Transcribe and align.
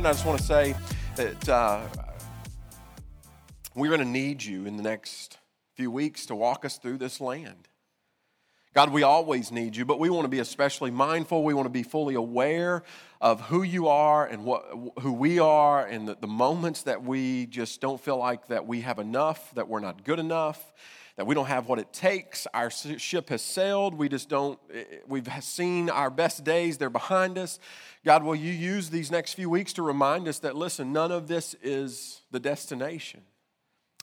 Morning 0.00 0.08
I 0.08 0.14
just 0.14 0.24
want 0.24 0.38
to 0.38 0.46
say 0.46 0.74
that 1.16 1.48
uh, 1.50 1.82
we're 3.74 3.90
going 3.90 4.00
to 4.00 4.06
need 4.06 4.42
you 4.42 4.64
in 4.64 4.78
the 4.78 4.82
next 4.82 5.36
few 5.74 5.90
weeks 5.90 6.24
to 6.24 6.34
walk 6.34 6.64
us 6.64 6.78
through 6.78 6.96
this 6.96 7.20
land. 7.20 7.68
God, 8.72 8.94
we 8.94 9.02
always 9.02 9.52
need 9.52 9.76
you, 9.76 9.84
but 9.84 9.98
we 9.98 10.08
want 10.08 10.24
to 10.24 10.30
be 10.30 10.38
especially 10.38 10.90
mindful. 10.90 11.44
We 11.44 11.52
want 11.52 11.66
to 11.66 11.70
be 11.70 11.82
fully 11.82 12.14
aware 12.14 12.82
of 13.20 13.42
who 13.42 13.62
you 13.62 13.88
are 13.88 14.26
and 14.26 14.46
what, 14.46 14.64
who 15.00 15.12
we 15.12 15.38
are, 15.38 15.84
and 15.84 16.08
the, 16.08 16.16
the 16.18 16.26
moments 16.26 16.84
that 16.84 17.04
we 17.04 17.44
just 17.44 17.82
don't 17.82 18.00
feel 18.00 18.16
like 18.16 18.46
that 18.46 18.66
we 18.66 18.80
have 18.80 18.98
enough, 19.00 19.54
that 19.54 19.68
we're 19.68 19.80
not 19.80 20.02
good 20.02 20.18
enough, 20.18 20.72
that 21.20 21.26
we 21.26 21.34
don't 21.34 21.48
have 21.48 21.68
what 21.68 21.78
it 21.78 21.92
takes. 21.92 22.46
Our 22.54 22.70
ship 22.70 23.28
has 23.28 23.42
sailed. 23.42 23.92
We 23.92 24.08
just 24.08 24.30
don't, 24.30 24.58
eh, 24.72 24.84
eh, 24.90 24.96
we've 25.06 25.28
seen 25.42 25.90
our 25.90 26.08
best 26.08 26.44
days, 26.44 26.78
they're 26.78 26.88
behind 26.88 27.36
us. 27.36 27.58
God, 28.06 28.24
will 28.24 28.34
you 28.34 28.50
use 28.50 28.88
these 28.88 29.10
next 29.10 29.34
few 29.34 29.50
weeks 29.50 29.74
to 29.74 29.82
remind 29.82 30.28
us 30.28 30.38
that, 30.38 30.56
listen, 30.56 30.94
none 30.94 31.12
of 31.12 31.28
this 31.28 31.54
is 31.62 32.22
the 32.30 32.40
destination. 32.40 33.20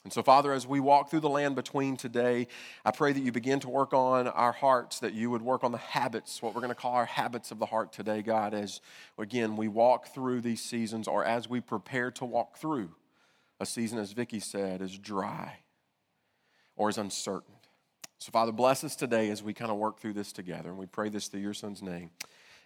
And 0.04 0.14
so, 0.14 0.22
Father, 0.22 0.54
as 0.54 0.68
we 0.68 0.80
walk 0.80 1.10
through 1.10 1.22
the 1.22 1.28
land 1.30 1.56
between 1.56 1.98
today, 1.98 2.50
I 2.86 2.92
pray 2.92 3.14
that 3.14 3.20
you 3.20 3.32
begin 3.32 3.60
to 3.62 3.70
work 3.70 3.96
on 3.96 4.28
our 4.28 4.52
hearts, 4.52 5.00
that 5.00 5.16
you 5.16 5.32
would 5.32 5.42
work 5.42 5.64
on 5.64 5.72
the 5.72 5.80
habits, 5.80 6.44
what 6.44 6.54
we're 6.54 6.62
going 6.62 6.70
to 6.70 6.76
call 6.76 6.94
our 6.94 7.06
habits 7.06 7.50
of 7.50 7.58
the 7.58 7.66
heart 7.66 7.92
today, 7.92 8.22
God, 8.22 8.54
as 8.54 8.80
again 9.18 9.56
we 9.56 9.68
walk 9.68 10.14
through 10.14 10.42
these 10.42 10.62
seasons 10.62 11.08
or 11.08 11.26
as 11.26 11.50
we 11.50 11.62
prepare 11.62 12.12
to 12.12 12.26
walk 12.26 12.60
through 12.60 12.92
a 13.60 13.66
season, 13.66 13.98
as 13.98 14.12
Vicki 14.12 14.40
said, 14.40 14.84
is 14.84 15.00
dry 15.00 15.62
or 16.78 16.90
is 16.90 16.98
uncertain. 16.98 17.54
So, 18.20 18.32
Father, 18.32 18.52
bless 18.52 18.84
us 18.84 18.96
today 18.96 19.30
as 19.30 19.44
we 19.44 19.54
kind 19.54 19.72
of 19.72 19.78
work 19.78 20.00
through 20.00 20.14
this 20.14 20.32
together. 20.32 20.70
And 20.70 20.78
we 20.78 20.86
pray 20.86 21.10
this 21.10 21.28
through 21.28 21.42
your 21.42 21.54
son's 21.54 21.82
name. 21.82 22.10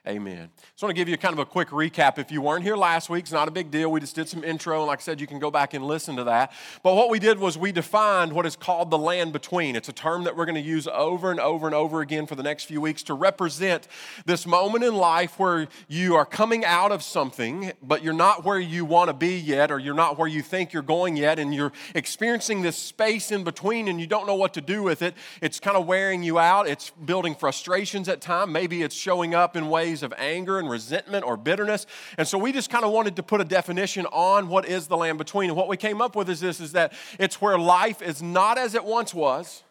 Amen. 0.07 0.49
I 0.57 0.85
want 0.85 0.95
to 0.95 0.99
give 0.99 1.07
you 1.07 1.15
kind 1.15 1.33
of 1.33 1.37
a 1.37 1.45
quick 1.45 1.69
recap. 1.69 2.17
If 2.17 2.31
you 2.31 2.41
weren't 2.41 2.63
here 2.63 2.75
last 2.75 3.07
week, 3.07 3.25
it's 3.25 3.31
not 3.31 3.47
a 3.47 3.51
big 3.51 3.69
deal. 3.69 3.91
We 3.91 3.99
just 3.99 4.15
did 4.15 4.27
some 4.27 4.43
intro, 4.43 4.79
and 4.79 4.87
like 4.87 4.97
I 4.97 5.01
said, 5.03 5.21
you 5.21 5.27
can 5.27 5.37
go 5.37 5.51
back 5.51 5.75
and 5.75 5.85
listen 5.85 6.15
to 6.15 6.23
that. 6.23 6.51
But 6.81 6.95
what 6.95 7.11
we 7.11 7.19
did 7.19 7.37
was 7.37 7.55
we 7.55 7.71
defined 7.71 8.33
what 8.33 8.47
is 8.47 8.55
called 8.55 8.89
the 8.89 8.97
land 8.97 9.31
between. 9.31 9.75
It's 9.75 9.89
a 9.89 9.93
term 9.93 10.23
that 10.23 10.35
we're 10.35 10.45
going 10.45 10.55
to 10.55 10.61
use 10.61 10.87
over 10.87 11.29
and 11.29 11.39
over 11.39 11.67
and 11.67 11.75
over 11.75 12.01
again 12.01 12.25
for 12.25 12.33
the 12.33 12.41
next 12.41 12.63
few 12.63 12.81
weeks 12.81 13.03
to 13.03 13.13
represent 13.13 13.87
this 14.25 14.47
moment 14.47 14.83
in 14.83 14.95
life 14.95 15.37
where 15.37 15.67
you 15.87 16.15
are 16.15 16.25
coming 16.25 16.65
out 16.65 16.91
of 16.91 17.03
something, 17.03 17.71
but 17.83 18.01
you're 18.01 18.11
not 18.11 18.43
where 18.43 18.59
you 18.59 18.85
want 18.85 19.09
to 19.09 19.13
be 19.13 19.37
yet, 19.37 19.69
or 19.69 19.77
you're 19.77 19.93
not 19.93 20.17
where 20.17 20.27
you 20.27 20.41
think 20.41 20.73
you're 20.73 20.81
going 20.81 21.15
yet, 21.15 21.37
and 21.37 21.53
you're 21.53 21.73
experiencing 21.93 22.63
this 22.63 22.75
space 22.75 23.31
in 23.31 23.43
between 23.43 23.87
and 23.87 24.01
you 24.01 24.07
don't 24.07 24.25
know 24.25 24.33
what 24.33 24.55
to 24.55 24.61
do 24.61 24.81
with 24.81 25.03
it. 25.03 25.13
It's 25.43 25.59
kind 25.59 25.77
of 25.77 25.85
wearing 25.85 26.23
you 26.23 26.39
out. 26.39 26.67
It's 26.67 26.89
building 26.89 27.35
frustrations 27.35 28.09
at 28.09 28.19
times. 28.19 28.51
Maybe 28.51 28.81
it's 28.81 28.95
showing 28.95 29.35
up 29.35 29.55
in 29.55 29.69
ways 29.69 29.90
of 30.01 30.13
anger 30.17 30.57
and 30.59 30.69
resentment 30.69 31.25
or 31.25 31.35
bitterness. 31.35 31.85
And 32.17 32.27
so 32.27 32.37
we 32.37 32.51
just 32.51 32.69
kind 32.69 32.85
of 32.85 32.91
wanted 32.91 33.17
to 33.17 33.23
put 33.23 33.41
a 33.41 33.45
definition 33.45 34.05
on 34.07 34.47
what 34.47 34.65
is 34.65 34.87
the 34.87 34.97
land 34.97 35.17
between. 35.17 35.49
And 35.49 35.57
what 35.57 35.67
we 35.67 35.77
came 35.77 36.01
up 36.01 36.15
with 36.15 36.29
is 36.29 36.39
this 36.39 36.59
is 36.59 36.71
that 36.71 36.93
it's 37.19 37.41
where 37.41 37.59
life 37.59 38.01
is 38.01 38.21
not 38.21 38.57
as 38.57 38.73
it 38.75 38.85
once 38.85 39.13
was 39.13 39.63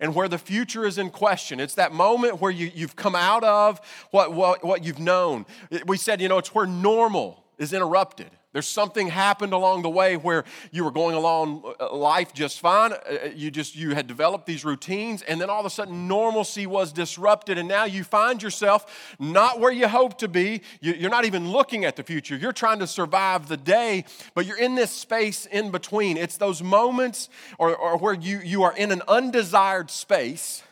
and 0.00 0.14
where 0.14 0.28
the 0.28 0.38
future 0.38 0.84
is 0.86 0.98
in 0.98 1.10
question. 1.10 1.58
It's 1.60 1.74
that 1.74 1.92
moment 1.92 2.40
where 2.40 2.50
you, 2.50 2.70
you've 2.74 2.96
come 2.96 3.14
out 3.14 3.42
of 3.42 3.80
what, 4.10 4.32
what, 4.32 4.64
what 4.64 4.84
you've 4.84 5.00
known. 5.00 5.46
We 5.86 5.96
said, 5.96 6.20
you 6.20 6.28
know, 6.28 6.38
it's 6.38 6.54
where 6.54 6.66
normal 6.66 7.42
is 7.58 7.72
interrupted. 7.72 8.30
There's 8.54 8.66
something 8.66 9.08
happened 9.08 9.52
along 9.52 9.82
the 9.82 9.90
way 9.90 10.16
where 10.16 10.44
you 10.70 10.82
were 10.82 10.90
going 10.90 11.14
along 11.14 11.74
uh, 11.78 11.94
life 11.94 12.32
just 12.32 12.60
fine. 12.60 12.92
Uh, 12.92 12.96
uh, 12.96 13.28
you 13.34 13.50
just 13.50 13.76
you 13.76 13.94
had 13.94 14.06
developed 14.06 14.46
these 14.46 14.64
routines, 14.64 15.20
and 15.20 15.38
then 15.38 15.50
all 15.50 15.60
of 15.60 15.66
a 15.66 15.70
sudden 15.70 16.08
normalcy 16.08 16.66
was 16.66 16.90
disrupted, 16.90 17.58
and 17.58 17.68
now 17.68 17.84
you 17.84 18.04
find 18.04 18.42
yourself 18.42 19.14
not 19.18 19.60
where 19.60 19.70
you 19.70 19.86
hope 19.86 20.16
to 20.18 20.28
be. 20.28 20.62
You're 20.80 21.10
not 21.10 21.26
even 21.26 21.50
looking 21.50 21.84
at 21.84 21.96
the 21.96 22.02
future. 22.02 22.36
You're 22.36 22.52
trying 22.52 22.78
to 22.78 22.86
survive 22.86 23.48
the 23.48 23.58
day, 23.58 24.06
but 24.34 24.46
you're 24.46 24.58
in 24.58 24.76
this 24.76 24.90
space 24.90 25.44
in 25.44 25.70
between. 25.70 26.16
It's 26.16 26.38
those 26.38 26.62
moments 26.62 27.28
or, 27.58 27.76
or 27.76 27.98
where 27.98 28.14
you, 28.14 28.38
you 28.38 28.62
are 28.62 28.74
in 28.74 28.92
an 28.92 29.02
undesired 29.08 29.90
space. 29.90 30.62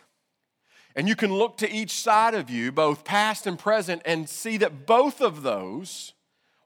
And 0.94 1.06
you 1.06 1.14
can 1.14 1.30
look 1.30 1.58
to 1.58 1.70
each 1.70 1.92
side 1.92 2.34
of 2.34 2.48
you, 2.48 2.72
both 2.72 3.04
past 3.04 3.46
and 3.46 3.58
present, 3.58 4.00
and 4.06 4.26
see 4.30 4.56
that 4.56 4.86
both 4.86 5.20
of 5.20 5.42
those 5.42 6.14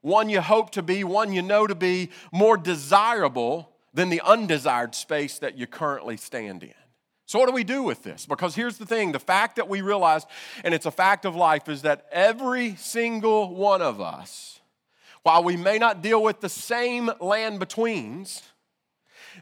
one 0.01 0.29
you 0.29 0.41
hope 0.41 0.71
to 0.71 0.81
be, 0.81 1.03
one 1.03 1.31
you 1.31 1.41
know 1.41 1.67
to 1.67 1.75
be 1.75 2.09
more 2.31 2.57
desirable 2.57 3.71
than 3.93 4.09
the 4.09 4.21
undesired 4.21 4.95
space 4.95 5.39
that 5.39 5.57
you 5.57 5.67
currently 5.67 6.17
stand 6.17 6.63
in. 6.63 6.73
So, 7.25 7.39
what 7.39 7.47
do 7.47 7.53
we 7.53 7.63
do 7.63 7.83
with 7.83 8.03
this? 8.03 8.25
Because 8.25 8.55
here's 8.55 8.77
the 8.77 8.85
thing 8.85 9.11
the 9.11 9.19
fact 9.19 9.55
that 9.55 9.69
we 9.69 9.81
realize, 9.81 10.25
and 10.63 10.73
it's 10.73 10.85
a 10.85 10.91
fact 10.91 11.23
of 11.23 11.35
life, 11.35 11.69
is 11.69 11.83
that 11.83 12.05
every 12.11 12.75
single 12.75 13.55
one 13.55 13.81
of 13.81 14.01
us, 14.01 14.59
while 15.23 15.43
we 15.43 15.55
may 15.55 15.77
not 15.77 16.01
deal 16.01 16.21
with 16.21 16.41
the 16.41 16.49
same 16.49 17.09
land 17.21 17.59
betweens, 17.59 18.41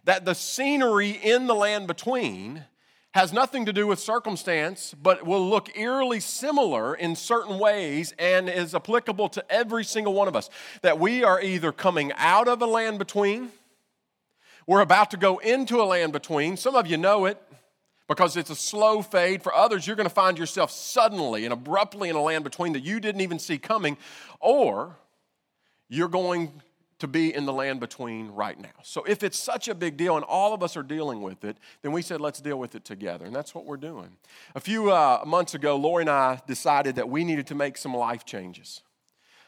that 0.04 0.26
the 0.26 0.36
scenery 0.36 1.12
in 1.12 1.48
the 1.48 1.56
land 1.56 1.88
between 1.88 2.66
has 3.14 3.34
nothing 3.34 3.66
to 3.66 3.74
do 3.74 3.88
with 3.88 4.00
circumstance, 4.00 4.94
but 5.02 5.26
will 5.26 5.50
look 5.50 5.76
eerily 5.76 6.20
similar 6.20 6.94
in 6.94 7.16
certain 7.16 7.58
ways 7.58 8.14
and 8.20 8.48
is 8.48 8.76
applicable 8.76 9.30
to 9.30 9.52
every 9.52 9.84
single 9.84 10.14
one 10.14 10.28
of 10.28 10.36
us. 10.36 10.50
That 10.84 11.00
we 11.00 11.24
are 11.24 11.42
either 11.42 11.72
coming 11.72 12.12
out 12.18 12.48
of 12.48 12.62
a 12.62 12.68
land 12.68 13.00
between, 13.00 13.52
we're 14.68 14.82
about 14.82 15.10
to 15.12 15.18
go 15.18 15.40
into 15.40 15.82
a 15.82 15.86
land 15.86 16.14
between. 16.14 16.56
Some 16.56 16.76
of 16.76 16.86
you 16.86 16.98
know 16.98 17.26
it 17.26 17.42
because 18.08 18.38
it's 18.38 18.52
a 18.52 18.56
slow 18.56 19.02
fade. 19.02 19.42
For 19.42 19.54
others, 19.54 19.88
you're 19.88 19.96
going 19.96 20.08
to 20.08 20.14
find 20.14 20.38
yourself 20.38 20.70
suddenly 20.70 21.46
and 21.46 21.54
abruptly 21.54 22.10
in 22.10 22.16
a 22.16 22.22
land 22.22 22.44
between 22.44 22.74
that 22.74 22.84
you 22.84 23.00
didn't 23.00 23.22
even 23.22 23.40
see 23.40 23.58
coming, 23.58 23.98
or 24.40 24.96
you're 25.88 26.08
going 26.08 26.52
to 27.00 27.08
be 27.08 27.34
in 27.34 27.46
the 27.46 27.54
land 27.54 27.80
between 27.80 28.30
right 28.30 28.60
now. 28.60 28.70
So 28.84 29.04
if 29.04 29.24
it's 29.24 29.40
such 29.40 29.68
a 29.68 29.76
big 29.76 29.98
deal 29.98 30.16
and 30.16 30.26
all 30.26 30.54
of 30.54 30.62
us 30.62 30.78
are 30.78 30.84
dealing 30.84 31.22
with 31.22 31.44
it, 31.44 31.58
then 31.82 31.92
we 31.92 32.02
said, 32.02 32.22
let's 32.22 32.42
deal 32.42 32.60
with 32.60 32.76
it 32.76 32.86
together. 32.86 33.26
And 33.26 33.36
that's 33.36 33.56
what 33.56 33.66
we're 33.66 33.78
doing. 33.78 34.18
A 34.54 34.60
few 34.60 34.92
uh, 34.92 35.24
months 35.26 35.54
ago, 35.54 35.76
Lori 35.78 36.04
and 36.04 36.10
I 36.10 36.42
decided 36.46 36.96
that 36.96 37.10
we 37.10 37.24
needed 37.24 37.48
to 37.48 37.56
make 37.56 37.78
some 37.78 37.94
life 37.94 38.26
changes. 38.26 38.82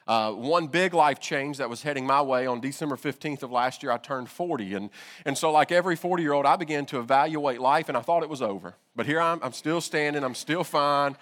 Uh, 0.08 0.32
one 0.32 0.68
big 0.68 0.94
life 0.94 1.20
change 1.20 1.58
that 1.58 1.70
was 1.70 1.84
heading 1.84 2.06
my 2.06 2.22
way 2.22 2.48
on 2.48 2.60
December 2.60 2.96
15th 2.96 3.44
of 3.44 3.52
last 3.52 3.84
year, 3.84 3.92
I 3.92 3.98
turned 3.98 4.30
40. 4.30 4.74
And, 4.74 4.90
and 5.26 5.38
so, 5.38 5.52
like 5.52 5.72
every 5.72 5.96
40 5.96 6.24
year 6.24 6.34
old, 6.34 6.46
I 6.46 6.56
began 6.56 6.86
to 6.88 7.00
evaluate 7.00 7.62
life 7.62 7.88
and 7.88 7.98
I 7.98 8.02
thought 8.02 8.24
it 8.24 8.30
was 8.30 8.42
over. 8.42 8.76
But 8.96 9.06
here 9.06 9.22
I'm, 9.22 9.40
I'm 9.44 9.54
still 9.54 9.80
standing, 9.80 10.24
I'm 10.24 10.36
still 10.36 10.64
fine. 10.64 11.16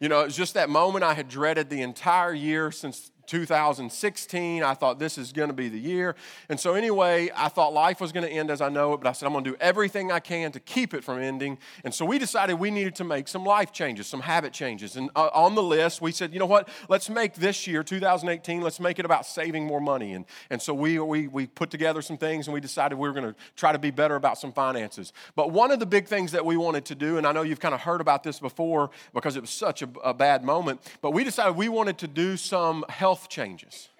You 0.00 0.08
know, 0.08 0.22
it 0.22 0.24
was 0.24 0.36
just 0.36 0.54
that 0.54 0.68
moment 0.68 1.04
I 1.04 1.14
had 1.14 1.28
dreaded 1.28 1.70
the 1.70 1.82
entire 1.82 2.34
year 2.34 2.72
since 2.72 3.10
2016. 3.26 4.62
I 4.62 4.74
thought 4.74 4.98
this 4.98 5.18
is 5.18 5.32
going 5.32 5.48
to 5.48 5.54
be 5.54 5.68
the 5.68 5.78
year. 5.78 6.14
And 6.48 6.58
so, 6.58 6.74
anyway, 6.74 7.30
I 7.34 7.48
thought 7.48 7.72
life 7.72 8.00
was 8.00 8.12
going 8.12 8.26
to 8.26 8.32
end 8.32 8.50
as 8.50 8.60
I 8.60 8.68
know 8.68 8.94
it, 8.94 8.98
but 8.98 9.08
I 9.08 9.12
said, 9.12 9.26
I'm 9.26 9.32
going 9.32 9.44
to 9.44 9.50
do 9.50 9.56
everything 9.60 10.12
I 10.12 10.20
can 10.20 10.52
to 10.52 10.60
keep 10.60 10.94
it 10.94 11.04
from 11.04 11.18
ending. 11.18 11.58
And 11.84 11.94
so, 11.94 12.04
we 12.04 12.18
decided 12.18 12.54
we 12.54 12.70
needed 12.70 12.94
to 12.96 13.04
make 13.04 13.28
some 13.28 13.44
life 13.44 13.72
changes, 13.72 14.06
some 14.06 14.20
habit 14.20 14.52
changes. 14.52 14.96
And 14.96 15.10
uh, 15.16 15.30
on 15.32 15.54
the 15.54 15.62
list, 15.62 16.00
we 16.00 16.12
said, 16.12 16.32
you 16.32 16.38
know 16.38 16.46
what? 16.46 16.68
Let's 16.88 17.08
make 17.08 17.34
this 17.34 17.66
year, 17.66 17.82
2018, 17.82 18.60
let's 18.60 18.80
make 18.80 18.98
it 18.98 19.04
about 19.04 19.26
saving 19.26 19.66
more 19.66 19.80
money. 19.80 20.12
And, 20.12 20.24
and 20.50 20.60
so, 20.60 20.74
we, 20.74 20.98
we, 20.98 21.28
we 21.28 21.46
put 21.46 21.70
together 21.70 22.02
some 22.02 22.16
things 22.16 22.46
and 22.46 22.54
we 22.54 22.60
decided 22.60 22.96
we 22.98 23.08
were 23.08 23.14
going 23.14 23.32
to 23.32 23.38
try 23.56 23.72
to 23.72 23.78
be 23.78 23.90
better 23.90 24.16
about 24.16 24.38
some 24.38 24.52
finances. 24.52 25.12
But 25.34 25.50
one 25.50 25.70
of 25.70 25.78
the 25.78 25.86
big 25.86 26.06
things 26.06 26.32
that 26.32 26.44
we 26.44 26.56
wanted 26.56 26.84
to 26.86 26.94
do, 26.94 27.18
and 27.18 27.26
I 27.26 27.32
know 27.32 27.42
you've 27.42 27.60
kind 27.60 27.74
of 27.74 27.80
heard 27.80 28.00
about 28.00 28.22
this 28.22 28.40
before 28.40 28.90
because 29.12 29.36
it 29.36 29.40
was 29.40 29.50
such 29.50 29.82
a, 29.82 29.88
a 30.02 30.14
bad 30.14 30.44
moment, 30.44 30.80
but 31.00 31.12
we 31.12 31.24
decided 31.24 31.56
we 31.56 31.68
wanted 31.68 31.98
to 31.98 32.08
do 32.08 32.36
some 32.36 32.84
health 32.88 33.13
health 33.14 33.28
changes. 33.28 33.90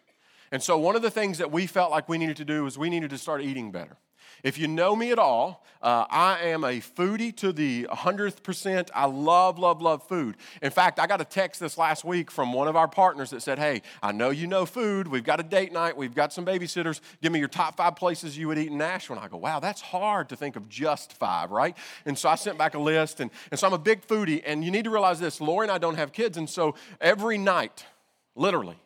And 0.50 0.60
so, 0.60 0.76
one 0.76 0.96
of 0.96 1.02
the 1.02 1.10
things 1.10 1.38
that 1.38 1.52
we 1.52 1.68
felt 1.68 1.92
like 1.92 2.08
we 2.08 2.18
needed 2.18 2.36
to 2.38 2.44
do 2.44 2.64
was 2.64 2.76
we 2.76 2.90
needed 2.90 3.10
to 3.10 3.18
start 3.18 3.42
eating 3.42 3.70
better. 3.70 3.96
If 4.42 4.58
you 4.58 4.66
know 4.66 4.96
me 4.96 5.12
at 5.12 5.20
all, 5.20 5.64
uh, 5.80 6.04
I 6.10 6.40
am 6.40 6.64
a 6.64 6.80
foodie 6.80 7.34
to 7.36 7.52
the 7.52 7.86
100th 7.90 8.42
percent. 8.42 8.90
I 8.92 9.06
love, 9.06 9.56
love, 9.56 9.80
love 9.80 10.02
food. 10.08 10.36
In 10.62 10.72
fact, 10.72 10.98
I 10.98 11.06
got 11.06 11.20
a 11.20 11.24
text 11.24 11.60
this 11.60 11.78
last 11.78 12.04
week 12.04 12.28
from 12.28 12.52
one 12.52 12.66
of 12.66 12.74
our 12.74 12.88
partners 12.88 13.30
that 13.30 13.42
said, 13.42 13.60
Hey, 13.60 13.82
I 14.02 14.10
know 14.10 14.30
you 14.30 14.48
know 14.48 14.66
food. 14.66 15.06
We've 15.06 15.22
got 15.22 15.38
a 15.38 15.44
date 15.44 15.72
night. 15.72 15.96
We've 15.96 16.14
got 16.14 16.32
some 16.32 16.44
babysitters. 16.44 17.00
Give 17.22 17.30
me 17.30 17.38
your 17.38 17.48
top 17.48 17.76
five 17.76 17.94
places 17.94 18.36
you 18.36 18.48
would 18.48 18.58
eat 18.58 18.70
in 18.72 18.78
Nashville. 18.78 19.16
And 19.16 19.24
I 19.24 19.28
go, 19.28 19.36
Wow, 19.36 19.60
that's 19.60 19.80
hard 19.80 20.28
to 20.30 20.36
think 20.36 20.56
of 20.56 20.68
just 20.68 21.12
five, 21.12 21.52
right? 21.52 21.76
And 22.04 22.18
so 22.18 22.28
I 22.28 22.34
sent 22.34 22.58
back 22.58 22.74
a 22.74 22.80
list. 22.80 23.20
And, 23.20 23.30
and 23.52 23.60
so 23.60 23.68
I'm 23.68 23.74
a 23.74 23.78
big 23.78 24.04
foodie. 24.04 24.42
And 24.44 24.64
you 24.64 24.72
need 24.72 24.84
to 24.84 24.90
realize 24.90 25.20
this 25.20 25.40
Lori 25.40 25.66
and 25.66 25.72
I 25.72 25.78
don't 25.78 25.96
have 25.96 26.12
kids. 26.12 26.36
And 26.36 26.50
so 26.50 26.74
every 27.00 27.38
night, 27.38 27.86
literally, 28.34 28.76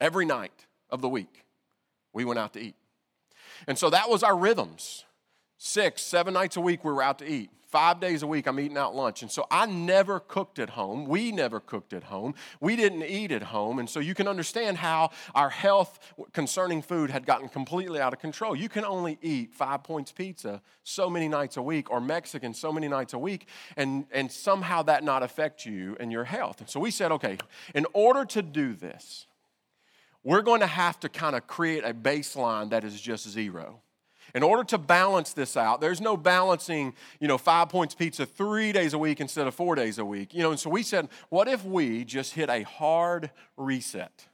Every 0.00 0.26
night 0.26 0.66
of 0.90 1.00
the 1.00 1.08
week, 1.08 1.44
we 2.12 2.24
went 2.24 2.38
out 2.38 2.52
to 2.54 2.60
eat. 2.60 2.76
And 3.66 3.78
so 3.78 3.90
that 3.90 4.08
was 4.08 4.22
our 4.22 4.36
rhythms. 4.36 5.04
Six, 5.58 6.02
seven 6.02 6.34
nights 6.34 6.56
a 6.56 6.60
week, 6.60 6.84
we 6.84 6.92
were 6.92 7.02
out 7.02 7.18
to 7.20 7.26
eat. 7.26 7.50
Five 7.68 7.98
days 7.98 8.22
a 8.22 8.26
week, 8.28 8.46
I'm 8.46 8.60
eating 8.60 8.76
out 8.76 8.94
lunch. 8.94 9.22
And 9.22 9.30
so 9.30 9.46
I 9.50 9.66
never 9.66 10.20
cooked 10.20 10.60
at 10.60 10.70
home. 10.70 11.06
We 11.06 11.32
never 11.32 11.58
cooked 11.58 11.92
at 11.92 12.04
home. 12.04 12.36
We 12.60 12.76
didn't 12.76 13.02
eat 13.02 13.32
at 13.32 13.42
home. 13.42 13.80
And 13.80 13.90
so 13.90 13.98
you 13.98 14.14
can 14.14 14.28
understand 14.28 14.78
how 14.78 15.10
our 15.34 15.50
health 15.50 15.98
concerning 16.32 16.82
food 16.82 17.10
had 17.10 17.26
gotten 17.26 17.48
completely 17.48 18.00
out 18.00 18.12
of 18.12 18.20
control. 18.20 18.54
You 18.54 18.68
can 18.68 18.84
only 18.84 19.18
eat 19.22 19.54
five 19.54 19.82
points 19.82 20.12
pizza 20.12 20.62
so 20.84 21.10
many 21.10 21.26
nights 21.26 21.56
a 21.56 21.62
week 21.62 21.90
or 21.90 22.00
Mexican 22.00 22.54
so 22.54 22.72
many 22.72 22.86
nights 22.86 23.12
a 23.12 23.18
week, 23.18 23.48
and, 23.76 24.06
and 24.12 24.30
somehow 24.30 24.82
that 24.82 25.02
not 25.02 25.24
affect 25.24 25.66
you 25.66 25.96
and 25.98 26.12
your 26.12 26.24
health. 26.24 26.60
And 26.60 26.70
so 26.70 26.78
we 26.78 26.92
said, 26.92 27.10
okay, 27.10 27.38
in 27.74 27.86
order 27.92 28.24
to 28.26 28.42
do 28.42 28.74
this, 28.74 29.26
we're 30.24 30.42
going 30.42 30.60
to 30.60 30.66
have 30.66 30.98
to 31.00 31.08
kind 31.08 31.36
of 31.36 31.46
create 31.46 31.84
a 31.84 31.94
baseline 31.94 32.70
that 32.70 32.82
is 32.82 33.00
just 33.00 33.28
zero. 33.28 33.80
In 34.34 34.42
order 34.42 34.64
to 34.64 34.78
balance 34.78 35.32
this 35.32 35.56
out, 35.56 35.80
there's 35.80 36.00
no 36.00 36.16
balancing, 36.16 36.94
you 37.20 37.28
know, 37.28 37.38
five 37.38 37.68
points 37.68 37.94
pizza 37.94 38.26
three 38.26 38.72
days 38.72 38.92
a 38.92 38.98
week 38.98 39.20
instead 39.20 39.46
of 39.46 39.54
four 39.54 39.76
days 39.76 39.98
a 39.98 40.04
week. 40.04 40.34
You 40.34 40.42
know, 40.42 40.50
and 40.50 40.58
so 40.58 40.70
we 40.70 40.82
said, 40.82 41.08
what 41.28 41.46
if 41.46 41.64
we 41.64 42.04
just 42.04 42.34
hit 42.34 42.50
a 42.50 42.62
hard 42.62 43.30
reset? 43.56 44.26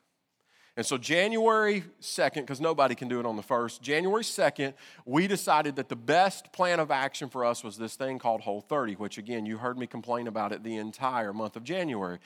And 0.77 0.87
so, 0.87 0.97
January 0.97 1.85
2nd, 2.01 2.37
because 2.37 2.61
nobody 2.61 2.95
can 2.95 3.09
do 3.09 3.21
it 3.21 3.27
on 3.27 3.37
the 3.37 3.43
1st, 3.43 3.83
January 3.83 4.23
2nd, 4.23 4.73
we 5.05 5.27
decided 5.27 5.77
that 5.77 5.91
the 5.91 5.97
best 5.97 6.53
plan 6.53 6.81
of 6.81 6.91
action 6.91 7.29
for 7.29 7.45
us 7.45 7.63
was 7.63 7.77
this 7.77 7.97
thing 7.97 8.19
called 8.19 8.41
Whole 8.41 8.63
30, 8.63 8.95
which 8.95 9.19
again, 9.19 9.45
you 9.45 9.59
heard 9.59 9.77
me 9.77 9.87
complain 9.87 10.27
about 10.27 10.53
it 10.53 10.63
the 10.63 10.77
entire 10.77 11.35
month 11.35 11.57
of 11.57 11.65
January. 11.65 12.19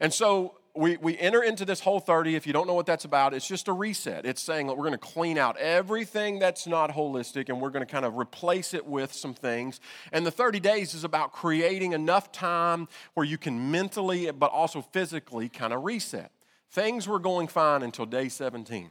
And 0.00 0.12
so, 0.12 0.56
we, 0.74 0.96
we 0.98 1.18
enter 1.18 1.42
into 1.42 1.64
this 1.64 1.80
whole 1.80 2.00
30 2.00 2.36
if 2.36 2.46
you 2.46 2.52
don't 2.52 2.66
know 2.66 2.74
what 2.74 2.86
that's 2.86 3.04
about 3.04 3.34
it's 3.34 3.46
just 3.46 3.68
a 3.68 3.72
reset. 3.72 4.24
It's 4.24 4.40
saying 4.40 4.66
that 4.68 4.74
we're 4.74 4.86
going 4.86 4.92
to 4.92 4.98
clean 4.98 5.38
out 5.38 5.56
everything 5.56 6.38
that's 6.38 6.66
not 6.66 6.90
holistic 6.92 7.48
and 7.48 7.60
we're 7.60 7.70
going 7.70 7.84
to 7.84 7.90
kind 7.90 8.04
of 8.04 8.16
replace 8.16 8.74
it 8.74 8.86
with 8.86 9.12
some 9.12 9.34
things. 9.34 9.80
And 10.12 10.24
the 10.24 10.30
30 10.30 10.60
days 10.60 10.94
is 10.94 11.04
about 11.04 11.32
creating 11.32 11.92
enough 11.92 12.30
time 12.32 12.88
where 13.14 13.26
you 13.26 13.38
can 13.38 13.70
mentally 13.70 14.30
but 14.30 14.50
also 14.50 14.82
physically 14.82 15.48
kind 15.48 15.72
of 15.72 15.84
reset. 15.84 16.30
Things 16.70 17.08
were 17.08 17.18
going 17.18 17.48
fine 17.48 17.82
until 17.82 18.06
day 18.06 18.28
17 18.28 18.90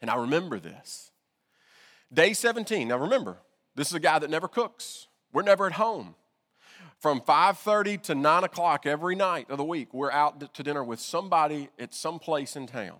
and 0.00 0.10
i 0.10 0.16
remember 0.16 0.58
this. 0.58 1.12
Day 2.12 2.32
17 2.32 2.88
now 2.88 2.98
remember 2.98 3.38
this 3.76 3.88
is 3.88 3.94
a 3.94 4.00
guy 4.00 4.18
that 4.18 4.30
never 4.30 4.48
cooks. 4.48 5.06
We're 5.32 5.42
never 5.42 5.66
at 5.66 5.72
home 5.72 6.16
from 7.00 7.22
5.30 7.22 8.02
to 8.02 8.14
9 8.14 8.44
o'clock 8.44 8.84
every 8.84 9.16
night 9.16 9.50
of 9.50 9.56
the 9.56 9.64
week 9.64 9.92
we're 9.92 10.12
out 10.12 10.54
to 10.54 10.62
dinner 10.62 10.84
with 10.84 11.00
somebody 11.00 11.70
at 11.78 11.94
some 11.94 12.18
place 12.18 12.56
in 12.56 12.66
town. 12.66 12.98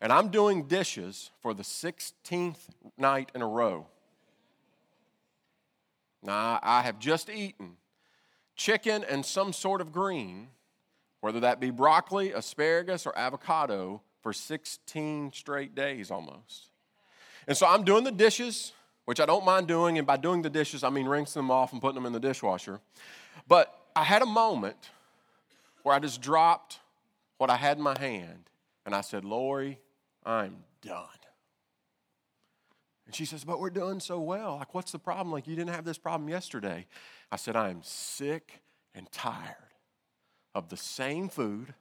And 0.00 0.12
i'm 0.12 0.28
doing 0.28 0.64
dishes 0.64 1.30
for 1.40 1.54
the 1.54 1.62
16th 1.62 2.68
night 2.98 3.32
in 3.34 3.40
a 3.42 3.46
row. 3.46 3.86
Now 6.22 6.60
i 6.62 6.82
have 6.82 6.98
just 6.98 7.30
eaten 7.30 7.78
chicken 8.54 9.04
and 9.08 9.24
some 9.24 9.52
sort 9.52 9.80
of 9.80 9.92
green 9.92 10.48
whether 11.20 11.40
that 11.40 11.58
be 11.58 11.70
broccoli 11.70 12.32
asparagus 12.32 13.06
or 13.06 13.18
avocado 13.18 14.02
for 14.22 14.32
16 14.32 15.32
straight 15.32 15.74
days 15.74 16.10
almost. 16.10 16.68
And 17.48 17.56
so 17.56 17.66
i'm 17.66 17.82
doing 17.82 18.04
the 18.04 18.12
dishes 18.12 18.72
which 19.06 19.18
I 19.18 19.26
don't 19.26 19.44
mind 19.44 19.66
doing. 19.66 19.96
And 19.98 20.06
by 20.06 20.18
doing 20.18 20.42
the 20.42 20.50
dishes, 20.50 20.84
I 20.84 20.90
mean 20.90 21.06
rinsing 21.06 21.40
them 21.40 21.50
off 21.50 21.72
and 21.72 21.80
putting 21.80 21.94
them 21.94 22.06
in 22.06 22.12
the 22.12 22.20
dishwasher. 22.20 22.80
But 23.48 23.74
I 23.96 24.04
had 24.04 24.20
a 24.20 24.26
moment 24.26 24.90
where 25.82 25.94
I 25.94 25.98
just 25.98 26.20
dropped 26.20 26.80
what 27.38 27.48
I 27.48 27.56
had 27.56 27.78
in 27.78 27.82
my 27.82 27.98
hand 27.98 28.50
and 28.84 28.94
I 28.94 29.00
said, 29.00 29.24
Lori, 29.24 29.78
I'm 30.24 30.58
done. 30.82 31.06
And 33.06 33.14
she 33.14 33.24
says, 33.24 33.44
But 33.44 33.60
we're 33.60 33.70
doing 33.70 34.00
so 34.00 34.20
well. 34.20 34.56
Like, 34.56 34.74
what's 34.74 34.92
the 34.92 34.98
problem? 34.98 35.32
Like, 35.32 35.46
you 35.46 35.56
didn't 35.56 35.74
have 35.74 35.84
this 35.84 35.98
problem 35.98 36.28
yesterday. 36.28 36.86
I 37.30 37.36
said, 37.36 37.56
I 37.56 37.70
am 37.70 37.82
sick 37.82 38.60
and 38.94 39.10
tired 39.12 39.54
of 40.54 40.68
the 40.68 40.76
same 40.76 41.28
food. 41.28 41.74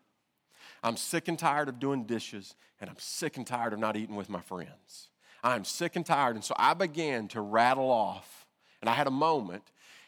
I'm 0.83 0.98
sick 0.98 1.27
and 1.27 1.39
tired 1.39 1.68
of 1.68 1.80
doing 1.80 2.04
dishes, 2.04 2.56
and 2.80 2.89
I'm 2.89 3.00
sick 3.00 3.38
and 3.38 3.48
tired 3.48 3.74
of 3.74 3.80
not 3.80 3.95
eating 3.95 4.16
with 4.16 4.30
my 4.30 4.42
friends. 4.42 5.10
I'm 5.45 5.63
sick 5.63 5.95
and 5.95 6.03
tired. 6.03 6.36
And 6.36 6.44
so 6.44 6.56
I 6.57 6.74
began 6.74 7.27
to 7.30 7.39
rattle 7.39 7.92
off. 7.92 8.47
And 8.81 8.89
I 8.89 8.94
had 8.94 9.06
a 9.07 9.12
moment. 9.12 9.63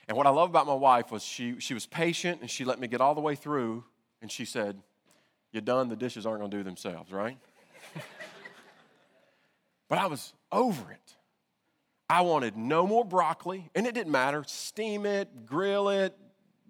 And 0.08 0.18
what 0.18 0.26
I 0.26 0.32
love 0.32 0.50
about 0.50 0.66
my 0.66 0.74
wife 0.74 1.12
was 1.12 1.24
she, 1.24 1.60
she 1.60 1.74
was 1.74 1.86
patient 1.86 2.42
and 2.42 2.50
she 2.50 2.66
let 2.66 2.80
me 2.80 2.88
get 2.88 3.02
all 3.02 3.14
the 3.14 3.22
way 3.22 3.36
through. 3.36 3.84
And 4.22 4.32
she 4.32 4.46
said, 4.46 4.82
You're 5.52 5.62
done. 5.62 5.90
The 5.90 5.96
dishes 5.96 6.26
aren't 6.26 6.40
going 6.40 6.52
to 6.52 6.58
do 6.58 6.64
themselves, 6.64 7.12
right? 7.12 7.38
but 9.88 10.00
I 10.00 10.08
was 10.08 10.34
over 10.52 10.92
it. 10.92 11.16
I 12.10 12.22
wanted 12.22 12.58
no 12.58 12.88
more 12.88 13.06
broccoli. 13.06 13.70
And 13.76 13.86
it 13.86 13.94
didn't 13.94 14.12
matter. 14.12 14.44
Steam 14.48 15.06
it, 15.06 15.46
grill 15.46 15.90
it, 15.90 16.18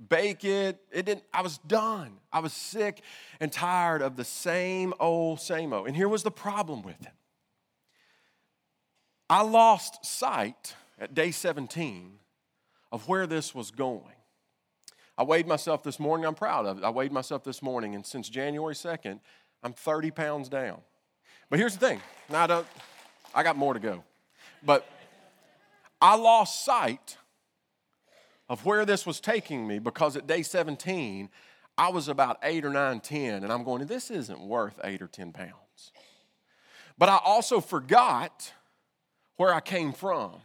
bake 0.09 0.43
it. 0.43 0.81
It 0.91 1.05
didn't, 1.05 1.23
I 1.33 1.41
was 1.41 1.57
done. 1.59 2.17
I 2.33 2.39
was 2.39 2.51
sick 2.51 3.01
and 3.39 3.51
tired 3.51 4.01
of 4.01 4.17
the 4.17 4.25
same 4.25 4.93
old, 4.99 5.39
same 5.39 5.71
old. 5.71 5.87
And 5.87 5.95
here 5.95 6.09
was 6.09 6.23
the 6.23 6.31
problem 6.31 6.81
with 6.81 6.99
it. 7.01 7.13
I 9.29 9.41
lost 9.41 10.06
sight 10.06 10.75
at 11.00 11.13
day 11.13 11.31
17 11.31 12.19
of 12.91 13.07
where 13.07 13.27
this 13.27 13.53
was 13.53 13.71
going. 13.71 14.03
I 15.18 15.24
weighed 15.24 15.47
myself 15.47 15.83
this 15.83 16.00
morning, 16.00 16.25
I'm 16.25 16.35
proud 16.35 16.65
of 16.65 16.77
it. 16.77 16.83
I 16.83 16.89
weighed 16.89 17.12
myself 17.12 17.44
this 17.44 17.62
morning, 17.62 17.95
and 17.95 18.06
since 18.06 18.29
January 18.29 18.75
2nd, 18.75 19.19
I'm 19.63 19.74
30 19.74 20.12
pounds 20.12 20.47
down. 20.47 20.79
But 21.50 21.59
here's 21.59 21.75
the 21.75 21.88
thing 21.88 22.01
now 22.29 22.44
I, 22.44 22.47
don't, 22.47 22.68
I 23.33 23.44
got 23.44 23.57
more 23.57 23.74
to 23.74 23.79
go. 23.79 24.03
But 24.63 24.88
I 26.01 26.15
lost 26.15 26.63
sight 26.63 27.18
of 28.50 28.65
where 28.65 28.85
this 28.85 29.06
was 29.06 29.19
taking 29.19 29.68
me 29.68 29.80
because 29.80 30.15
at 30.15 30.27
day 30.27 30.44
17, 30.44 31.30
I 31.77 31.89
was 31.89 32.07
about 32.07 32.38
eight 32.44 32.63
or 32.63 32.69
nine, 32.69 33.00
10, 33.00 33.44
and 33.44 33.51
I'm 33.51 33.63
going, 33.63 33.85
this 33.88 34.09
isn't 34.09 34.39
worth 34.39 34.80
eight 34.83 35.01
or 35.01 35.07
10 35.07 35.31
pounds. 35.31 35.91
But 36.97 37.09
I 37.09 37.19
also 37.23 37.59
forgot 37.59 38.53
where 39.37 39.53
I 39.53 39.61
came 39.61 39.93
from. 39.93 40.41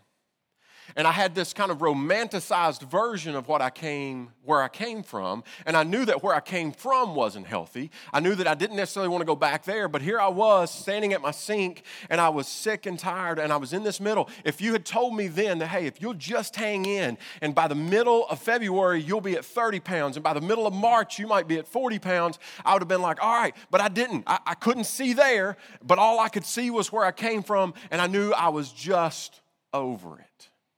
And 0.96 1.06
I 1.06 1.12
had 1.12 1.34
this 1.34 1.52
kind 1.52 1.70
of 1.70 1.78
romanticized 1.78 2.82
version 2.82 3.34
of 3.34 3.48
what 3.48 3.62
I 3.62 3.70
came, 3.70 4.30
where 4.44 4.62
I 4.62 4.68
came 4.68 5.02
from. 5.02 5.44
And 5.64 5.76
I 5.76 5.84
knew 5.84 6.04
that 6.04 6.22
where 6.22 6.34
I 6.34 6.40
came 6.40 6.72
from 6.72 7.14
wasn't 7.14 7.46
healthy. 7.46 7.90
I 8.12 8.20
knew 8.20 8.34
that 8.34 8.46
I 8.46 8.54
didn't 8.54 8.76
necessarily 8.76 9.08
want 9.08 9.22
to 9.22 9.26
go 9.26 9.36
back 9.36 9.64
there. 9.64 9.88
But 9.88 10.02
here 10.02 10.20
I 10.20 10.28
was 10.28 10.70
standing 10.70 11.12
at 11.12 11.20
my 11.20 11.30
sink 11.30 11.84
and 12.10 12.20
I 12.20 12.28
was 12.28 12.46
sick 12.46 12.86
and 12.86 12.98
tired 12.98 13.38
and 13.38 13.52
I 13.52 13.56
was 13.56 13.72
in 13.72 13.82
this 13.82 14.00
middle. 14.00 14.28
If 14.44 14.60
you 14.60 14.72
had 14.72 14.84
told 14.84 15.16
me 15.16 15.28
then 15.28 15.58
that, 15.58 15.68
hey, 15.68 15.86
if 15.86 16.00
you'll 16.00 16.14
just 16.14 16.56
hang 16.56 16.84
in 16.84 17.18
and 17.40 17.54
by 17.54 17.68
the 17.68 17.74
middle 17.74 18.26
of 18.28 18.38
February, 18.38 19.00
you'll 19.00 19.20
be 19.20 19.34
at 19.34 19.44
30 19.44 19.80
pounds 19.80 20.16
and 20.16 20.24
by 20.24 20.34
the 20.34 20.40
middle 20.40 20.66
of 20.66 20.74
March, 20.74 21.18
you 21.18 21.26
might 21.26 21.48
be 21.48 21.58
at 21.58 21.66
40 21.66 21.98
pounds, 21.98 22.38
I 22.64 22.74
would 22.74 22.82
have 22.82 22.88
been 22.88 23.02
like, 23.02 23.22
all 23.22 23.34
right. 23.34 23.54
But 23.70 23.80
I 23.80 23.88
didn't. 23.88 24.24
I, 24.26 24.38
I 24.46 24.54
couldn't 24.54 24.84
see 24.84 25.12
there. 25.12 25.56
But 25.82 25.98
all 25.98 26.20
I 26.20 26.28
could 26.28 26.44
see 26.44 26.70
was 26.70 26.92
where 26.92 27.04
I 27.04 27.12
came 27.12 27.42
from. 27.42 27.74
And 27.90 28.00
I 28.00 28.06
knew 28.06 28.32
I 28.32 28.48
was 28.48 28.72
just 28.72 29.40
over 29.72 30.18
it 30.18 30.31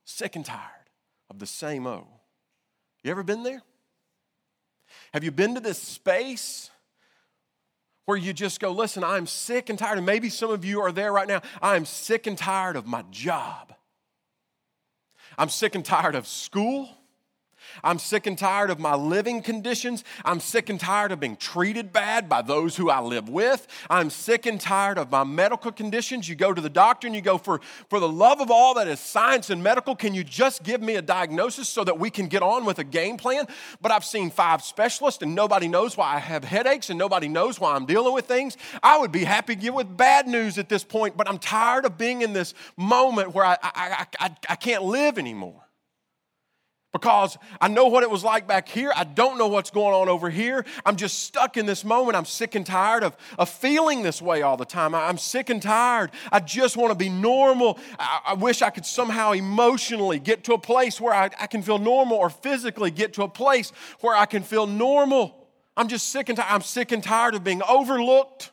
sick 0.04 0.36
and 0.36 0.44
tired 0.44 0.90
of 1.30 1.38
the 1.38 1.46
same 1.46 1.86
O. 1.86 2.06
You 3.02 3.10
ever 3.10 3.22
been 3.22 3.42
there? 3.42 3.62
Have 5.12 5.24
you 5.24 5.30
been 5.30 5.54
to 5.54 5.60
this 5.60 5.78
space 5.78 6.70
where 8.06 8.16
you 8.16 8.32
just 8.32 8.60
go, 8.60 8.70
listen, 8.70 9.02
I'm 9.02 9.26
sick 9.26 9.70
and 9.70 9.78
tired? 9.78 9.98
And 9.98 10.06
maybe 10.06 10.28
some 10.28 10.50
of 10.50 10.64
you 10.64 10.80
are 10.80 10.92
there 10.92 11.12
right 11.12 11.28
now. 11.28 11.42
I'm 11.60 11.84
sick 11.84 12.26
and 12.26 12.36
tired 12.36 12.76
of 12.76 12.86
my 12.86 13.02
job. 13.10 13.74
I'm 15.36 15.48
sick 15.48 15.74
and 15.74 15.84
tired 15.84 16.14
of 16.14 16.26
school. 16.26 16.88
I'm 17.82 17.98
sick 17.98 18.26
and 18.26 18.38
tired 18.38 18.70
of 18.70 18.78
my 18.78 18.94
living 18.94 19.42
conditions. 19.42 20.04
I'm 20.24 20.40
sick 20.40 20.70
and 20.70 20.78
tired 20.78 21.12
of 21.12 21.20
being 21.20 21.36
treated 21.36 21.92
bad 21.92 22.28
by 22.28 22.42
those 22.42 22.76
who 22.76 22.90
I 22.90 23.00
live 23.00 23.28
with. 23.28 23.66
I'm 23.90 24.10
sick 24.10 24.46
and 24.46 24.60
tired 24.60 24.98
of 24.98 25.10
my 25.10 25.24
medical 25.24 25.72
conditions. 25.72 26.28
You 26.28 26.34
go 26.34 26.54
to 26.54 26.60
the 26.60 26.70
doctor 26.70 27.06
and 27.06 27.14
you 27.14 27.22
go, 27.22 27.38
for, 27.38 27.60
for 27.88 28.00
the 28.00 28.08
love 28.08 28.40
of 28.40 28.50
all 28.50 28.74
that 28.74 28.88
is 28.88 29.00
science 29.00 29.50
and 29.50 29.62
medical, 29.62 29.96
can 29.96 30.14
you 30.14 30.24
just 30.24 30.62
give 30.62 30.80
me 30.80 30.96
a 30.96 31.02
diagnosis 31.02 31.68
so 31.68 31.84
that 31.84 31.98
we 31.98 32.10
can 32.10 32.26
get 32.26 32.42
on 32.42 32.64
with 32.64 32.78
a 32.78 32.84
game 32.84 33.16
plan? 33.16 33.46
But 33.80 33.92
I've 33.92 34.04
seen 34.04 34.30
five 34.30 34.62
specialists 34.62 35.22
and 35.22 35.34
nobody 35.34 35.68
knows 35.68 35.96
why 35.96 36.14
I 36.14 36.18
have 36.18 36.44
headaches 36.44 36.90
and 36.90 36.98
nobody 36.98 37.28
knows 37.28 37.58
why 37.60 37.74
I'm 37.74 37.86
dealing 37.86 38.14
with 38.14 38.26
things. 38.26 38.56
I 38.82 38.98
would 38.98 39.12
be 39.12 39.24
happy 39.24 39.56
to 39.56 39.64
with 39.70 39.96
bad 39.96 40.26
news 40.26 40.58
at 40.58 40.68
this 40.68 40.84
point, 40.84 41.16
but 41.16 41.28
I'm 41.28 41.38
tired 41.38 41.84
of 41.84 41.98
being 41.98 42.22
in 42.22 42.32
this 42.32 42.54
moment 42.76 43.34
where 43.34 43.44
I, 43.44 43.56
I, 43.62 43.70
I, 43.74 44.06
I, 44.26 44.36
I 44.50 44.56
can't 44.56 44.84
live 44.84 45.18
anymore 45.18 45.63
because 46.94 47.36
I 47.60 47.66
know 47.66 47.86
what 47.86 48.04
it 48.04 48.10
was 48.10 48.22
like 48.22 48.46
back 48.46 48.68
here. 48.68 48.92
I 48.94 49.02
don't 49.02 49.36
know 49.36 49.48
what's 49.48 49.70
going 49.70 49.92
on 49.94 50.08
over 50.08 50.30
here. 50.30 50.64
I'm 50.86 50.94
just 50.94 51.24
stuck 51.24 51.56
in 51.56 51.66
this 51.66 51.84
moment. 51.84 52.16
I'm 52.16 52.24
sick 52.24 52.54
and 52.54 52.64
tired 52.64 53.02
of, 53.02 53.16
of 53.36 53.48
feeling 53.48 54.02
this 54.02 54.22
way 54.22 54.42
all 54.42 54.56
the 54.56 54.64
time. 54.64 54.94
I, 54.94 55.08
am 55.08 55.18
sick 55.18 55.50
and 55.50 55.60
tired. 55.60 56.12
I 56.30 56.38
just 56.38 56.76
want 56.76 56.92
to 56.92 56.94
be 56.94 57.08
normal. 57.08 57.80
I, 57.98 58.20
I, 58.28 58.34
wish 58.34 58.62
I 58.62 58.70
could 58.70 58.86
somehow 58.86 59.32
emotionally 59.32 60.20
get 60.20 60.44
to 60.44 60.54
a 60.54 60.58
place 60.58 61.00
where 61.00 61.12
I, 61.12 61.30
I 61.40 61.48
can 61.48 61.62
feel 61.62 61.78
normal 61.78 62.16
or 62.16 62.30
physically 62.30 62.92
get 62.92 63.12
to 63.14 63.24
a 63.24 63.28
place 63.28 63.72
where 63.98 64.14
I 64.14 64.26
can 64.26 64.44
feel 64.44 64.68
normal. 64.68 65.48
I'm 65.76 65.88
just 65.88 66.10
sick 66.10 66.28
and 66.28 66.38
tired. 66.38 66.48
I'm 66.48 66.62
sick 66.62 66.92
and 66.92 67.02
tired 67.02 67.34
of 67.34 67.42
being 67.42 67.60
overlooked. 67.68 68.52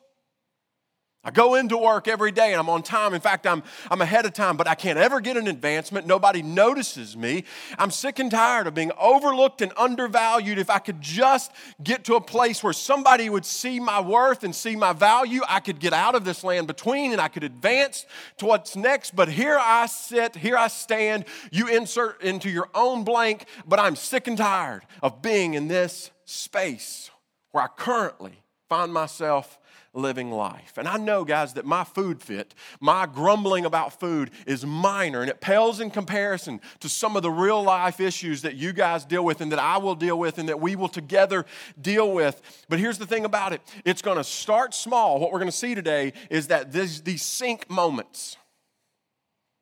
I 1.24 1.30
go 1.30 1.54
into 1.54 1.78
work 1.78 2.08
every 2.08 2.32
day 2.32 2.52
and 2.52 2.60
I'm 2.60 2.70
on 2.70 2.82
time. 2.82 3.14
In 3.14 3.22
fact, 3.22 3.46
I'm, 3.46 3.62
I'm 3.92 4.02
ahead 4.02 4.26
of 4.26 4.34
time, 4.34 4.58
but 4.58 4.68
I 4.68 4.74
can't 4.74 4.98
ever 4.98 5.22
get 5.22 5.38
an 5.38 5.48
advancement. 5.48 6.08
Nobody 6.08 6.42
notices 6.42 7.16
me. 7.16 7.44
I'm 7.78 7.92
sick 7.92 8.18
and 8.18 8.32
tired 8.32 8.66
of 8.66 8.74
being 8.74 8.92
overlooked 9.00 9.62
and 9.62 9.72
undervalued. 9.78 10.58
If 10.58 10.72
I 10.72 10.80
could 10.80 11.00
just 11.00 11.52
get 11.84 12.06
to 12.06 12.16
a 12.16 12.22
place 12.22 12.64
where 12.64 12.74
somebody 12.74 13.30
would 13.30 13.46
see 13.46 13.80
my 13.80 14.02
worth 14.02 14.44
and 14.44 14.56
see 14.56 14.76
my 14.76 14.94
value, 14.94 15.42
I 15.48 15.60
could 15.60 15.80
get 15.80 15.94
out 15.94 16.16
of 16.16 16.26
this 16.26 16.44
land 16.44 16.66
between 16.66 17.12
and 17.12 17.22
I 17.22 17.28
could 17.28 17.44
advance 17.44 18.08
to 18.38 18.48
what's 18.48 18.76
next. 18.76 19.16
But 19.16 19.30
here 19.30 19.60
I 19.62 19.86
sit, 19.86 20.36
here 20.36 20.58
I 20.58 20.70
stand. 20.70 21.26
You 21.52 21.68
insert 21.68 22.20
into 22.24 22.50
your 22.50 22.70
own 22.74 23.04
blank, 23.04 23.46
but 23.68 23.80
I'm 23.80 23.96
sick 23.96 24.28
and 24.28 24.40
tired 24.40 24.88
of 25.04 25.22
being 25.22 25.54
in 25.54 25.68
this 25.68 26.10
space 26.26 27.12
where 27.52 27.64
I 27.64 27.68
currently 27.68 28.42
find 28.68 28.92
myself 28.92 29.60
living 29.94 30.32
life. 30.32 30.78
And 30.78 30.88
I 30.88 30.98
know, 30.98 31.26
guys, 31.26 31.54
that 31.54 31.66
my 31.66 31.84
food 31.84 32.22
fit, 32.22 32.54
my 32.80 33.06
grumbling 33.06 33.66
about 33.66 34.00
food 34.00 34.32
is 34.48 34.66
minor 34.66 35.22
and 35.22 35.30
it 35.30 35.42
pales 35.42 35.80
in 35.80 35.92
comparison 35.92 36.62
to 36.80 36.88
some 36.88 37.18
of 37.18 37.24
the 37.24 37.32
real 37.32 37.62
life 37.62 38.00
issues 38.00 38.42
that 38.44 38.56
you 38.56 38.72
guys 38.72 39.04
deal 39.04 39.26
with 39.26 39.42
and 39.42 39.52
that 39.52 39.60
I 39.60 39.78
will 39.78 39.96
deal 39.96 40.18
with 40.18 40.38
and 40.38 40.48
that 40.48 40.62
we 40.62 40.76
will 40.76 40.88
together 40.88 41.46
deal 41.80 42.12
with. 42.12 42.66
But 42.70 42.80
here's 42.80 42.98
the 42.98 43.06
thing 43.06 43.26
about 43.26 43.54
it 43.54 43.62
it's 43.84 44.02
going 44.02 44.18
to 44.18 44.24
start 44.24 44.74
small. 44.74 45.20
What 45.20 45.32
we're 45.32 45.40
going 45.40 45.52
to 45.52 45.58
see 45.58 45.76
today 45.76 46.14
is 46.30 46.48
that 46.48 46.72
this, 46.72 47.02
these 47.02 47.24
sink 47.24 47.70
moments 47.70 48.38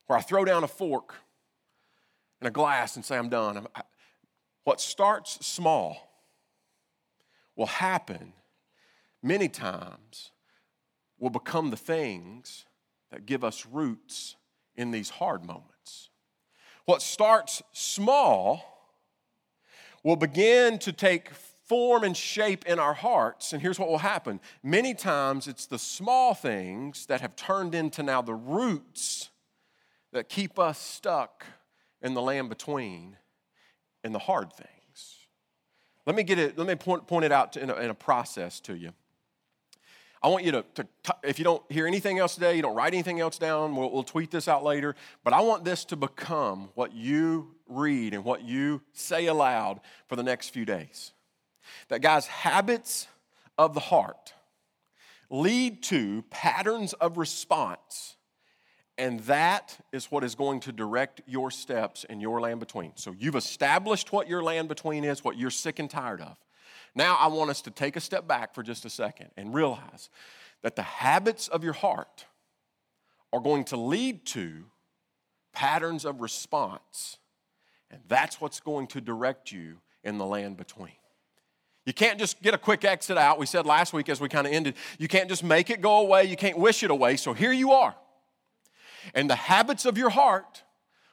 where 0.05 0.17
I 0.17 0.21
throw 0.21 0.45
down 0.45 0.63
a 0.63 0.67
fork 0.67 1.15
and 2.39 2.47
a 2.47 2.51
glass 2.51 2.95
and 2.95 3.03
say, 3.03 3.17
I'm 3.17 3.29
done. 3.29 3.67
What 4.63 4.79
starts 4.79 5.45
small 5.45 5.97
will 7.55 7.65
happen 7.65 8.33
many 9.21 9.49
times 9.49 10.31
will 11.19 11.29
become 11.29 11.69
the 11.69 11.77
things 11.77 12.65
that 13.11 13.25
give 13.25 13.43
us 13.43 13.65
roots 13.65 14.35
in 14.75 14.91
these 14.91 15.09
hard 15.09 15.45
moments. 15.45 16.09
What 16.85 17.01
starts 17.01 17.61
small 17.73 18.63
will 20.03 20.15
begin 20.15 20.79
to 20.79 20.91
take 20.91 21.31
form 21.69 22.03
and 22.03 22.17
shape 22.17 22.65
in 22.65 22.79
our 22.79 22.95
hearts. 22.95 23.53
And 23.53 23.61
here's 23.61 23.77
what 23.77 23.89
will 23.89 23.99
happen 23.99 24.39
many 24.63 24.93
times 24.93 25.47
it's 25.47 25.67
the 25.67 25.77
small 25.77 26.33
things 26.33 27.05
that 27.05 27.21
have 27.21 27.35
turned 27.35 27.75
into 27.75 28.01
now 28.01 28.21
the 28.21 28.33
roots 28.33 29.29
that 30.11 30.29
keep 30.29 30.57
us 30.57 30.79
stuck 30.79 31.45
in 32.01 32.15
the 32.15 32.21
land 32.21 32.49
between 32.49 33.17
in 34.03 34.11
the 34.11 34.19
hard 34.19 34.51
things. 34.53 34.69
Let 36.07 36.15
me 36.15 36.23
get 36.23 36.39
it, 36.39 36.57
let 36.57 36.67
me 36.67 36.75
point, 36.75 37.05
point 37.05 37.25
it 37.25 37.31
out 37.31 37.55
in 37.55 37.69
a, 37.69 37.75
in 37.75 37.89
a 37.91 37.95
process 37.95 38.59
to 38.61 38.75
you. 38.75 38.93
I 40.21 40.27
want 40.27 40.43
you 40.43 40.51
to, 40.51 40.65
to, 40.75 40.87
if 41.23 41.39
you 41.39 41.45
don't 41.45 41.63
hear 41.71 41.87
anything 41.87 42.19
else 42.19 42.35
today, 42.35 42.55
you 42.55 42.61
don't 42.61 42.75
write 42.75 42.93
anything 42.93 43.19
else 43.19 43.37
down, 43.37 43.75
we'll, 43.75 43.89
we'll 43.91 44.03
tweet 44.03 44.31
this 44.31 44.47
out 44.47 44.63
later. 44.63 44.95
But 45.23 45.33
I 45.33 45.41
want 45.41 45.63
this 45.63 45.85
to 45.85 45.95
become 45.95 46.69
what 46.75 46.93
you 46.93 47.55
read 47.67 48.13
and 48.13 48.25
what 48.25 48.43
you 48.43 48.81
say 48.91 49.27
aloud 49.27 49.79
for 50.07 50.15
the 50.15 50.23
next 50.23 50.49
few 50.49 50.65
days. 50.65 51.13
That, 51.87 52.01
guys, 52.01 52.27
habits 52.27 53.07
of 53.57 53.73
the 53.73 53.79
heart 53.79 54.33
lead 55.29 55.83
to 55.83 56.23
patterns 56.29 56.93
of 56.93 57.17
response. 57.17 58.15
And 58.97 59.21
that 59.21 59.79
is 59.93 60.11
what 60.11 60.25
is 60.25 60.35
going 60.35 60.59
to 60.61 60.73
direct 60.73 61.21
your 61.25 61.51
steps 61.51 62.03
in 62.03 62.19
your 62.19 62.41
land 62.41 62.59
between. 62.59 62.91
So 62.95 63.15
you've 63.17 63.35
established 63.35 64.11
what 64.11 64.27
your 64.27 64.43
land 64.43 64.67
between 64.67 65.05
is, 65.05 65.23
what 65.23 65.37
you're 65.37 65.51
sick 65.51 65.79
and 65.79 65.89
tired 65.89 66.19
of. 66.19 66.37
Now, 66.95 67.15
I 67.15 67.27
want 67.27 67.49
us 67.49 67.61
to 67.61 67.71
take 67.71 67.95
a 67.95 68.01
step 68.01 68.27
back 68.27 68.53
for 68.53 68.63
just 68.63 68.85
a 68.85 68.89
second 68.89 69.29
and 69.37 69.53
realize 69.53 70.09
that 70.61 70.75
the 70.75 70.83
habits 70.83 71.47
of 71.47 71.63
your 71.63 71.73
heart 71.73 72.25
are 73.31 73.39
going 73.39 73.63
to 73.65 73.77
lead 73.77 74.25
to 74.27 74.65
patterns 75.53 76.05
of 76.05 76.21
response, 76.21 77.17
and 77.91 78.01
that's 78.07 78.41
what's 78.41 78.59
going 78.59 78.87
to 78.87 79.01
direct 79.01 79.51
you 79.51 79.77
in 80.03 80.17
the 80.17 80.25
land 80.25 80.57
between. 80.57 80.93
You 81.85 81.93
can't 81.93 82.19
just 82.19 82.41
get 82.41 82.53
a 82.53 82.57
quick 82.57 82.85
exit 82.85 83.17
out. 83.17 83.39
We 83.39 83.45
said 83.45 83.65
last 83.65 83.93
week 83.93 84.09
as 84.09 84.21
we 84.21 84.29
kind 84.29 84.45
of 84.45 84.53
ended, 84.53 84.75
you 84.97 85.07
can't 85.07 85.29
just 85.29 85.43
make 85.43 85.69
it 85.69 85.81
go 85.81 86.01
away. 86.01 86.25
You 86.25 86.35
can't 86.35 86.57
wish 86.57 86.83
it 86.83 86.91
away. 86.91 87.15
So 87.15 87.33
here 87.33 87.51
you 87.51 87.71
are. 87.71 87.95
And 89.15 89.29
the 89.29 89.35
habits 89.35 89.85
of 89.85 89.97
your 89.97 90.09
heart 90.09 90.63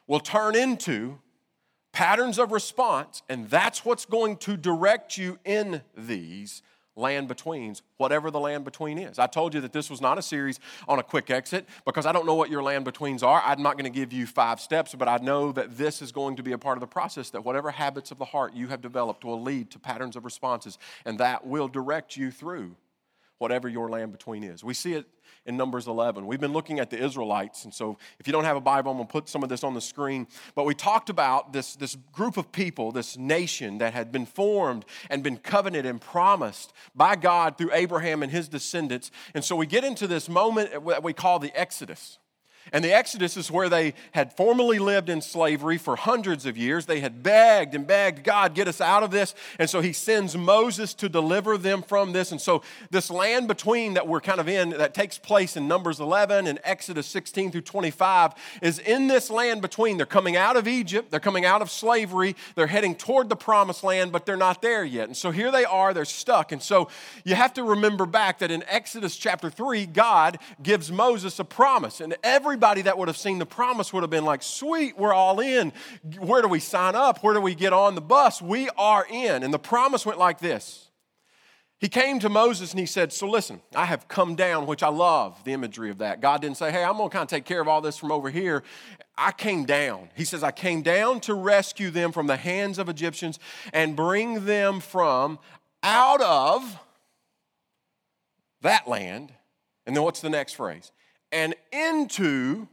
will 0.05 0.19
turn 0.19 0.55
into 0.55 1.19
patterns 1.97 2.37
of 2.37 2.51
response, 2.51 3.23
and 3.27 3.49
that's 3.49 3.83
what's 3.83 4.05
going 4.05 4.37
to 4.37 4.55
direct 4.55 5.17
you 5.17 5.39
in 5.43 5.81
these 5.97 6.61
land 6.95 7.27
betweens, 7.27 7.81
whatever 7.97 8.29
the 8.29 8.39
land 8.39 8.63
between 8.63 8.99
is. 8.99 9.17
I 9.17 9.25
told 9.25 9.55
you 9.55 9.61
that 9.61 9.73
this 9.73 9.89
was 9.89 9.99
not 9.99 10.19
a 10.19 10.21
series 10.21 10.59
on 10.87 10.99
a 10.99 11.03
quick 11.03 11.31
exit 11.31 11.65
because 11.85 12.05
I 12.05 12.11
don't 12.11 12.27
know 12.27 12.35
what 12.35 12.51
your 12.51 12.61
land 12.61 12.85
betweens 12.85 13.23
are. 13.23 13.41
I'm 13.43 13.63
not 13.63 13.79
going 13.79 13.91
to 13.91 13.99
give 13.99 14.13
you 14.13 14.27
five 14.27 14.61
steps, 14.61 14.93
but 14.93 15.07
I 15.07 15.17
know 15.17 15.51
that 15.53 15.75
this 15.75 16.03
is 16.03 16.11
going 16.11 16.35
to 16.35 16.43
be 16.43 16.51
a 16.51 16.57
part 16.59 16.77
of 16.77 16.81
the 16.81 16.87
process 16.87 17.31
that 17.31 17.43
whatever 17.43 17.71
habits 17.71 18.11
of 18.11 18.19
the 18.19 18.25
heart 18.25 18.53
you 18.53 18.67
have 18.67 18.79
developed 18.81 19.25
will 19.25 19.41
lead 19.41 19.71
to 19.71 19.79
patterns 19.79 20.15
of 20.15 20.23
responses, 20.23 20.77
and 21.03 21.17
that 21.17 21.47
will 21.47 21.67
direct 21.67 22.15
you 22.15 22.29
through 22.29 22.75
whatever 23.39 23.67
your 23.67 23.89
land 23.89 24.11
between 24.11 24.43
is. 24.43 24.63
We 24.63 24.73
see 24.73 24.93
it 24.93 25.05
in 25.45 25.55
Numbers 25.55 25.87
11. 25.87 26.27
We've 26.27 26.39
been 26.39 26.53
looking 26.53 26.79
at 26.79 26.89
the 26.89 27.01
Israelites, 27.01 27.63
and 27.63 27.73
so 27.73 27.97
if 28.19 28.27
you 28.27 28.33
don't 28.33 28.43
have 28.43 28.57
a 28.57 28.61
Bible, 28.61 28.91
I'm 28.91 28.97
going 28.97 29.07
to 29.07 29.11
put 29.11 29.29
some 29.29 29.43
of 29.43 29.49
this 29.49 29.63
on 29.63 29.73
the 29.73 29.81
screen. 29.81 30.27
But 30.55 30.65
we 30.65 30.75
talked 30.75 31.09
about 31.09 31.53
this, 31.53 31.75
this 31.75 31.95
group 32.11 32.37
of 32.37 32.51
people, 32.51 32.91
this 32.91 33.17
nation 33.17 33.77
that 33.77 33.93
had 33.93 34.11
been 34.11 34.25
formed 34.25 34.85
and 35.09 35.23
been 35.23 35.37
covenanted 35.37 35.85
and 35.85 36.01
promised 36.01 36.73
by 36.93 37.15
God 37.15 37.57
through 37.57 37.73
Abraham 37.73 38.23
and 38.23 38.31
his 38.31 38.49
descendants. 38.49 39.09
And 39.33 39.43
so 39.43 39.55
we 39.55 39.65
get 39.65 39.85
into 39.85 40.05
this 40.05 40.27
moment 40.27 40.71
that 40.85 41.03
we 41.03 41.13
call 41.13 41.39
the 41.39 41.57
Exodus. 41.57 42.19
And 42.73 42.83
the 42.83 42.93
Exodus 42.93 43.37
is 43.37 43.51
where 43.51 43.69
they 43.69 43.93
had 44.11 44.35
formerly 44.35 44.79
lived 44.79 45.09
in 45.09 45.21
slavery 45.21 45.77
for 45.77 45.95
hundreds 45.95 46.45
of 46.45 46.57
years. 46.57 46.85
They 46.85 46.99
had 46.99 47.23
begged 47.23 47.75
and 47.75 47.85
begged, 47.87 48.23
God, 48.23 48.53
get 48.53 48.67
us 48.67 48.81
out 48.81 49.03
of 49.03 49.11
this. 49.11 49.35
And 49.59 49.69
so 49.69 49.81
he 49.81 49.93
sends 49.93 50.35
Moses 50.37 50.93
to 50.95 51.09
deliver 51.09 51.57
them 51.57 51.81
from 51.81 52.11
this. 52.11 52.31
And 52.31 52.41
so 52.41 52.63
this 52.91 53.09
land 53.09 53.47
between 53.47 53.93
that 53.95 54.07
we're 54.07 54.21
kind 54.21 54.39
of 54.39 54.49
in, 54.49 54.71
that 54.71 54.93
takes 54.93 55.17
place 55.17 55.55
in 55.55 55.67
Numbers 55.67 55.99
11 55.99 56.47
and 56.47 56.59
Exodus 56.63 57.07
16 57.07 57.51
through 57.51 57.61
25, 57.61 58.33
is 58.61 58.79
in 58.79 59.07
this 59.07 59.29
land 59.29 59.61
between. 59.61 59.97
They're 59.97 60.05
coming 60.05 60.35
out 60.35 60.57
of 60.57 60.67
Egypt, 60.67 61.11
they're 61.11 61.19
coming 61.19 61.45
out 61.45 61.61
of 61.61 61.71
slavery, 61.71 62.35
they're 62.55 62.67
heading 62.67 62.95
toward 62.95 63.29
the 63.29 63.35
promised 63.35 63.83
land, 63.83 64.11
but 64.11 64.25
they're 64.25 64.35
not 64.35 64.61
there 64.61 64.83
yet. 64.83 65.07
And 65.07 65.15
so 65.15 65.31
here 65.31 65.51
they 65.51 65.65
are, 65.65 65.93
they're 65.93 66.05
stuck. 66.05 66.51
And 66.51 66.61
so 66.61 66.89
you 67.23 67.35
have 67.35 67.53
to 67.53 67.63
remember 67.63 68.05
back 68.05 68.39
that 68.39 68.51
in 68.51 68.63
Exodus 68.67 69.15
chapter 69.17 69.49
3, 69.49 69.85
God 69.85 70.39
gives 70.61 70.91
Moses 70.91 71.39
a 71.39 71.45
promise. 71.45 72.01
And 72.01 72.15
every 72.23 72.56
everybody 72.57 72.81
that 72.81 72.97
would 72.97 73.07
have 73.07 73.17
seen 73.17 73.37
the 73.37 73.45
promise 73.45 73.93
would 73.93 74.01
have 74.01 74.09
been 74.09 74.25
like, 74.25 74.41
sweet, 74.41 74.97
we're 74.97 75.13
all 75.13 75.39
in. 75.39 75.71
Where 76.17 76.41
do 76.41 76.47
we 76.47 76.59
sign 76.59 76.95
up? 76.95 77.23
Where 77.23 77.35
do 77.35 77.39
we 77.39 77.53
get 77.53 77.71
on 77.71 77.93
the 77.93 78.01
bus? 78.01 78.41
We 78.41 78.67
are 78.79 79.05
in. 79.07 79.43
And 79.43 79.53
the 79.53 79.59
promise 79.59 80.07
went 80.07 80.17
like 80.17 80.39
this. 80.39 80.89
He 81.79 81.87
came 81.87 82.17
to 82.17 82.29
Moses 82.29 82.71
and 82.71 82.79
he 82.79 82.87
said, 82.87 83.13
So 83.13 83.29
listen, 83.29 83.61
I 83.75 83.85
have 83.85 84.07
come 84.07 84.33
down, 84.33 84.65
which 84.65 84.81
I 84.81 84.87
love 84.87 85.39
the 85.43 85.53
imagery 85.53 85.91
of 85.91 85.99
that. 85.99 86.19
God 86.19 86.41
didn't 86.41 86.57
say, 86.57 86.71
Hey, 86.71 86.83
I'm 86.83 86.97
going 86.97 87.11
to 87.11 87.13
kind 87.13 87.21
of 87.21 87.29
take 87.29 87.45
care 87.45 87.61
of 87.61 87.67
all 87.67 87.79
this 87.79 87.95
from 87.95 88.11
over 88.11 88.31
here. 88.31 88.63
I 89.15 89.31
came 89.31 89.63
down. 89.65 90.09
He 90.15 90.25
says, 90.25 90.41
I 90.41 90.49
came 90.49 90.81
down 90.81 91.19
to 91.21 91.35
rescue 91.35 91.91
them 91.91 92.11
from 92.11 92.25
the 92.25 92.37
hands 92.37 92.79
of 92.79 92.89
Egyptians 92.89 93.37
and 93.71 93.95
bring 93.95 94.45
them 94.45 94.79
from 94.79 95.37
out 95.83 96.21
of 96.21 96.79
that 98.61 98.87
land. 98.87 99.31
And 99.85 99.95
then 99.95 100.01
what's 100.01 100.21
the 100.21 100.31
next 100.31 100.53
phrase? 100.53 100.91
And 101.37 101.53
into 101.71 102.67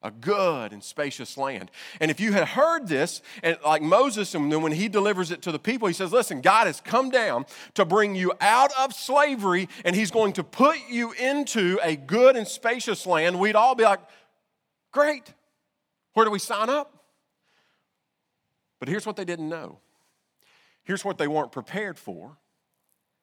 a 0.00 0.10
good 0.12 0.72
and 0.72 0.84
spacious 0.84 1.36
land. 1.36 1.72
And 2.00 2.08
if 2.08 2.20
you 2.20 2.32
had 2.32 2.46
heard 2.46 2.86
this, 2.86 3.20
and 3.42 3.58
like 3.64 3.82
Moses, 3.82 4.32
and 4.36 4.52
then 4.52 4.62
when 4.62 4.70
he 4.70 4.88
delivers 4.88 5.32
it 5.32 5.42
to 5.42 5.52
the 5.52 5.58
people, 5.58 5.88
he 5.88 5.94
says, 5.94 6.12
Listen, 6.12 6.40
God 6.40 6.68
has 6.68 6.80
come 6.80 7.10
down 7.10 7.46
to 7.74 7.84
bring 7.84 8.14
you 8.14 8.32
out 8.40 8.70
of 8.78 8.94
slavery, 8.94 9.68
and 9.84 9.96
he's 9.96 10.12
going 10.12 10.32
to 10.34 10.44
put 10.44 10.76
you 10.88 11.10
into 11.12 11.80
a 11.82 11.96
good 11.96 12.36
and 12.36 12.46
spacious 12.46 13.06
land. 13.06 13.40
We'd 13.40 13.56
all 13.56 13.74
be 13.74 13.82
like, 13.82 14.00
Great. 14.92 15.34
Where 16.14 16.24
do 16.24 16.30
we 16.30 16.38
sign 16.38 16.70
up? 16.70 17.04
But 18.78 18.88
here's 18.88 19.04
what 19.04 19.16
they 19.16 19.24
didn't 19.24 19.48
know. 19.48 19.80
Here's 20.84 21.04
what 21.04 21.18
they 21.18 21.26
weren't 21.26 21.50
prepared 21.50 21.98
for, 21.98 22.38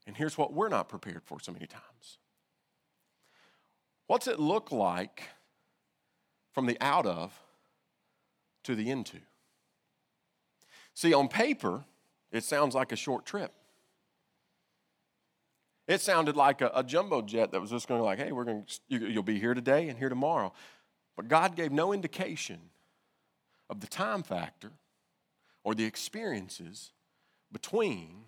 and 0.05 0.17
here's 0.17 0.37
what 0.37 0.51
we're 0.51 0.67
not 0.67 0.89
prepared 0.89 1.21
for 1.23 1.39
so 1.39 1.53
many 1.53 1.67
times. 1.67 2.17
What's 4.13 4.27
it 4.27 4.39
look 4.39 4.71
like 4.71 5.23
from 6.51 6.67
the 6.67 6.77
out 6.79 7.07
of 7.07 7.33
to 8.63 8.75
the 8.75 8.91
into? 8.91 9.17
See, 10.93 11.15
on 11.15 11.27
paper, 11.27 11.83
it 12.31 12.43
sounds 12.43 12.75
like 12.75 12.91
a 12.91 12.95
short 12.95 13.25
trip. 13.25 13.51
It 15.87 15.99
sounded 15.99 16.37
like 16.37 16.61
a, 16.61 16.69
a 16.75 16.83
jumbo 16.83 17.23
jet 17.23 17.53
that 17.53 17.59
was 17.59 17.71
just 17.71 17.87
going 17.87 17.99
to 17.99 18.05
like, 18.05 18.19
hey, 18.19 18.31
we're 18.31 18.43
going 18.43 18.65
to, 18.65 18.79
you, 18.87 18.99
you'll 19.07 19.23
be 19.23 19.39
here 19.39 19.55
today 19.55 19.89
and 19.89 19.97
here 19.97 20.09
tomorrow. 20.09 20.53
But 21.15 21.27
God 21.27 21.55
gave 21.55 21.71
no 21.71 21.91
indication 21.91 22.59
of 23.67 23.79
the 23.79 23.87
time 23.87 24.21
factor 24.21 24.73
or 25.63 25.73
the 25.73 25.85
experiences 25.85 26.91
between 27.51 28.25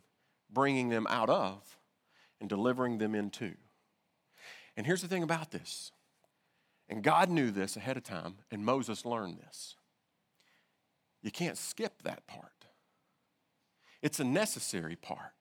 bringing 0.52 0.90
them 0.90 1.06
out 1.12 1.30
of 1.30 1.78
and 2.42 2.50
delivering 2.50 2.98
them 2.98 3.14
into. 3.14 3.54
And 4.78 4.86
here's 4.86 5.02
the 5.02 5.08
thing 5.08 5.24
about 5.24 5.52
this. 5.52 5.92
And 6.90 7.04
God 7.04 7.30
knew 7.30 7.52
this 7.52 7.78
ahead 7.78 7.98
of 7.98 8.04
time, 8.04 8.36
and 8.52 8.64
Moses 8.64 9.06
learned 9.06 9.40
this. 9.40 9.76
You 11.22 11.32
can't 11.32 11.58
skip 11.58 12.04
that 12.04 12.28
part, 12.28 12.66
it's 14.02 14.20
a 14.20 14.24
necessary 14.24 14.96
part. 14.96 15.32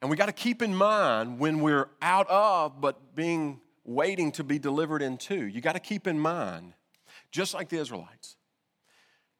And 0.00 0.10
we 0.10 0.16
got 0.16 0.26
to 0.26 0.32
keep 0.32 0.62
in 0.62 0.76
mind 0.76 1.40
when 1.40 1.60
we're 1.60 1.88
out 2.00 2.28
of, 2.28 2.80
but 2.80 3.16
being 3.16 3.60
waiting 3.84 4.30
to 4.32 4.44
be 4.44 4.58
delivered 4.58 5.02
into, 5.02 5.44
you 5.46 5.60
got 5.60 5.72
to 5.72 5.80
keep 5.80 6.06
in 6.06 6.20
mind, 6.20 6.74
just 7.32 7.52
like 7.52 7.68
the 7.68 7.78
Israelites, 7.78 8.36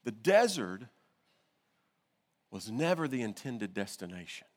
the 0.03 0.11
desert 0.11 0.83
was 2.51 2.71
never 2.71 3.07
the 3.07 3.23
intended 3.23 3.73
destination. 3.73 4.49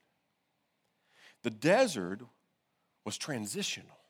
The 1.44 1.51
desert 1.51 2.22
was 3.06 3.18
transitional. 3.18 4.00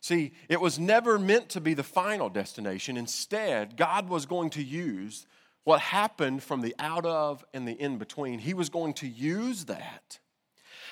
See, 0.00 0.32
it 0.48 0.60
was 0.60 0.78
never 0.78 1.18
meant 1.18 1.48
to 1.50 1.60
be 1.60 1.74
the 1.74 1.82
final 1.82 2.28
destination. 2.28 2.96
Instead, 2.96 3.76
God 3.76 4.08
was 4.08 4.26
going 4.26 4.50
to 4.50 4.62
use 4.62 5.26
what 5.64 5.80
happened 5.80 6.42
from 6.42 6.60
the 6.60 6.74
out 6.78 7.04
of 7.04 7.44
and 7.52 7.66
the 7.66 7.72
in 7.72 7.98
between. 7.98 8.38
He 8.38 8.54
was 8.54 8.68
going 8.68 8.94
to 8.94 9.08
use 9.08 9.66
that 9.66 10.18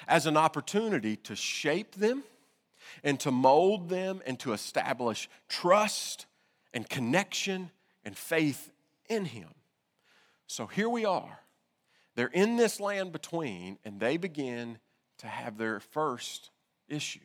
as 0.06 0.26
an 0.26 0.36
opportunity 0.36 1.16
to 1.16 1.34
shape 1.34 1.94
them 1.94 2.24
and 3.02 3.18
to 3.20 3.30
mold 3.30 3.88
them 3.88 4.22
and 4.26 4.38
to 4.40 4.52
establish 4.52 5.28
trust 5.48 6.26
and 6.74 6.88
connection 6.88 7.70
and 8.04 8.16
faith 8.16 8.70
in 9.08 9.24
Him. 9.24 9.48
So 10.46 10.66
here 10.66 10.88
we 10.88 11.04
are. 11.04 11.40
They're 12.14 12.28
in 12.28 12.56
this 12.56 12.80
land 12.80 13.12
between, 13.12 13.78
and 13.84 14.00
they 14.00 14.16
begin 14.16 14.78
to 15.18 15.26
have 15.26 15.58
their 15.58 15.80
first 15.80 16.50
issue. 16.88 17.20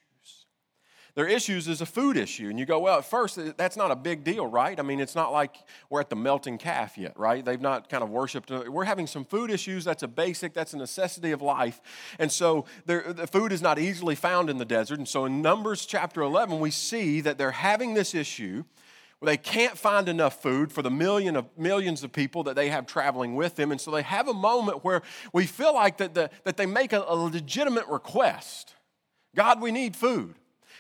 Their 1.16 1.28
issues 1.28 1.68
is 1.68 1.82
a 1.82 1.86
food 1.86 2.18
issue. 2.18 2.50
And 2.50 2.58
you 2.58 2.66
go, 2.66 2.80
well, 2.80 3.00
at 3.00 3.06
first, 3.06 3.40
that's 3.58 3.76
not 3.76 3.92
a 3.92 3.96
big 3.96 4.24
deal, 4.24 4.46
right? 4.46 4.80
I 4.80 4.84
mean, 4.84 5.00
it's 5.00 5.16
not 5.16 5.32
like 5.32 5.56
we're 5.90 6.00
at 6.00 6.10
the 6.10 6.16
melting 6.16 6.58
calf 6.58 6.98
yet, 6.98 7.18
right? 7.20 7.44
They've 7.44 7.60
not 7.60 7.90
kind 7.90 8.04
of 8.04 8.10
worshiped. 8.10 8.52
Uh, 8.52 8.64
we're 8.68 8.86
having 8.86 9.08
some 9.08 9.26
food 9.26 9.52
issues. 9.52 9.84
That's 9.84 10.04
a 10.04 10.08
basic, 10.08 10.54
that's 10.54 10.74
a 10.74 10.78
necessity 10.78 11.32
of 11.32 11.42
life. 11.42 11.82
And 12.18 12.32
so 12.32 12.66
the 12.86 13.28
food 13.32 13.52
is 13.52 13.62
not 13.62 13.78
easily 13.78 14.16
found 14.16 14.50
in 14.50 14.58
the 14.58 14.66
desert. 14.66 14.98
And 15.00 15.08
so 15.08 15.26
in 15.26 15.42
Numbers 15.42 15.86
chapter 15.86 16.22
11, 16.22 16.60
we 16.60 16.72
see 16.72 17.22
that 17.22 17.38
they're 17.38 17.52
having 17.52 17.94
this 17.94 18.16
issue 18.16 18.64
where 19.20 19.32
they 19.32 19.38
can't 19.38 19.78
find 19.78 20.10
enough 20.10 20.42
food 20.42 20.72
for 20.72 20.82
the 20.82 20.90
million 20.90 21.36
of, 21.36 21.46
millions 21.56 22.04
of 22.04 22.12
people 22.12 22.44
that 22.44 22.56
they 22.56 22.70
have 22.70 22.88
traveling 22.88 23.36
with 23.36 23.56
them. 23.56 23.72
And 23.72 23.80
so 23.80 23.92
they 23.92 24.02
have 24.02 24.28
a 24.28 24.34
moment 24.34 24.84
where 24.84 25.04
we 25.32 25.46
feel 25.46 25.76
like 25.76 25.98
that, 25.98 26.16
the, 26.16 26.32
that 26.44 26.58
they 26.58 26.66
make 26.66 26.92
a, 26.92 27.04
a 27.08 27.16
legitimate 27.16 27.88
request 27.88 28.76
God, 29.36 29.62
we 29.62 29.72
need 29.72 29.96
food. 29.96 30.36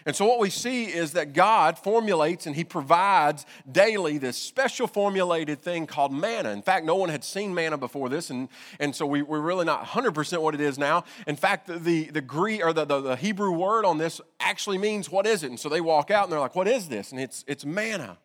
And 0.06 0.16
so, 0.16 0.26
what 0.26 0.40
we 0.40 0.50
see 0.50 0.86
is 0.86 1.14
that 1.14 1.34
God 1.34 1.78
formulates 1.78 2.48
and 2.48 2.56
He 2.56 2.64
provides 2.64 3.46
daily 3.72 4.18
this 4.18 4.38
special 4.38 4.88
formulated 4.88 5.62
thing 5.62 5.88
called 5.88 6.14
manna. 6.14 6.50
In 6.52 6.62
fact, 6.62 6.86
no 6.86 6.96
one 6.96 7.10
had 7.10 7.24
seen 7.24 7.54
manna 7.54 7.78
before 7.78 8.10
this, 8.10 8.30
and, 8.30 8.50
and 8.80 8.96
so 8.96 9.06
we, 9.06 9.22
we're 9.22 9.40
really 9.40 9.66
not 9.66 9.86
100% 9.86 10.42
what 10.42 10.54
it 10.54 10.62
is 10.62 10.78
now. 10.78 11.04
In 11.28 11.36
fact, 11.36 11.68
the, 11.68 12.06
the 12.06 12.22
Greek 12.22 12.64
or 12.64 12.74
the, 12.74 12.86
the, 12.86 13.02
the 13.02 13.16
Hebrew 13.16 13.52
word 13.52 13.86
on 13.86 13.98
this 13.98 14.22
actually 14.40 14.78
means 14.78 15.10
what 15.12 15.28
is 15.28 15.44
it? 15.44 15.50
And 15.50 15.60
so 15.60 15.70
they 15.70 15.82
walk 15.82 16.12
out 16.12 16.24
and 16.24 16.32
they're 16.32 16.40
like, 16.40 16.56
What 16.56 16.68
is 16.68 16.90
this? 16.90 17.12
And 17.12 17.20
it's, 17.20 17.44
it's 17.48 17.66
manna. 17.66 18.18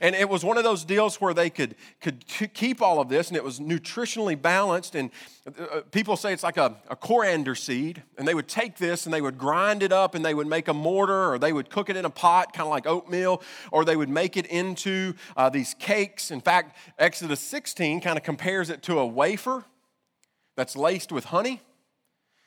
And 0.00 0.14
it 0.14 0.28
was 0.28 0.44
one 0.44 0.58
of 0.58 0.64
those 0.64 0.84
deals 0.84 1.20
where 1.20 1.34
they 1.34 1.50
could, 1.50 1.74
could 2.00 2.24
keep 2.26 2.82
all 2.82 3.00
of 3.00 3.08
this, 3.08 3.28
and 3.28 3.36
it 3.36 3.44
was 3.44 3.60
nutritionally 3.60 4.40
balanced. 4.40 4.94
And 4.94 5.10
uh, 5.46 5.64
uh, 5.64 5.80
people 5.90 6.16
say 6.16 6.32
it's 6.32 6.42
like 6.42 6.56
a, 6.56 6.76
a 6.88 6.96
coriander 6.96 7.54
seed. 7.54 8.02
And 8.18 8.26
they 8.26 8.34
would 8.34 8.48
take 8.48 8.76
this 8.76 9.06
and 9.06 9.14
they 9.14 9.20
would 9.20 9.38
grind 9.38 9.82
it 9.82 9.92
up 9.92 10.14
and 10.14 10.24
they 10.24 10.34
would 10.34 10.46
make 10.46 10.68
a 10.68 10.74
mortar, 10.74 11.32
or 11.32 11.38
they 11.38 11.52
would 11.52 11.70
cook 11.70 11.90
it 11.90 11.96
in 11.96 12.04
a 12.04 12.10
pot, 12.10 12.52
kind 12.52 12.66
of 12.66 12.70
like 12.70 12.86
oatmeal, 12.86 13.42
or 13.72 13.84
they 13.84 13.96
would 13.96 14.10
make 14.10 14.36
it 14.36 14.46
into 14.46 15.14
uh, 15.36 15.48
these 15.48 15.74
cakes. 15.74 16.30
In 16.30 16.40
fact, 16.40 16.76
Exodus 16.98 17.40
16 17.40 18.00
kind 18.00 18.18
of 18.18 18.24
compares 18.24 18.70
it 18.70 18.82
to 18.82 18.98
a 18.98 19.06
wafer 19.06 19.64
that's 20.56 20.76
laced 20.76 21.12
with 21.12 21.26
honey. 21.26 21.62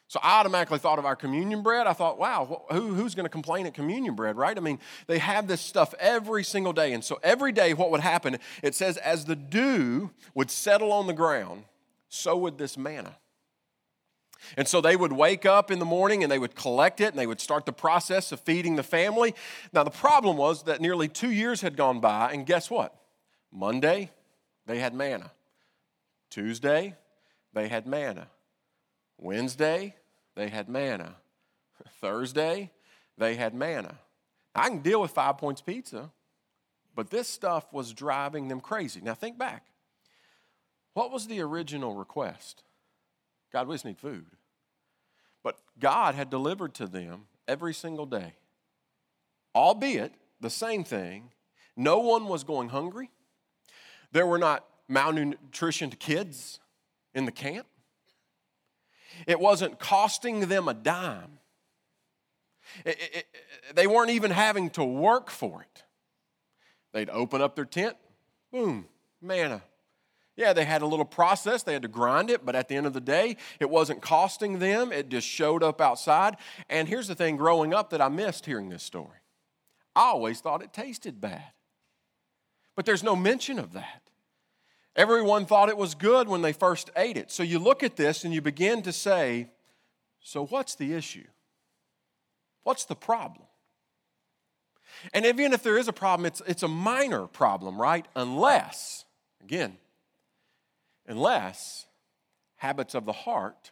So 0.07 0.19
I 0.21 0.39
automatically 0.39 0.79
thought 0.79 0.99
of 0.99 1.05
our 1.05 1.15
communion 1.15 1.63
bread. 1.63 1.87
I 1.87 1.93
thought, 1.93 2.19
wow, 2.19 2.65
who, 2.69 2.93
who's 2.93 3.15
going 3.15 3.25
to 3.25 3.29
complain 3.29 3.65
at 3.65 3.73
communion 3.73 4.15
bread, 4.15 4.37
right? 4.37 4.55
I 4.55 4.61
mean, 4.61 4.79
they 5.07 5.17
have 5.17 5.47
this 5.47 5.61
stuff 5.61 5.93
every 5.99 6.43
single 6.43 6.73
day. 6.73 6.93
And 6.93 7.03
so 7.03 7.19
every 7.23 7.51
day, 7.51 7.73
what 7.73 7.89
would 7.89 8.01
happen, 8.01 8.37
it 8.61 8.75
says, 8.75 8.97
as 8.97 9.25
the 9.25 9.35
dew 9.35 10.11
would 10.35 10.51
settle 10.51 10.91
on 10.91 11.07
the 11.07 11.13
ground, 11.13 11.63
so 12.09 12.37
would 12.37 12.57
this 12.59 12.77
manna. 12.77 13.17
And 14.57 14.67
so 14.67 14.81
they 14.81 14.95
would 14.95 15.13
wake 15.13 15.45
up 15.45 15.71
in 15.71 15.79
the 15.79 15.85
morning 15.85 16.21
and 16.21 16.31
they 16.31 16.39
would 16.39 16.55
collect 16.55 17.01
it 17.01 17.07
and 17.09 17.17
they 17.17 17.27
would 17.27 17.41
start 17.41 17.65
the 17.65 17.73
process 17.73 18.31
of 18.31 18.39
feeding 18.39 18.75
the 18.75 18.83
family. 18.83 19.33
Now, 19.71 19.83
the 19.83 19.89
problem 19.89 20.37
was 20.37 20.63
that 20.63 20.81
nearly 20.81 21.07
two 21.07 21.31
years 21.31 21.61
had 21.61 21.77
gone 21.77 21.99
by, 21.99 22.31
and 22.31 22.45
guess 22.45 22.69
what? 22.69 22.95
Monday, 23.51 24.11
they 24.65 24.79
had 24.79 24.93
manna. 24.93 25.31
Tuesday, 26.29 26.95
they 27.53 27.67
had 27.67 27.87
manna. 27.87 28.27
Wednesday, 29.23 29.95
they 30.35 30.49
had 30.49 30.67
manna. 30.67 31.15
Thursday, 32.01 32.71
they 33.17 33.35
had 33.35 33.53
manna. 33.53 33.97
I 34.53 34.67
can 34.67 34.79
deal 34.79 35.01
with 35.01 35.11
five 35.11 35.37
points 35.37 35.61
pizza, 35.61 36.11
but 36.93 37.09
this 37.09 37.27
stuff 37.27 37.71
was 37.71 37.93
driving 37.93 38.49
them 38.49 38.59
crazy. 38.59 39.01
Now 39.01 39.13
think 39.13 39.37
back. 39.37 39.65
What 40.93 41.11
was 41.11 41.25
the 41.25 41.39
original 41.39 41.95
request? 41.95 42.63
God, 43.51 43.67
we 43.67 43.75
just 43.75 43.85
need 43.85 43.97
food. 43.97 44.25
But 45.41 45.57
God 45.79 46.15
had 46.15 46.29
delivered 46.29 46.73
to 46.75 46.85
them 46.85 47.25
every 47.47 47.73
single 47.73 48.05
day, 48.05 48.35
albeit 49.55 50.13
the 50.39 50.49
same 50.49 50.83
thing. 50.83 51.31
No 51.75 51.99
one 51.99 52.27
was 52.27 52.43
going 52.43 52.69
hungry. 52.69 53.09
There 54.11 54.27
were 54.27 54.37
not 54.37 54.65
malnutritioned 54.91 55.97
kids 55.97 56.59
in 57.15 57.25
the 57.25 57.31
camp. 57.31 57.65
It 59.27 59.39
wasn't 59.39 59.79
costing 59.79 60.47
them 60.47 60.67
a 60.67 60.73
dime. 60.73 61.39
It, 62.85 62.97
it, 62.99 63.15
it, 63.15 63.75
they 63.75 63.87
weren't 63.87 64.11
even 64.11 64.31
having 64.31 64.69
to 64.71 64.83
work 64.83 65.29
for 65.29 65.61
it. 65.61 65.83
They'd 66.93 67.09
open 67.09 67.41
up 67.41 67.55
their 67.55 67.65
tent, 67.65 67.97
boom, 68.51 68.87
manna. 69.21 69.55
Uh, 69.55 69.59
yeah, 70.35 70.53
they 70.53 70.65
had 70.65 70.81
a 70.81 70.87
little 70.87 71.05
process, 71.05 71.61
they 71.61 71.73
had 71.73 71.83
to 71.83 71.87
grind 71.87 72.31
it, 72.31 72.43
but 72.43 72.55
at 72.55 72.67
the 72.67 72.75
end 72.75 72.87
of 72.87 72.93
the 72.93 73.01
day, 73.01 73.37
it 73.59 73.69
wasn't 73.69 74.01
costing 74.01 74.57
them. 74.57 74.91
It 74.91 75.09
just 75.09 75.27
showed 75.27 75.61
up 75.61 75.79
outside. 75.79 76.37
And 76.69 76.87
here's 76.87 77.07
the 77.07 77.13
thing 77.13 77.37
growing 77.37 77.73
up 77.73 77.91
that 77.91 78.01
I 78.01 78.09
missed 78.09 78.45
hearing 78.45 78.69
this 78.69 78.83
story 78.83 79.17
I 79.95 80.05
always 80.05 80.39
thought 80.39 80.63
it 80.63 80.73
tasted 80.73 81.21
bad. 81.21 81.51
But 82.75 82.85
there's 82.85 83.03
no 83.03 83.15
mention 83.15 83.59
of 83.59 83.73
that. 83.73 84.02
Everyone 84.95 85.45
thought 85.45 85.69
it 85.69 85.77
was 85.77 85.95
good 85.95 86.27
when 86.27 86.41
they 86.41 86.53
first 86.53 86.89
ate 86.95 87.17
it. 87.17 87.31
So 87.31 87.41
you 87.41 87.57
look 87.59 87.81
at 87.81 87.95
this 87.95 88.23
and 88.23 88.33
you 88.33 88.41
begin 88.41 88.83
to 88.83 88.91
say, 88.91 89.47
so 90.19 90.45
what's 90.45 90.75
the 90.75 90.93
issue? 90.93 91.25
What's 92.63 92.85
the 92.85 92.95
problem? 92.95 93.47
And 95.13 95.25
even 95.25 95.53
if 95.53 95.63
there 95.63 95.77
is 95.77 95.87
a 95.87 95.93
problem, 95.93 96.25
it's, 96.25 96.41
it's 96.47 96.63
a 96.63 96.67
minor 96.67 97.27
problem, 97.27 97.81
right? 97.81 98.05
Unless, 98.15 99.05
again, 99.41 99.77
unless 101.07 101.87
habits 102.57 102.93
of 102.93 103.05
the 103.05 103.11
heart 103.11 103.71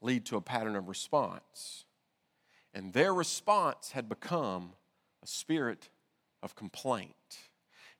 lead 0.00 0.24
to 0.26 0.36
a 0.36 0.40
pattern 0.40 0.76
of 0.76 0.88
response. 0.88 1.84
And 2.72 2.92
their 2.92 3.12
response 3.12 3.92
had 3.92 4.08
become 4.08 4.72
a 5.22 5.26
spirit 5.26 5.88
of 6.42 6.54
complaint. 6.54 7.14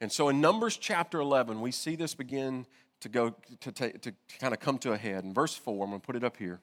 And 0.00 0.10
so 0.10 0.28
in 0.28 0.40
Numbers 0.40 0.76
chapter 0.76 1.20
11, 1.20 1.60
we 1.60 1.72
see 1.72 1.94
this 1.94 2.14
begin 2.14 2.66
to 3.00 3.08
go 3.08 3.34
to, 3.60 3.72
to, 3.72 3.98
to 3.98 4.12
kind 4.38 4.54
of 4.54 4.60
come 4.60 4.78
to 4.78 4.92
a 4.92 4.96
head. 4.96 5.24
In 5.24 5.34
verse 5.34 5.54
4, 5.54 5.84
I'm 5.84 5.90
going 5.90 6.00
to 6.00 6.06
put 6.06 6.16
it 6.16 6.24
up 6.24 6.36
here. 6.36 6.60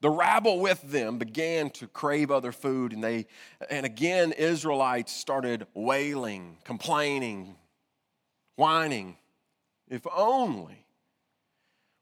The 0.00 0.10
rabble 0.10 0.60
with 0.60 0.82
them 0.82 1.18
began 1.18 1.70
to 1.70 1.86
crave 1.86 2.30
other 2.30 2.52
food, 2.52 2.92
and 2.92 3.02
they 3.02 3.26
and 3.70 3.84
again 3.84 4.32
Israelites 4.32 5.12
started 5.12 5.66
wailing, 5.74 6.58
complaining, 6.64 7.56
whining. 8.56 9.16
If 9.88 10.06
only 10.14 10.84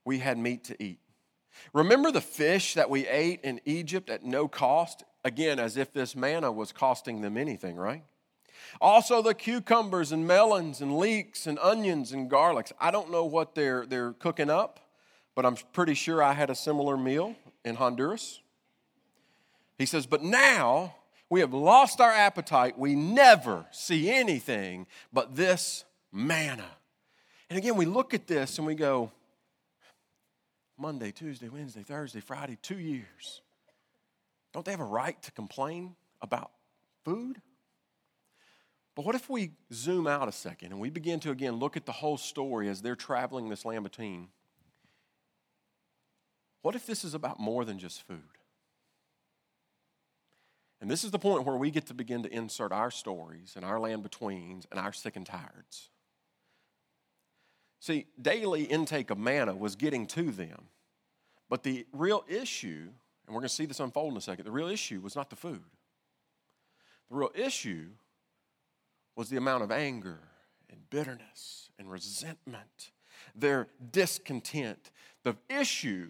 we 0.03 0.19
had 0.19 0.37
meat 0.37 0.65
to 0.65 0.83
eat. 0.83 0.99
Remember 1.73 2.11
the 2.11 2.21
fish 2.21 2.73
that 2.73 2.89
we 2.89 3.07
ate 3.07 3.41
in 3.41 3.61
Egypt 3.65 4.09
at 4.09 4.23
no 4.23 4.47
cost? 4.47 5.03
Again, 5.23 5.57
as 5.57 5.77
if 5.77 5.93
this 5.93 6.15
manna 6.15 6.51
was 6.51 6.71
costing 6.71 7.21
them 7.21 7.37
anything, 7.37 7.75
right? 7.75 8.03
Also, 8.81 9.21
the 9.21 9.33
cucumbers 9.33 10.11
and 10.11 10.27
melons 10.27 10.81
and 10.81 10.97
leeks 10.97 11.47
and 11.47 11.59
onions 11.59 12.11
and 12.11 12.29
garlics. 12.29 12.71
I 12.79 12.91
don't 12.91 13.11
know 13.11 13.25
what 13.25 13.55
they're, 13.55 13.85
they're 13.85 14.13
cooking 14.13 14.49
up, 14.49 14.79
but 15.35 15.45
I'm 15.45 15.55
pretty 15.73 15.93
sure 15.93 16.21
I 16.21 16.33
had 16.33 16.49
a 16.49 16.55
similar 16.55 16.97
meal 16.97 17.35
in 17.63 17.75
Honduras. 17.75 18.41
He 19.77 19.85
says, 19.85 20.05
But 20.05 20.23
now 20.23 20.95
we 21.29 21.39
have 21.39 21.53
lost 21.53 21.99
our 21.99 22.11
appetite. 22.11 22.77
We 22.77 22.95
never 22.95 23.65
see 23.71 24.09
anything 24.09 24.87
but 25.11 25.35
this 25.35 25.83
manna. 26.11 26.69
And 27.49 27.57
again, 27.57 27.75
we 27.75 27.85
look 27.85 28.13
at 28.13 28.27
this 28.27 28.57
and 28.57 28.65
we 28.65 28.75
go, 28.75 29.11
Monday, 30.77 31.11
Tuesday, 31.11 31.47
Wednesday, 31.49 31.83
Thursday, 31.83 32.19
Friday, 32.19 32.57
two 32.61 32.79
years. 32.79 33.41
Don't 34.51 34.65
they 34.65 34.71
have 34.71 34.81
a 34.81 34.85
right 34.85 35.21
to 35.23 35.31
complain 35.31 35.95
about 36.21 36.51
food? 37.03 37.41
But 38.95 39.05
what 39.05 39.15
if 39.15 39.29
we 39.29 39.51
zoom 39.73 40.07
out 40.07 40.27
a 40.27 40.31
second 40.31 40.71
and 40.71 40.79
we 40.79 40.89
begin 40.89 41.19
to 41.21 41.31
again 41.31 41.55
look 41.55 41.75
at 41.75 41.85
the 41.85 41.91
whole 41.91 42.17
story 42.17 42.69
as 42.69 42.81
they're 42.81 42.95
traveling 42.95 43.49
this 43.49 43.63
between? 43.63 44.29
What 46.61 46.75
if 46.75 46.85
this 46.85 47.03
is 47.03 47.13
about 47.13 47.39
more 47.39 47.65
than 47.65 47.77
just 47.77 48.01
food? 48.07 48.21
And 50.81 50.89
this 50.89 51.03
is 51.03 51.11
the 51.11 51.19
point 51.19 51.45
where 51.45 51.57
we 51.57 51.71
get 51.71 51.85
to 51.87 51.93
begin 51.93 52.23
to 52.23 52.33
insert 52.33 52.71
our 52.71 52.91
stories 52.91 53.53
and 53.55 53.65
our 53.65 53.79
land 53.79 54.03
betweens 54.03 54.65
and 54.71 54.79
our 54.79 54.93
sick 54.93 55.15
and 55.15 55.25
tireds. 55.25 55.89
See, 57.79 58.07
daily 58.19 58.63
intake 58.63 59.09
of 59.09 59.17
manna 59.17 59.55
was 59.55 59.75
getting 59.75 60.07
to 60.07 60.31
them, 60.31 60.69
but 61.49 61.63
the 61.63 61.85
real 61.91 62.23
issue 62.27 62.89
and 63.25 63.33
we're 63.33 63.41
going 63.41 63.49
to 63.49 63.55
see 63.55 63.65
this 63.65 63.79
unfold 63.79 64.11
in 64.11 64.17
a 64.17 64.21
second, 64.21 64.45
the 64.45 64.51
real 64.51 64.67
issue 64.67 65.01
was 65.01 65.15
not 65.15 65.29
the 65.29 65.35
food. 65.35 65.63
The 67.09 67.15
real 67.15 67.31
issue 67.33 67.87
was 69.15 69.29
the 69.29 69.37
amount 69.37 69.63
of 69.63 69.71
anger 69.71 70.19
and 70.69 70.79
bitterness 70.89 71.69
and 71.79 71.89
resentment, 71.91 72.91
their 73.35 73.67
discontent. 73.91 74.91
The 75.23 75.35
issue 75.49 76.09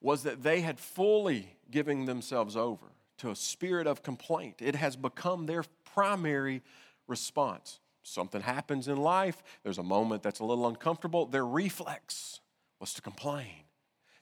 was 0.00 0.22
that 0.22 0.42
they 0.42 0.60
had 0.60 0.78
fully 0.78 1.56
given 1.70 2.06
themselves 2.06 2.56
over 2.56 2.86
to 3.18 3.30
a 3.30 3.36
spirit 3.36 3.86
of 3.86 4.02
complaint. 4.02 4.56
It 4.60 4.74
has 4.74 4.96
become 4.96 5.46
their 5.46 5.64
primary 5.94 6.62
response. 7.06 7.80
Something 8.02 8.40
happens 8.40 8.88
in 8.88 8.96
life, 8.96 9.42
there's 9.62 9.78
a 9.78 9.82
moment 9.82 10.22
that's 10.22 10.40
a 10.40 10.44
little 10.44 10.66
uncomfortable, 10.66 11.26
their 11.26 11.44
reflex 11.44 12.40
was 12.80 12.94
to 12.94 13.02
complain. 13.02 13.64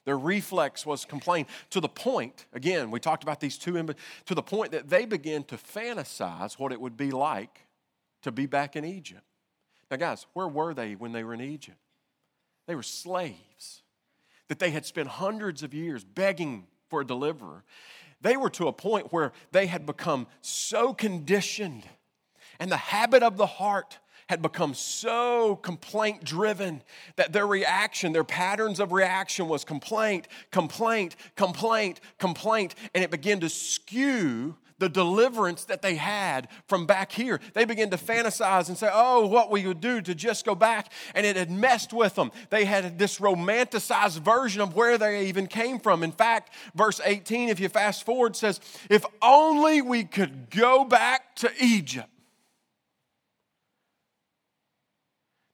Their 0.03 0.17
reflex 0.17 0.85
was 0.85 1.01
to 1.01 1.07
complain 1.07 1.45
to 1.69 1.79
the 1.79 1.87
point, 1.87 2.45
again, 2.51 2.91
we 2.91 2.99
talked 2.99 3.23
about 3.23 3.39
these 3.39 3.57
two, 3.57 3.73
to 4.25 4.35
the 4.35 4.41
point 4.41 4.71
that 4.71 4.89
they 4.89 5.05
began 5.05 5.43
to 5.45 5.55
fantasize 5.55 6.59
what 6.59 6.73
it 6.73 6.81
would 6.81 6.97
be 6.97 7.11
like 7.11 7.67
to 8.21 8.31
be 8.31 8.45
back 8.45 8.75
in 8.75 8.85
Egypt. 8.85 9.23
Now, 9.89 9.97
guys, 9.97 10.25
where 10.33 10.47
were 10.47 10.73
they 10.73 10.93
when 10.93 11.11
they 11.11 11.23
were 11.23 11.33
in 11.33 11.41
Egypt? 11.41 11.77
They 12.67 12.75
were 12.75 12.83
slaves 12.83 13.81
that 14.47 14.59
they 14.59 14.71
had 14.71 14.85
spent 14.85 15.07
hundreds 15.07 15.63
of 15.63 15.73
years 15.73 16.03
begging 16.03 16.67
for 16.89 17.01
a 17.01 17.05
deliverer. 17.05 17.63
They 18.21 18.35
were 18.35 18.49
to 18.51 18.67
a 18.67 18.73
point 18.73 19.13
where 19.13 19.31
they 19.51 19.67
had 19.67 19.85
become 19.85 20.27
so 20.41 20.93
conditioned, 20.93 21.83
and 22.59 22.71
the 22.71 22.77
habit 22.77 23.23
of 23.23 23.37
the 23.37 23.45
heart 23.45 23.99
had 24.27 24.41
become 24.43 24.75
so 24.75 25.55
complaint 25.55 26.23
driven 26.23 26.83
that 27.15 27.33
their 27.33 27.47
reaction, 27.47 28.11
their 28.11 28.23
patterns 28.23 28.79
of 28.79 28.91
reaction 28.91 29.47
was 29.47 29.63
complaint, 29.63 30.27
complaint, 30.51 31.15
complaint, 31.35 31.99
complaint, 32.19 32.75
and 32.93 33.03
it 33.03 33.09
began 33.09 33.39
to 33.39 33.49
skew 33.49 34.55
the 34.79 34.89
deliverance 34.89 35.65
that 35.65 35.81
they 35.81 35.95
had 35.95 36.47
from 36.67 36.85
back 36.85 37.11
here. 37.11 37.39
They 37.53 37.65
began 37.65 37.89
to 37.91 37.97
fantasize 37.97 38.69
and 38.69 38.77
say, 38.77 38.89
oh, 38.91 39.27
what 39.27 39.51
we 39.51 39.67
would 39.67 39.81
do 39.81 40.01
to 40.01 40.15
just 40.15 40.45
go 40.45 40.55
back. 40.55 40.91
And 41.13 41.25
it 41.25 41.35
had 41.35 41.51
messed 41.51 41.93
with 41.93 42.15
them. 42.15 42.31
They 42.49 42.65
had 42.65 42.97
this 42.97 43.19
romanticized 43.19 44.19
version 44.19 44.61
of 44.61 44.75
where 44.75 44.97
they 44.97 45.25
even 45.27 45.47
came 45.47 45.79
from. 45.79 46.03
In 46.03 46.11
fact, 46.11 46.53
verse 46.73 46.99
18, 47.03 47.49
if 47.49 47.59
you 47.59 47.69
fast 47.69 48.05
forward, 48.05 48.35
says, 48.35 48.59
if 48.89 49.05
only 49.21 49.81
we 49.81 50.03
could 50.03 50.49
go 50.49 50.83
back 50.83 51.35
to 51.37 51.51
Egypt. 51.61 52.07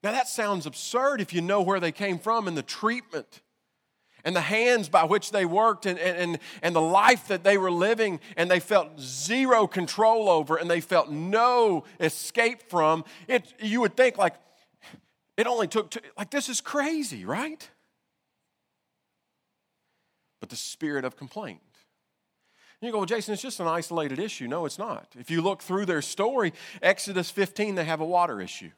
Now, 0.04 0.12
that 0.12 0.28
sounds 0.28 0.68
absurd 0.68 1.20
if 1.20 1.34
you 1.34 1.42
know 1.42 1.64
where 1.64 1.80
they 1.80 1.92
came 1.92 2.20
from 2.20 2.48
and 2.48 2.56
the 2.56 2.62
treatment 2.62 3.42
and 4.26 4.36
the 4.36 4.42
hands 4.42 4.90
by 4.90 5.06
which 5.06 5.32
they 5.32 5.46
worked 5.46 5.86
and, 5.86 5.98
and, 5.98 6.40
and 6.62 6.76
the 6.76 6.82
life 6.82 7.30
that 7.30 7.44
they 7.44 7.58
were 7.58 7.72
living 7.72 8.20
and 8.36 8.52
they 8.52 8.60
felt 8.60 9.00
zero 9.00 9.68
control 9.68 10.28
over 10.28 10.58
and 10.58 10.70
they 10.70 10.82
felt 10.82 11.10
no 11.10 11.86
escape 12.00 12.70
from 12.70 13.06
it 13.28 13.54
you 13.60 13.80
would 13.80 13.96
think 13.96 14.18
like 14.18 14.36
it 15.38 15.48
only 15.48 15.68
took 15.68 15.92
two, 15.92 16.00
like 16.18 16.32
this 16.32 16.50
is 16.50 16.60
crazy 16.60 17.24
right 17.24 17.70
but 20.42 20.50
the 20.50 20.56
spirit 20.58 21.06
of 21.06 21.16
complaint 21.16 21.62
you 22.86 22.92
go, 22.92 23.00
well, 23.00 23.06
Jason, 23.06 23.34
it's 23.34 23.42
just 23.42 23.60
an 23.60 23.68
isolated 23.68 24.20
issue. 24.20 24.48
No, 24.48 24.66
it's 24.66 24.78
not. 24.78 25.08
If 25.18 25.32
you 25.32 25.42
look 25.42 25.64
through 25.64 25.86
their 25.86 26.04
story, 26.04 26.54
Exodus 26.82 27.32
15, 27.32 27.76
they 27.76 27.86
have 27.86 28.00
a 28.00 28.06
water 28.06 28.40
issue. 28.40 28.70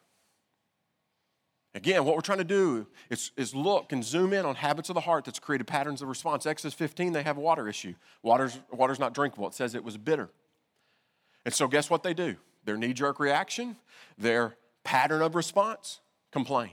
Again, 1.75 2.05
what 2.05 2.15
we're 2.15 2.21
trying 2.21 2.39
to 2.39 2.43
do 2.43 2.87
is, 3.09 3.31
is 3.37 3.53
look 3.53 3.91
and 3.91 4.03
zoom 4.03 4.33
in 4.33 4.45
on 4.45 4.55
habits 4.55 4.89
of 4.89 4.95
the 4.95 5.01
heart 5.01 5.25
that's 5.25 5.39
created 5.39 5.67
patterns 5.67 6.01
of 6.01 6.07
response. 6.07 6.45
Exodus 6.45 6.73
15, 6.73 7.13
they 7.13 7.23
have 7.23 7.37
a 7.37 7.41
water 7.41 7.67
issue. 7.67 7.93
Water's, 8.23 8.59
water's 8.71 8.99
not 8.99 9.13
drinkable. 9.13 9.47
It 9.47 9.53
says 9.53 9.75
it 9.75 9.83
was 9.83 9.97
bitter. 9.97 10.29
And 11.45 11.53
so, 11.53 11.67
guess 11.67 11.89
what 11.89 12.03
they 12.03 12.13
do? 12.13 12.35
Their 12.65 12.77
knee 12.77 12.93
jerk 12.93 13.19
reaction, 13.19 13.77
their 14.17 14.57
pattern 14.83 15.21
of 15.21 15.35
response, 15.35 15.99
complain. 16.31 16.71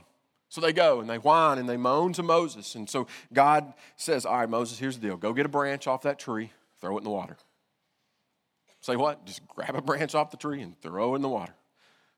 So 0.48 0.61
they 0.61 0.72
go 0.72 1.00
and 1.00 1.11
they 1.11 1.18
whine 1.18 1.59
and 1.59 1.68
they 1.68 1.76
moan 1.76 2.12
to 2.12 2.22
Moses. 2.22 2.76
And 2.76 2.88
so 2.88 3.09
God 3.33 3.74
says, 3.96 4.24
All 4.24 4.38
right, 4.38 4.48
Moses, 4.48 4.78
here's 4.78 4.96
the 4.96 5.09
deal 5.09 5.16
go 5.16 5.33
get 5.33 5.46
a 5.46 5.48
branch 5.48 5.87
off 5.87 6.02
that 6.02 6.18
tree, 6.18 6.52
throw 6.80 6.96
it 6.96 6.98
in 6.98 7.04
the 7.04 7.11
water. 7.11 7.37
Say 8.80 8.96
what? 8.96 9.24
Just 9.24 9.46
grab 9.48 9.74
a 9.74 9.83
branch 9.83 10.14
off 10.14 10.30
the 10.30 10.37
tree 10.37 10.61
and 10.62 10.80
throw 10.80 11.14
it 11.14 11.16
in 11.16 11.22
the 11.22 11.28
water. 11.28 11.54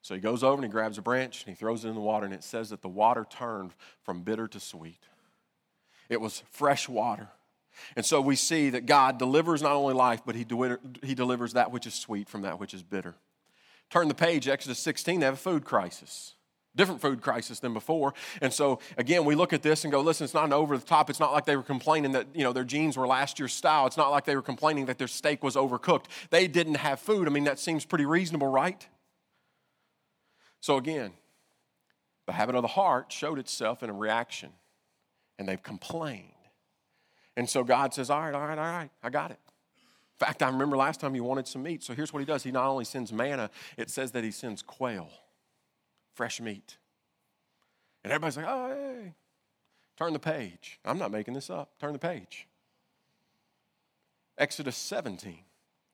So 0.02 0.14
he 0.14 0.20
goes 0.20 0.44
over 0.44 0.54
and 0.54 0.64
he 0.64 0.70
grabs 0.70 0.98
a 0.98 1.02
branch 1.02 1.44
and 1.44 1.54
he 1.54 1.58
throws 1.58 1.84
it 1.84 1.88
in 1.88 1.94
the 1.94 2.00
water, 2.00 2.26
and 2.26 2.34
it 2.34 2.44
says 2.44 2.70
that 2.70 2.82
the 2.82 2.88
water 2.88 3.26
turned 3.28 3.72
from 4.04 4.22
bitter 4.22 4.46
to 4.48 4.60
sweet. 4.60 5.00
It 6.08 6.20
was 6.20 6.42
fresh 6.50 6.88
water. 6.88 7.28
And 7.94 8.04
so 8.04 8.20
we 8.20 8.36
see 8.36 8.70
that 8.70 8.86
God 8.86 9.18
delivers 9.18 9.62
not 9.62 9.72
only 9.72 9.94
life, 9.94 10.22
but 10.24 10.34
he, 10.34 10.44
de- 10.44 10.78
he 11.02 11.14
delivers 11.14 11.52
that 11.54 11.72
which 11.72 11.86
is 11.86 11.94
sweet 11.94 12.28
from 12.28 12.42
that 12.42 12.58
which 12.58 12.74
is 12.74 12.82
bitter. 12.82 13.14
Turn 13.90 14.08
the 14.08 14.14
page, 14.14 14.48
Exodus 14.48 14.78
16, 14.78 15.20
they 15.20 15.26
have 15.26 15.34
a 15.34 15.38
food 15.38 15.64
crisis. 15.64 16.34
Different 16.74 17.00
food 17.00 17.22
crisis 17.22 17.58
than 17.60 17.72
before. 17.72 18.12
And 18.42 18.52
so, 18.52 18.80
again, 18.98 19.24
we 19.24 19.34
look 19.34 19.52
at 19.52 19.62
this 19.62 19.84
and 19.84 19.92
go, 19.92 20.00
listen, 20.00 20.24
it's 20.24 20.34
not 20.34 20.44
an 20.44 20.52
over 20.52 20.76
the 20.76 20.84
top. 20.84 21.08
It's 21.08 21.20
not 21.20 21.32
like 21.32 21.46
they 21.46 21.56
were 21.56 21.62
complaining 21.62 22.12
that, 22.12 22.26
you 22.34 22.44
know, 22.44 22.52
their 22.52 22.64
jeans 22.64 22.98
were 22.98 23.06
last 23.06 23.38
year's 23.38 23.54
style. 23.54 23.86
It's 23.86 23.96
not 23.96 24.10
like 24.10 24.26
they 24.26 24.36
were 24.36 24.42
complaining 24.42 24.86
that 24.86 24.98
their 24.98 25.08
steak 25.08 25.42
was 25.42 25.56
overcooked. 25.56 26.04
They 26.28 26.46
didn't 26.48 26.74
have 26.74 27.00
food. 27.00 27.28
I 27.28 27.30
mean, 27.30 27.44
that 27.44 27.58
seems 27.58 27.86
pretty 27.86 28.04
reasonable, 28.04 28.48
right? 28.48 28.86
So 30.60 30.76
again, 30.76 31.12
the 32.26 32.32
habit 32.32 32.54
of 32.54 32.62
the 32.62 32.68
heart 32.68 33.12
showed 33.12 33.38
itself 33.38 33.82
in 33.82 33.90
a 33.90 33.92
reaction, 33.92 34.50
and 35.38 35.48
they've 35.48 35.62
complained. 35.62 36.32
And 37.36 37.48
so 37.48 37.62
God 37.62 37.94
says, 37.94 38.10
All 38.10 38.20
right, 38.20 38.34
all 38.34 38.46
right, 38.46 38.58
all 38.58 38.64
right, 38.64 38.90
I 39.02 39.10
got 39.10 39.30
it. 39.30 39.38
In 40.18 40.26
fact, 40.26 40.42
I 40.42 40.48
remember 40.48 40.76
last 40.76 41.00
time 41.00 41.12
he 41.12 41.20
wanted 41.20 41.46
some 41.46 41.62
meat. 41.62 41.82
So 41.84 41.92
here's 41.92 42.12
what 42.12 42.20
he 42.20 42.26
does 42.26 42.42
He 42.42 42.50
not 42.50 42.66
only 42.66 42.84
sends 42.84 43.12
manna, 43.12 43.50
it 43.76 43.90
says 43.90 44.12
that 44.12 44.24
he 44.24 44.30
sends 44.30 44.62
quail, 44.62 45.08
fresh 46.14 46.40
meat. 46.40 46.78
And 48.02 48.12
everybody's 48.12 48.36
like, 48.36 48.46
Oh, 48.48 48.68
hey, 48.68 49.14
turn 49.96 50.12
the 50.12 50.18
page. 50.18 50.80
I'm 50.84 50.98
not 50.98 51.10
making 51.10 51.34
this 51.34 51.50
up. 51.50 51.78
Turn 51.78 51.92
the 51.92 51.98
page. 51.98 52.48
Exodus 54.38 54.76
17, 54.76 55.38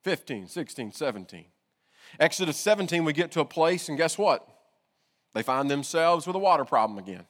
15, 0.03 0.47
16, 0.47 0.91
17. 0.91 1.45
Exodus 2.19 2.57
17, 2.57 3.05
we 3.05 3.13
get 3.13 3.31
to 3.31 3.39
a 3.39 3.45
place, 3.45 3.87
and 3.87 3.97
guess 3.97 4.17
what? 4.17 4.47
They 5.33 5.43
find 5.43 5.69
themselves 5.69 6.27
with 6.27 6.35
a 6.35 6.39
water 6.39 6.65
problem 6.65 6.97
again. 6.99 7.25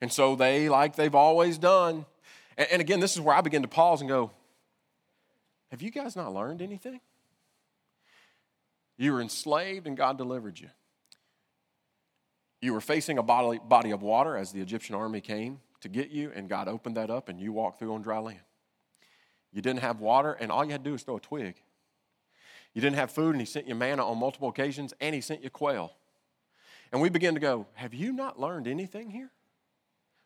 And 0.00 0.12
so 0.12 0.36
they, 0.36 0.68
like 0.68 0.96
they've 0.96 1.14
always 1.14 1.58
done, 1.58 2.06
and, 2.56 2.68
and 2.72 2.80
again, 2.80 3.00
this 3.00 3.14
is 3.14 3.20
where 3.20 3.34
I 3.34 3.40
begin 3.40 3.62
to 3.62 3.68
pause 3.68 4.00
and 4.00 4.08
go, 4.08 4.30
Have 5.70 5.82
you 5.82 5.90
guys 5.90 6.16
not 6.16 6.32
learned 6.32 6.62
anything? 6.62 7.00
You 8.96 9.12
were 9.12 9.20
enslaved 9.20 9.86
and 9.86 9.96
God 9.96 10.18
delivered 10.18 10.60
you. 10.60 10.68
You 12.60 12.72
were 12.72 12.80
facing 12.80 13.18
a 13.18 13.22
body, 13.22 13.58
body 13.62 13.90
of 13.90 14.02
water 14.02 14.36
as 14.36 14.52
the 14.52 14.60
Egyptian 14.60 14.94
army 14.94 15.20
came 15.20 15.60
to 15.80 15.88
get 15.88 16.10
you, 16.10 16.32
and 16.34 16.48
God 16.48 16.68
opened 16.68 16.96
that 16.96 17.10
up 17.10 17.28
and 17.28 17.40
you 17.40 17.52
walked 17.52 17.78
through 17.78 17.92
on 17.92 18.02
dry 18.02 18.18
land. 18.18 18.40
You 19.52 19.62
didn't 19.62 19.80
have 19.80 20.00
water, 20.00 20.32
and 20.32 20.50
all 20.50 20.64
you 20.64 20.72
had 20.72 20.82
to 20.82 20.88
do 20.88 20.92
was 20.92 21.02
throw 21.02 21.16
a 21.16 21.20
twig. 21.20 21.56
You 22.72 22.80
didn't 22.80 22.96
have 22.96 23.10
food, 23.10 23.30
and 23.30 23.40
He 23.40 23.44
sent 23.44 23.68
you 23.68 23.74
manna 23.74 24.06
on 24.06 24.18
multiple 24.18 24.48
occasions, 24.48 24.94
and 25.00 25.14
He 25.14 25.20
sent 25.20 25.44
you 25.44 25.50
quail. 25.50 25.92
And 26.94 27.02
we 27.02 27.08
begin 27.08 27.34
to 27.34 27.40
go, 27.40 27.66
Have 27.74 27.92
you 27.92 28.12
not 28.12 28.38
learned 28.38 28.68
anything 28.68 29.10
here? 29.10 29.32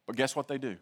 But 0.06 0.16
guess 0.16 0.36
what 0.36 0.48
they 0.48 0.58
do? 0.58 0.76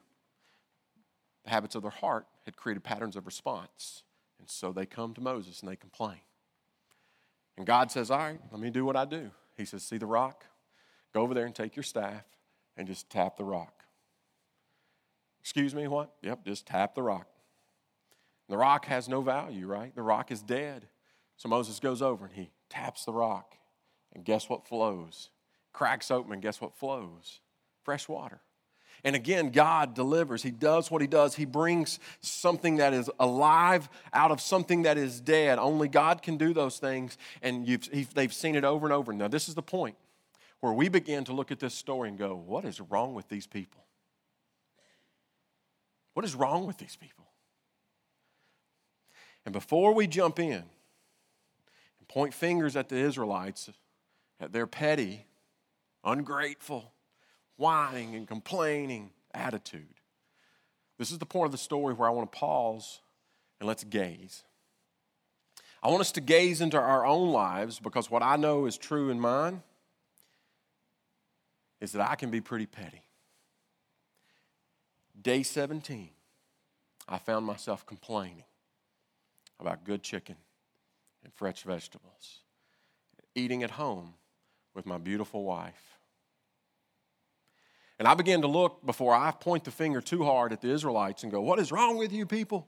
The 1.45 1.51
habits 1.51 1.77
of 1.77 1.83
their 1.83 1.93
heart 1.93 2.27
had 2.45 2.57
created 2.57 2.83
patterns 2.83 3.15
of 3.15 3.25
response. 3.25 4.03
And 4.41 4.51
so 4.51 4.73
they 4.73 4.85
come 4.85 5.15
to 5.15 5.21
Moses 5.21 5.61
and 5.61 5.71
they 5.71 5.77
complain. 5.77 6.19
And 7.57 7.65
God 7.65 7.93
says, 7.93 8.11
All 8.11 8.19
right, 8.19 8.41
let 8.51 8.61
me 8.61 8.69
do 8.69 8.85
what 8.85 8.97
I 8.97 9.05
do. 9.05 9.31
He 9.57 9.65
says, 9.65 9.85
See 9.85 9.97
the 9.97 10.07
rock? 10.07 10.45
Go 11.15 11.21
over 11.21 11.35
there 11.35 11.47
and 11.47 11.55
take 11.55 11.77
your 11.77 11.85
staff 11.85 12.25
and 12.77 12.89
just 12.89 13.09
tap 13.09 13.37
the 13.37 13.45
rock. 13.45 13.85
Excuse 15.41 15.73
me, 15.73 15.87
what? 15.87 16.15
Yep, 16.21 16.47
just 16.47 16.67
tap 16.67 16.97
the 16.97 17.03
rock. 17.05 17.29
The 18.49 18.57
rock 18.57 18.87
has 18.87 19.09
no 19.09 19.21
value, 19.21 19.69
right? 19.69 19.95
The 19.95 20.03
rock 20.03 20.33
is 20.33 20.43
dead. 20.43 20.89
So 21.37 21.49
Moses 21.49 21.79
goes 21.79 22.03
over 22.03 22.25
and 22.25 22.35
he 22.35 22.51
taps 22.69 23.05
the 23.05 23.13
rock. 23.13 23.55
And 24.13 24.25
guess 24.25 24.49
what 24.49 24.67
flows? 24.67 25.31
Cracks 25.77 26.11
open, 26.11 26.33
and 26.33 26.41
guess 26.41 26.59
what 26.59 26.75
flows? 26.75 27.41
Fresh 27.85 28.09
water. 28.09 28.41
And 29.05 29.15
again, 29.15 29.51
God 29.51 29.95
delivers. 29.95 30.43
He 30.43 30.51
does 30.51 30.91
what 30.91 31.03
He 31.03 31.07
does. 31.07 31.35
He 31.35 31.45
brings 31.45 32.01
something 32.23 32.77
that 32.77 32.95
is 32.95 33.11
alive 33.21 33.91
out 34.15 34.31
of 34.31 34.41
something 34.41 34.83
that 34.83 34.97
is 34.97 35.21
dead. 35.21 35.59
Only 35.59 35.89
God 35.89 36.23
can 36.23 36.39
do 36.39 36.55
those 36.55 36.79
things, 36.79 37.19
and 37.43 37.67
they've 38.15 38.33
seen 38.33 38.57
it 38.57 38.65
over 38.65 38.87
and 38.87 38.93
over. 38.93 39.13
Now, 39.13 39.29
this 39.29 39.51
is 39.51 39.55
the 39.55 39.63
point 39.63 39.97
where 40.61 40.73
we 40.73 40.89
begin 40.89 41.25
to 41.25 41.35
look 41.35 41.53
at 41.53 41.61
this 41.61 41.75
story 41.75 42.09
and 42.09 42.19
go, 42.19 42.35
What 42.35 42.65
is 42.65 42.81
wrong 42.81 43.15
with 43.15 43.29
these 43.29 43.47
people? 43.47 43.85
What 46.15 46.25
is 46.25 46.35
wrong 46.35 46.67
with 46.67 46.79
these 46.79 46.97
people? 46.97 47.27
And 49.45 49.53
before 49.53 49.93
we 49.93 50.07
jump 50.07 50.39
in 50.39 50.55
and 50.55 52.09
point 52.09 52.33
fingers 52.33 52.77
at 52.77 52.89
the 52.89 52.97
Israelites, 52.97 53.69
at 54.41 54.53
their 54.55 54.67
petty, 54.67 55.26
ungrateful, 56.07 56.93
whining 57.57 58.15
and 58.15 58.27
complaining 58.27 59.11
attitude. 59.35 60.01
This 60.99 61.11
is 61.11 61.19
the 61.19 61.27
point 61.27 61.47
of 61.47 61.53
the 61.53 61.59
story 61.59 61.93
where 61.93 62.09
I 62.09 62.13
want 62.13 62.33
to 62.33 62.39
pause 62.39 63.01
and 63.61 63.67
let's 63.67 63.85
gaze. 63.85 64.45
I 65.83 65.89
want 65.89 66.01
us 66.01 66.13
to 66.13 66.21
gaze 66.21 66.61
into 66.61 66.79
our 66.79 67.05
own 67.05 67.33
lives 67.33 67.79
because 67.81 68.11
what 68.11 68.23
I 68.23 68.37
know 68.37 68.67
is 68.67 68.79
true 68.79 69.11
in 69.11 69.21
mine 69.21 69.63
is 71.81 71.93
that 71.93 72.09
I 72.09 72.15
can 72.15 72.31
be 72.31 72.41
pretty 72.41 72.67
petty. 72.67 73.03
Day 75.21 75.43
17, 75.43 76.11
I 77.09 77.19
found 77.19 77.45
myself 77.45 77.85
complaining 77.85 78.45
about 79.61 79.85
good 79.85 80.03
chicken 80.03 80.37
and 81.25 81.33
fresh 81.33 81.63
vegetables, 81.63 82.41
eating 83.35 83.63
at 83.63 83.73
home 83.73 84.15
with 84.75 84.87
my 84.87 84.99
beautiful 84.99 85.43
wife. 85.43 85.96
And 87.99 88.07
I 88.07 88.15
began 88.15 88.43
to 88.43 88.47
look 88.47 88.85
before 88.85 89.15
I 89.15 89.31
point 89.31 89.65
the 89.65 89.71
finger 89.71 90.01
too 90.01 90.25
hard 90.25 90.53
at 90.53 90.61
the 90.61 90.71
Israelites 90.71 91.23
and 91.23 91.33
go, 91.33 91.41
What 91.41 91.59
is 91.59 91.73
wrong 91.73 91.97
with 91.97 92.13
you 92.13 92.27
people? 92.27 92.67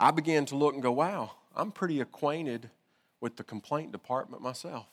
I 0.00 0.10
began 0.10 0.46
to 0.46 0.56
look 0.56 0.74
and 0.74 0.82
go, 0.82 0.92
Wow, 0.92 1.32
I'm 1.54 1.70
pretty 1.70 2.00
acquainted 2.00 2.70
with 3.20 3.36
the 3.36 3.44
complaint 3.44 3.92
department 3.92 4.42
myself. 4.42 4.86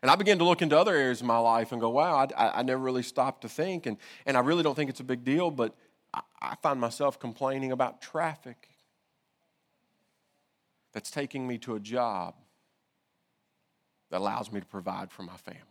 And 0.00 0.10
I 0.10 0.16
began 0.16 0.38
to 0.38 0.44
look 0.44 0.62
into 0.62 0.78
other 0.78 0.94
areas 0.94 1.20
of 1.20 1.26
my 1.26 1.38
life 1.38 1.72
and 1.72 1.80
go, 1.80 1.90
wow, 1.90 2.28
I, 2.36 2.60
I 2.60 2.62
never 2.62 2.80
really 2.80 3.02
stopped 3.02 3.42
to 3.42 3.48
think. 3.48 3.86
And, 3.86 3.96
and 4.26 4.36
I 4.36 4.40
really 4.40 4.62
don't 4.62 4.74
think 4.74 4.90
it's 4.90 5.00
a 5.00 5.04
big 5.04 5.24
deal, 5.24 5.50
but 5.50 5.74
I, 6.14 6.20
I 6.40 6.54
find 6.62 6.80
myself 6.80 7.18
complaining 7.18 7.72
about 7.72 8.00
traffic 8.00 8.68
that's 10.92 11.10
taking 11.10 11.46
me 11.46 11.58
to 11.58 11.74
a 11.74 11.80
job 11.80 12.34
that 14.10 14.18
allows 14.18 14.52
me 14.52 14.60
to 14.60 14.66
provide 14.66 15.10
for 15.10 15.22
my 15.22 15.36
family. 15.36 15.62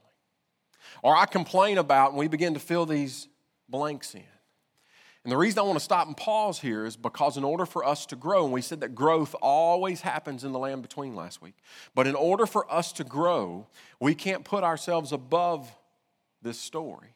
Or 1.04 1.16
I 1.16 1.26
complain 1.26 1.78
about, 1.78 2.10
and 2.10 2.20
we 2.20 2.28
begin 2.28 2.54
to 2.54 2.60
fill 2.60 2.86
these 2.86 3.28
blanks 3.70 4.16
in. 4.16 4.24
And 5.24 5.32
the 5.32 5.38
reason 5.38 5.60
I 5.60 5.64
want 5.64 5.78
to 5.78 5.84
stop 5.84 6.08
and 6.08 6.16
pause 6.16 6.60
here 6.60 6.86
is 6.86 6.96
because 6.96 7.36
in 7.36 7.44
order 7.44 7.66
for 7.66 7.84
us 7.84 8.06
to 8.06 8.16
grow, 8.16 8.46
and 8.46 8.54
we 8.54 8.62
said 8.62 8.80
that 8.80 8.96
growth 8.96 9.36
always 9.42 10.00
happens 10.00 10.46
in 10.46 10.54
the 10.54 10.60
land 10.60 10.82
between 10.82 11.18
last 11.18 11.42
week, 11.42 11.56
but 11.94 12.08
in 12.08 12.16
order 12.16 12.46
for 12.46 12.72
us 12.72 12.94
to 12.94 13.04
grow, 13.04 13.68
we 14.00 14.16
can't 14.16 14.46
put 14.46 14.64
ourselves 14.64 15.12
above 15.12 15.70
this 16.42 16.58
story. 16.58 17.10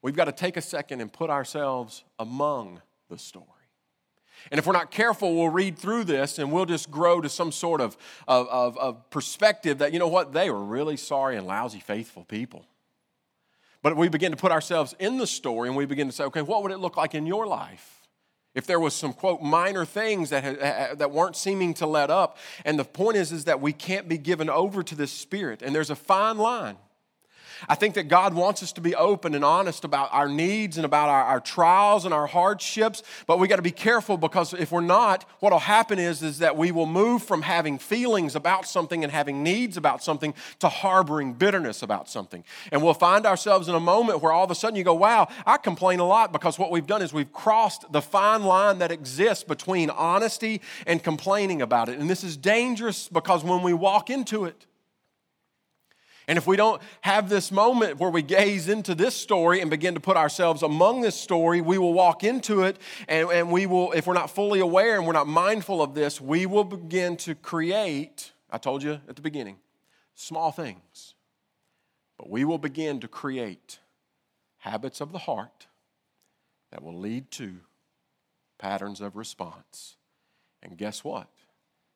We've 0.00 0.16
got 0.16 0.24
to 0.24 0.32
take 0.32 0.56
a 0.56 0.62
second 0.62 1.02
and 1.02 1.12
put 1.12 1.28
ourselves 1.28 2.02
among 2.18 2.80
the 3.10 3.18
story. 3.18 3.46
And 4.50 4.58
if 4.58 4.66
we're 4.66 4.72
not 4.72 4.90
careful, 4.90 5.34
we'll 5.34 5.48
read 5.48 5.78
through 5.78 6.04
this 6.04 6.38
and 6.38 6.52
we'll 6.52 6.66
just 6.66 6.90
grow 6.90 7.20
to 7.20 7.28
some 7.28 7.52
sort 7.52 7.80
of, 7.80 7.96
of, 8.28 8.48
of, 8.48 8.78
of 8.78 9.10
perspective 9.10 9.78
that, 9.78 9.92
you 9.92 9.98
know 9.98 10.08
what, 10.08 10.32
they 10.32 10.50
were 10.50 10.62
really 10.62 10.96
sorry 10.96 11.36
and 11.36 11.46
lousy, 11.46 11.80
faithful 11.80 12.24
people. 12.24 12.64
But 13.82 13.96
we 13.96 14.08
begin 14.08 14.32
to 14.32 14.36
put 14.36 14.52
ourselves 14.52 14.94
in 14.98 15.18
the 15.18 15.26
story 15.26 15.68
and 15.68 15.76
we 15.76 15.86
begin 15.86 16.08
to 16.08 16.12
say, 16.12 16.24
okay, 16.24 16.42
what 16.42 16.62
would 16.62 16.72
it 16.72 16.78
look 16.78 16.96
like 16.96 17.14
in 17.14 17.26
your 17.26 17.46
life? 17.46 17.92
If 18.54 18.66
there 18.66 18.80
was 18.80 18.94
some 18.94 19.12
quote 19.12 19.42
minor 19.42 19.84
things 19.84 20.30
that, 20.30 20.98
that 20.98 21.10
weren't 21.10 21.36
seeming 21.36 21.74
to 21.74 21.86
let 21.86 22.10
up. 22.10 22.38
And 22.64 22.78
the 22.78 22.84
point 22.84 23.18
is, 23.18 23.30
is 23.30 23.44
that 23.44 23.60
we 23.60 23.72
can't 23.72 24.08
be 24.08 24.16
given 24.16 24.48
over 24.48 24.82
to 24.82 24.94
this 24.94 25.12
spirit. 25.12 25.60
And 25.60 25.74
there's 25.74 25.90
a 25.90 25.96
fine 25.96 26.38
line. 26.38 26.76
I 27.68 27.74
think 27.74 27.94
that 27.94 28.08
God 28.08 28.34
wants 28.34 28.62
us 28.62 28.72
to 28.72 28.80
be 28.80 28.94
open 28.94 29.34
and 29.34 29.44
honest 29.44 29.84
about 29.84 30.08
our 30.12 30.28
needs 30.28 30.76
and 30.76 30.84
about 30.84 31.08
our, 31.08 31.22
our 31.22 31.40
trials 31.40 32.04
and 32.04 32.12
our 32.12 32.26
hardships, 32.26 33.02
but 33.26 33.38
we 33.38 33.48
got 33.48 33.56
to 33.56 33.62
be 33.62 33.70
careful 33.70 34.16
because 34.16 34.52
if 34.54 34.72
we're 34.72 34.80
not, 34.80 35.24
what 35.40 35.52
will 35.52 35.58
happen 35.58 35.98
is, 35.98 36.22
is 36.22 36.38
that 36.38 36.56
we 36.56 36.70
will 36.70 36.86
move 36.86 37.22
from 37.22 37.42
having 37.42 37.78
feelings 37.78 38.36
about 38.36 38.66
something 38.66 39.02
and 39.02 39.12
having 39.12 39.42
needs 39.42 39.76
about 39.76 40.02
something 40.02 40.34
to 40.58 40.68
harboring 40.68 41.32
bitterness 41.32 41.82
about 41.82 42.08
something. 42.08 42.44
And 42.72 42.82
we'll 42.82 42.94
find 42.94 43.26
ourselves 43.26 43.68
in 43.68 43.74
a 43.74 43.80
moment 43.80 44.22
where 44.22 44.32
all 44.32 44.44
of 44.44 44.50
a 44.50 44.54
sudden 44.54 44.76
you 44.76 44.84
go, 44.84 44.94
wow, 44.94 45.28
I 45.44 45.56
complain 45.56 46.00
a 46.00 46.06
lot 46.06 46.32
because 46.32 46.58
what 46.58 46.70
we've 46.70 46.86
done 46.86 47.02
is 47.02 47.12
we've 47.12 47.32
crossed 47.32 47.90
the 47.92 48.02
fine 48.02 48.44
line 48.44 48.78
that 48.78 48.92
exists 48.92 49.44
between 49.44 49.90
honesty 49.90 50.60
and 50.86 51.02
complaining 51.02 51.62
about 51.62 51.88
it. 51.88 51.98
And 51.98 52.08
this 52.08 52.24
is 52.24 52.36
dangerous 52.36 53.08
because 53.08 53.44
when 53.44 53.62
we 53.62 53.72
walk 53.72 54.10
into 54.10 54.44
it, 54.44 54.66
and 56.28 56.38
if 56.38 56.46
we 56.46 56.56
don't 56.56 56.82
have 57.02 57.28
this 57.28 57.52
moment 57.52 58.00
where 58.00 58.10
we 58.10 58.20
gaze 58.20 58.68
into 58.68 58.96
this 58.96 59.14
story 59.14 59.60
and 59.60 59.70
begin 59.70 59.94
to 59.94 60.00
put 60.00 60.16
ourselves 60.16 60.62
among 60.62 61.00
this 61.00 61.14
story, 61.14 61.60
we 61.60 61.78
will 61.78 61.92
walk 61.92 62.24
into 62.24 62.62
it 62.62 62.78
and, 63.06 63.30
and 63.30 63.52
we 63.52 63.66
will, 63.66 63.92
if 63.92 64.08
we're 64.08 64.14
not 64.14 64.30
fully 64.30 64.58
aware 64.58 64.96
and 64.96 65.06
we're 65.06 65.12
not 65.12 65.28
mindful 65.28 65.80
of 65.80 65.94
this, 65.94 66.20
we 66.20 66.44
will 66.44 66.64
begin 66.64 67.16
to 67.18 67.36
create, 67.36 68.32
I 68.50 68.58
told 68.58 68.82
you 68.82 69.00
at 69.08 69.14
the 69.14 69.22
beginning, 69.22 69.58
small 70.16 70.50
things. 70.50 71.14
But 72.18 72.28
we 72.28 72.44
will 72.44 72.58
begin 72.58 72.98
to 73.00 73.08
create 73.08 73.78
habits 74.58 75.00
of 75.00 75.12
the 75.12 75.18
heart 75.18 75.68
that 76.72 76.82
will 76.82 76.98
lead 76.98 77.30
to 77.32 77.58
patterns 78.58 79.00
of 79.00 79.14
response. 79.14 79.96
And 80.60 80.76
guess 80.76 81.04
what? 81.04 81.28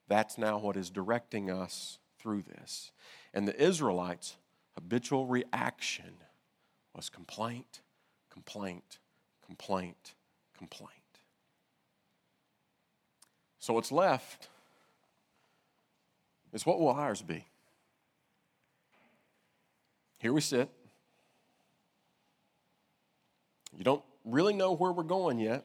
That's 0.06 0.38
now 0.38 0.58
what 0.58 0.76
is 0.76 0.88
directing 0.88 1.50
us 1.50 1.98
through 2.20 2.42
this. 2.42 2.92
And 3.32 3.46
the 3.46 3.60
Israelites' 3.60 4.36
habitual 4.74 5.26
reaction 5.26 6.14
was 6.94 7.08
complaint, 7.08 7.80
complaint, 8.30 8.98
complaint, 9.44 10.14
complaint. 10.56 10.90
So 13.58 13.74
what's 13.74 13.92
left 13.92 14.48
is 16.52 16.66
what 16.66 16.80
will 16.80 16.88
ours 16.88 17.22
be? 17.22 17.46
Here 20.18 20.32
we 20.32 20.40
sit. 20.40 20.68
You 23.76 23.84
don't 23.84 24.02
really 24.24 24.52
know 24.52 24.72
where 24.72 24.92
we're 24.92 25.02
going 25.02 25.38
yet. 25.38 25.64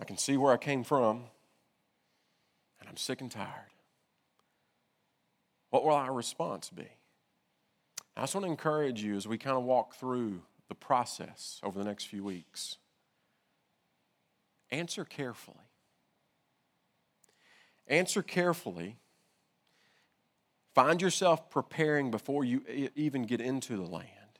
I 0.00 0.04
can 0.04 0.16
see 0.16 0.36
where 0.36 0.52
I 0.52 0.56
came 0.56 0.84
from, 0.84 1.24
and 2.80 2.88
I'm 2.88 2.96
sick 2.96 3.20
and 3.20 3.30
tired. 3.30 3.73
What 5.74 5.82
will 5.82 5.94
our 5.94 6.12
response 6.12 6.70
be? 6.70 6.86
I 8.16 8.20
just 8.20 8.36
want 8.36 8.44
to 8.44 8.50
encourage 8.52 9.02
you 9.02 9.16
as 9.16 9.26
we 9.26 9.38
kind 9.38 9.56
of 9.56 9.64
walk 9.64 9.96
through 9.96 10.42
the 10.68 10.76
process 10.76 11.60
over 11.64 11.76
the 11.76 11.84
next 11.84 12.04
few 12.04 12.22
weeks. 12.22 12.76
Answer 14.70 15.04
carefully. 15.04 15.56
Answer 17.88 18.22
carefully. 18.22 18.98
Find 20.76 21.02
yourself 21.02 21.50
preparing 21.50 22.12
before 22.12 22.44
you 22.44 22.62
even 22.94 23.24
get 23.24 23.40
into 23.40 23.76
the 23.76 23.82
land 23.82 24.38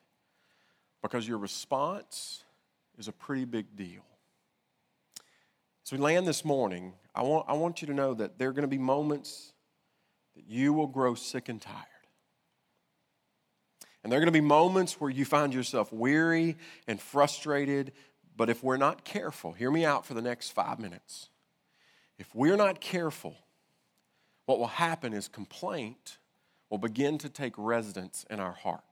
because 1.03 1.27
your 1.27 1.38
response 1.38 2.44
is 2.97 3.09
a 3.09 3.12
pretty 3.12 3.44
big 3.44 3.75
deal. 3.75 4.05
As 5.85 5.90
we 5.90 5.99
land 5.99 6.29
this 6.29 6.44
morning, 6.44 6.92
I 7.12 7.23
want, 7.23 7.47
I 7.49 7.55
want 7.55 7.83
you 7.83 7.88
to 7.88 7.94
know 7.94 8.14
that 8.14 8.38
there 8.38 8.51
are 8.51 8.53
going 8.53 8.62
to 8.62 8.68
be 8.68 8.79
moments 8.79 9.54
that 10.37 10.47
you 10.47 10.73
will 10.73 10.87
grow 10.87 11.14
sick 11.14 11.49
and 11.49 11.61
tired. 11.61 11.85
And 14.03 14.12
there 14.12 14.18
are 14.18 14.20
going 14.20 14.33
to 14.33 14.38
be 14.38 14.47
moments 14.47 15.01
where 15.01 15.11
you 15.11 15.25
find 15.25 15.55
yourself 15.55 15.92
weary 15.92 16.57
and 16.87 17.01
frustrated, 17.01 17.92
but 18.37 18.51
if 18.51 18.62
we're 18.62 18.77
not 18.77 19.05
careful, 19.05 19.53
hear 19.53 19.70
me 19.70 19.85
out 19.85 20.05
for 20.05 20.12
the 20.12 20.23
next 20.23 20.51
five 20.51 20.79
minutes. 20.79 21.31
If 22.18 22.35
we're 22.35 22.57
not 22.57 22.81
careful, 22.81 23.35
what 24.47 24.59
will 24.59 24.66
happen 24.66 25.14
is 25.14 25.27
complaint 25.27 26.18
will 26.68 26.79
begin 26.79 27.16
to 27.18 27.29
take 27.29 27.55
residence 27.57 28.27
in 28.29 28.40
our 28.40 28.53
heart. 28.53 28.83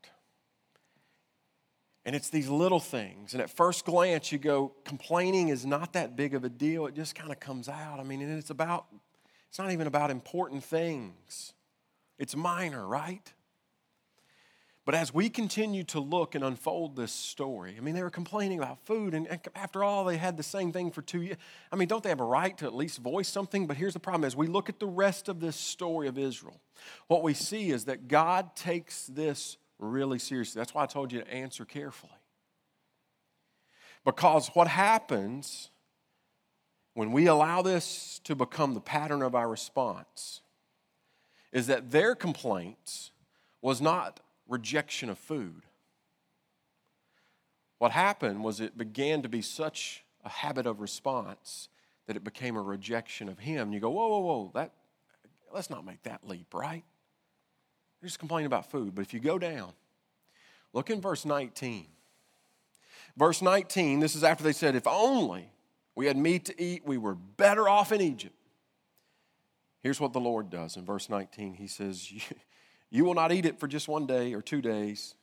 And 2.04 2.16
it's 2.16 2.30
these 2.30 2.48
little 2.48 2.80
things. 2.80 3.32
And 3.32 3.42
at 3.42 3.50
first 3.50 3.84
glance, 3.84 4.32
you 4.32 4.38
go, 4.38 4.72
complaining 4.84 5.48
is 5.48 5.64
not 5.64 5.92
that 5.92 6.16
big 6.16 6.34
of 6.34 6.42
a 6.42 6.48
deal. 6.48 6.86
It 6.86 6.94
just 6.94 7.14
kind 7.14 7.30
of 7.30 7.38
comes 7.38 7.68
out. 7.68 8.00
I 8.00 8.02
mean, 8.02 8.22
it's 8.22 8.50
about 8.50 8.86
it's 9.52 9.58
not 9.58 9.70
even 9.70 9.86
about 9.86 10.10
important 10.10 10.64
things, 10.64 11.52
it's 12.18 12.34
minor, 12.34 12.86
right? 12.86 13.30
But 14.86 14.94
as 14.94 15.12
we 15.12 15.28
continue 15.28 15.84
to 15.84 16.00
look 16.00 16.34
and 16.34 16.42
unfold 16.42 16.96
this 16.96 17.12
story, 17.12 17.74
I 17.76 17.80
mean, 17.82 17.94
they 17.94 18.02
were 18.02 18.08
complaining 18.08 18.60
about 18.60 18.82
food, 18.86 19.12
and 19.12 19.28
after 19.54 19.84
all, 19.84 20.06
they 20.06 20.16
had 20.16 20.38
the 20.38 20.42
same 20.42 20.72
thing 20.72 20.90
for 20.90 21.02
two 21.02 21.20
years. 21.20 21.36
I 21.70 21.76
mean, 21.76 21.86
don't 21.86 22.02
they 22.02 22.08
have 22.08 22.20
a 22.20 22.24
right 22.24 22.56
to 22.56 22.64
at 22.64 22.74
least 22.74 23.00
voice 23.00 23.28
something? 23.28 23.66
But 23.66 23.76
here's 23.76 23.92
the 23.92 24.00
problem 24.00 24.24
as 24.24 24.34
we 24.34 24.46
look 24.46 24.70
at 24.70 24.80
the 24.80 24.86
rest 24.86 25.28
of 25.28 25.38
this 25.38 25.54
story 25.54 26.08
of 26.08 26.16
Israel, 26.16 26.58
what 27.08 27.22
we 27.22 27.34
see 27.34 27.72
is 27.72 27.84
that 27.84 28.08
God 28.08 28.56
takes 28.56 29.06
this 29.06 29.58
really 29.78 30.18
seriously. 30.18 30.60
That's 30.60 30.72
why 30.72 30.84
I 30.84 30.86
told 30.86 31.12
you 31.12 31.20
to 31.20 31.30
answer 31.30 31.66
carefully. 31.66 32.14
Because 34.02 34.48
what 34.54 34.66
happens 34.66 35.68
when 36.94 37.12
we 37.12 37.26
allow 37.26 37.62
this 37.62 38.20
to 38.24 38.34
become 38.34 38.74
the 38.74 38.80
pattern 38.80 39.22
of 39.22 39.34
our 39.34 39.48
response, 39.48 40.40
is 41.52 41.66
that 41.66 41.90
their 41.90 42.14
complaints 42.14 43.10
was 43.60 43.80
not 43.80 44.20
rejection 44.48 45.08
of 45.08 45.18
food. 45.18 45.62
What 47.78 47.92
happened 47.92 48.44
was 48.44 48.60
it 48.60 48.76
began 48.76 49.22
to 49.22 49.28
be 49.28 49.42
such 49.42 50.04
a 50.24 50.28
habit 50.28 50.66
of 50.66 50.80
response 50.80 51.68
that 52.06 52.16
it 52.16 52.24
became 52.24 52.56
a 52.56 52.62
rejection 52.62 53.28
of 53.28 53.38
him. 53.38 53.72
You 53.72 53.80
go, 53.80 53.90
whoa, 53.90 54.08
whoa, 54.08 54.18
whoa, 54.20 54.50
that, 54.54 54.72
let's 55.52 55.70
not 55.70 55.84
make 55.84 56.02
that 56.04 56.26
leap, 56.26 56.54
right? 56.54 56.84
You're 58.00 58.08
just 58.08 58.18
complaining 58.18 58.46
about 58.46 58.70
food. 58.70 58.94
But 58.94 59.02
if 59.02 59.14
you 59.14 59.20
go 59.20 59.38
down, 59.38 59.72
look 60.72 60.90
in 60.90 61.00
verse 61.00 61.24
19. 61.24 61.86
Verse 63.16 63.42
19, 63.42 64.00
this 64.00 64.16
is 64.16 64.24
after 64.24 64.42
they 64.42 64.52
said, 64.52 64.74
If 64.74 64.86
only 64.86 65.51
we 65.94 66.06
had 66.06 66.16
meat 66.16 66.46
to 66.46 66.62
eat, 66.62 66.82
we 66.86 66.98
were 66.98 67.14
better 67.14 67.68
off 67.68 67.92
in 67.92 68.00
Egypt. 68.00 68.34
Here's 69.82 70.00
what 70.00 70.12
the 70.12 70.20
Lord 70.20 70.48
does 70.48 70.76
in 70.76 70.84
verse 70.84 71.08
19 71.08 71.54
He 71.54 71.66
says, 71.66 72.12
You 72.90 73.04
will 73.04 73.14
not 73.14 73.32
eat 73.32 73.46
it 73.46 73.58
for 73.58 73.66
just 73.66 73.88
one 73.88 74.06
day 74.06 74.34
or 74.34 74.42
two 74.42 74.60
days. 74.60 75.14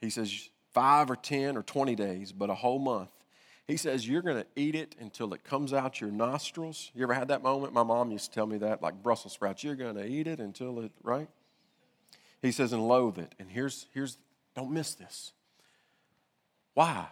He 0.00 0.10
says, 0.10 0.50
five 0.72 1.10
or 1.10 1.16
10 1.16 1.56
or 1.56 1.62
20 1.62 1.96
days, 1.96 2.30
but 2.30 2.50
a 2.50 2.54
whole 2.54 2.78
month. 2.78 3.10
He 3.66 3.76
says, 3.76 4.08
You're 4.08 4.22
going 4.22 4.36
to 4.36 4.46
eat 4.56 4.74
it 4.74 4.94
until 4.98 5.34
it 5.34 5.44
comes 5.44 5.72
out 5.72 6.00
your 6.00 6.10
nostrils. 6.10 6.90
You 6.94 7.02
ever 7.02 7.14
had 7.14 7.28
that 7.28 7.42
moment? 7.42 7.72
My 7.72 7.82
mom 7.82 8.10
used 8.10 8.26
to 8.26 8.34
tell 8.34 8.46
me 8.46 8.58
that, 8.58 8.82
like 8.82 9.02
Brussels 9.02 9.34
sprouts. 9.34 9.62
You're 9.62 9.74
going 9.74 9.96
to 9.96 10.06
eat 10.06 10.26
it 10.26 10.38
until 10.38 10.80
it, 10.80 10.92
right? 11.02 11.28
He 12.40 12.52
says, 12.52 12.72
and 12.72 12.86
loathe 12.86 13.18
it. 13.18 13.34
And 13.38 13.50
here's, 13.50 13.86
here's, 13.92 14.16
don't 14.54 14.70
miss 14.70 14.94
this. 14.94 15.32
Why? 16.74 17.08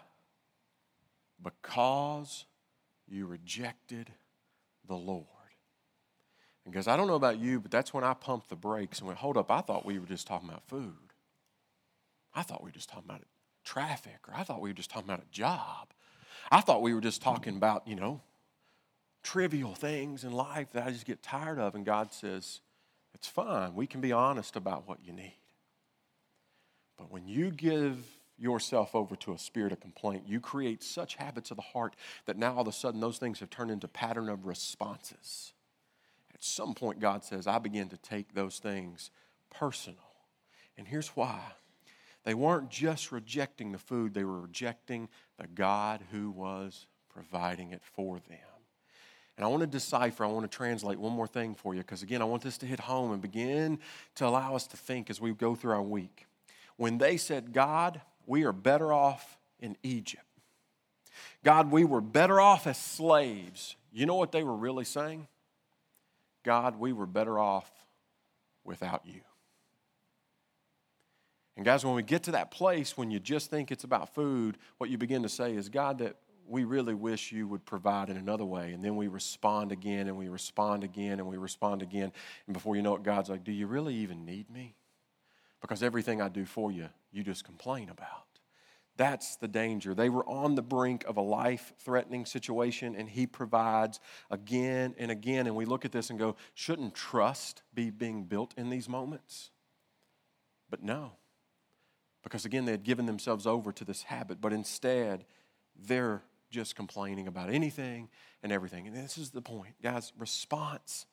Because 1.43 2.47
you 3.09 3.27
rejected 3.27 4.11
the 4.87 4.97
Lord. 4.97 5.27
And 6.65 6.73
because 6.73 6.89
I 6.89 6.97
don't 6.97 7.07
know 7.07 7.15
about 7.15 7.39
you, 7.39 7.61
but 7.61 7.71
that's 7.71 7.95
when 7.95 8.05
I 8.05 8.15
pumped 8.15 8.49
the 8.49 8.57
brakes 8.57 8.99
and 8.99 9.07
went, 9.07 9.19
hold 9.21 9.37
up, 9.37 9.51
I 9.51 9.61
thought 9.61 9.87
we 9.87 9.99
were 9.99 10.07
just 10.07 10.27
talking 10.27 10.49
about 10.49 10.67
food. 10.67 10.95
I 12.35 12.43
thought 12.43 12.63
we 12.63 12.69
were 12.69 12.75
just 12.75 12.89
talking 12.89 13.09
about 13.09 13.23
traffic, 13.65 14.19
or 14.29 14.35
I 14.35 14.43
thought 14.43 14.61
we 14.61 14.71
were 14.71 14.75
just 14.75 14.91
talking 14.91 15.09
about 15.09 15.23
a 15.23 15.31
job. 15.31 15.89
I 16.51 16.61
thought 16.61 16.83
we 16.83 16.95
were 16.95 17.01
just 17.01 17.23
talking 17.23 17.57
about, 17.57 17.87
you 17.87 17.95
know, 17.95 18.21
trivial 19.23 19.75
things 19.75 20.25
in 20.25 20.33
life 20.33 20.73
that 20.73 20.87
I 20.87 20.91
just 20.91 21.07
get 21.07 21.23
tired 21.23 21.59
of. 21.59 21.75
And 21.75 21.85
God 21.85 22.13
says, 22.13 22.61
it's 23.15 23.29
fine. 23.29 23.75
We 23.75 23.87
can 23.87 24.01
be 24.01 24.13
honest 24.13 24.57
about 24.57 24.89
what 24.89 24.99
you 25.05 25.13
need. 25.13 25.39
But 26.97 27.11
when 27.11 27.27
you 27.27 27.51
give 27.51 27.99
yourself 28.39 28.95
over 28.95 29.17
to 29.17 29.33
a 29.33 29.39
spirit 29.39 29.73
of 29.73 29.81
complaint, 29.81 30.25
you 30.27 30.41
create 30.41 30.83
such 30.83 31.17
habits 31.17 31.51
of 31.51 31.57
the 31.57 31.63
heart 31.63 31.97
that 32.27 32.37
now 32.37 32.55
all 32.55 32.63
of 32.63 32.69
a 32.69 32.73
sudden 32.73 33.01
those 33.01 33.19
things 33.19 33.41
have 33.41 33.51
turned 33.51 33.71
into 33.71 33.89
pattern 33.89 34.29
of 34.29 34.47
responses. 34.47 35.53
At 36.35 36.45
some 36.45 36.75
point, 36.75 37.01
God 37.01 37.25
says, 37.25 37.47
I 37.47 37.59
begin 37.59 37.89
to 37.89 37.97
take 37.97 38.35
those 38.35 38.59
things 38.59 39.11
personal. 39.51 39.99
And 40.77 40.87
here's 40.87 41.09
why 41.09 41.41
they 42.25 42.35
weren't 42.35 42.71
just 42.71 43.13
rejecting 43.13 43.73
the 43.73 43.79
food, 43.79 44.13
they 44.13 44.25
were 44.25 44.41
rejecting 44.41 45.09
the 45.39 45.47
God 45.47 46.03
who 46.11 46.31
was 46.31 46.87
providing 47.09 47.71
it 47.71 47.83
for 47.95 48.19
them. 48.29 48.39
And 49.37 49.45
I 49.45 49.49
want 49.49 49.61
to 49.61 49.67
decipher, 49.67 50.25
I 50.25 50.29
want 50.29 50.51
to 50.51 50.55
translate 50.55 50.99
one 50.99 51.13
more 51.13 51.27
thing 51.27 51.55
for 51.55 51.75
you, 51.75 51.81
because 51.81 52.03
again, 52.03 52.23
I 52.23 52.25
want 52.25 52.43
this 52.43 52.59
to 52.59 52.67
hit 52.67 52.81
home 52.81 53.13
and 53.13 53.23
begin 53.23 53.79
to 54.17 54.27
allow 54.27 54.57
us 54.57 54.67
to 54.69 54.77
think 54.77 55.09
as 55.09 55.21
we 55.21 55.33
go 55.33 55.55
through 55.55 55.73
our 55.73 55.83
week. 55.83 56.27
When 56.77 56.99
they 56.99 57.17
said, 57.17 57.53
God, 57.53 58.01
we 58.27 58.45
are 58.45 58.53
better 58.53 58.93
off 58.93 59.39
in 59.61 59.77
Egypt. 59.83 60.23
God, 61.45 61.71
we 61.71 61.85
were 61.85 62.01
better 62.01 62.41
off 62.41 62.67
as 62.67 62.79
slaves. 62.79 63.77
You 63.93 64.07
know 64.07 64.17
what 64.17 64.33
they 64.33 64.43
were 64.43 64.57
really 64.57 64.85
saying? 64.85 65.27
God, 66.45 66.79
we 66.79 66.93
were 66.93 67.07
better 67.07 67.39
off 67.39 67.71
without 68.65 69.03
you. 69.05 69.21
And 71.57 71.65
guys, 71.65 71.85
when 71.85 71.95
we 71.95 72.03
get 72.03 72.25
to 72.25 72.33
that 72.33 72.51
place 72.51 72.99
when 72.99 73.11
you 73.11 73.19
just 73.19 73.51
think 73.51 73.71
it's 73.71 73.85
about 73.85 74.15
food, 74.15 74.59
what 74.79 74.91
you 74.91 74.99
begin 74.99 75.23
to 75.23 75.29
say 75.29 75.55
is, 75.55 75.69
God, 75.69 75.99
that 75.99 76.17
we 76.47 76.65
really 76.65 76.95
wish 76.95 77.33
you 77.33 77.49
would 77.49 77.65
provide 77.65 78.11
in 78.11 78.17
another 78.17 78.45
way. 78.45 78.73
And 78.73 78.85
then 78.85 78.97
we 78.97 79.09
respond 79.09 79.73
again 79.73 80.07
and 80.07 80.17
we 80.17 80.29
respond 80.29 80.85
again 80.85 81.19
and 81.19 81.27
we 81.27 81.37
respond 81.37 81.83
again. 81.83 82.13
And 82.47 82.55
before 82.55 82.77
you 82.77 82.83
know 82.83 82.95
it, 82.95 83.03
God's 83.03 83.31
like, 83.31 83.43
Do 83.43 83.53
you 83.53 83.67
really 83.67 83.95
even 83.97 84.25
need 84.25 84.51
me? 84.51 84.75
Because 85.61 85.83
everything 85.83 86.21
I 86.21 86.29
do 86.29 86.45
for 86.45 86.71
you, 86.71 86.89
you 87.13 87.23
just 87.23 87.45
complain 87.45 87.89
about. 87.89 88.25
That's 88.97 89.37
the 89.37 89.49
danger. 89.49 89.95
They 89.95 90.09
were 90.09 90.27
on 90.27 90.55
the 90.55 90.63
brink 90.63 91.05
of 91.07 91.17
a 91.17 91.23
life 91.23 91.75
threatening 91.79 92.25
situation, 92.25 92.95
and 92.97 93.09
He 93.09 93.27
provides 93.27 94.01
again 94.31 94.95
and 94.99 95.11
again. 95.11 95.47
And 95.47 95.55
we 95.55 95.67
look 95.67 95.85
at 95.85 95.93
this 95.93 96.11
and 96.11 96.19
go, 96.19 96.37
Shouldn't 96.55 96.95
trust 96.95 97.63
be 97.75 97.91
being 97.91 98.25
built 98.25 98.55
in 98.57 98.71
these 98.71 98.89
moments? 98.89 99.51
But 100.71 100.83
no 100.83 101.13
because 102.27 102.45
again, 102.45 102.65
they 102.65 102.73
had 102.73 102.83
given 102.83 103.07
themselves 103.07 103.47
over 103.47 103.71
to 103.71 103.85
this 103.85 104.03
habit, 104.03 104.41
but 104.41 104.53
instead, 104.53 105.25
they're 105.77 106.25
just 106.51 106.75
complaining 106.75 107.29
about 107.29 107.51
anything 107.51 108.09
and 108.43 108.51
everything. 108.51 108.89
And 108.89 108.97
this 108.97 109.17
is 109.17 109.31
the 109.31 109.41
point, 109.41 109.77
guys 109.81 110.13
response 110.19 111.07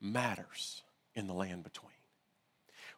matters 0.00 0.84
in 1.16 1.26
the 1.26 1.32
land 1.32 1.64
between. 1.64 1.90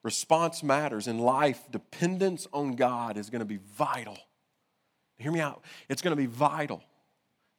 Response 0.06 0.62
matters 0.62 1.08
in 1.08 1.18
life. 1.18 1.64
Dependence 1.68 2.46
on 2.52 2.76
God 2.76 3.16
is 3.16 3.28
going 3.28 3.40
to 3.40 3.44
be 3.44 3.58
vital. 3.76 4.16
Hear 5.18 5.32
me 5.32 5.40
out. 5.40 5.64
It's 5.88 6.00
going 6.00 6.12
to 6.12 6.16
be 6.16 6.26
vital 6.26 6.80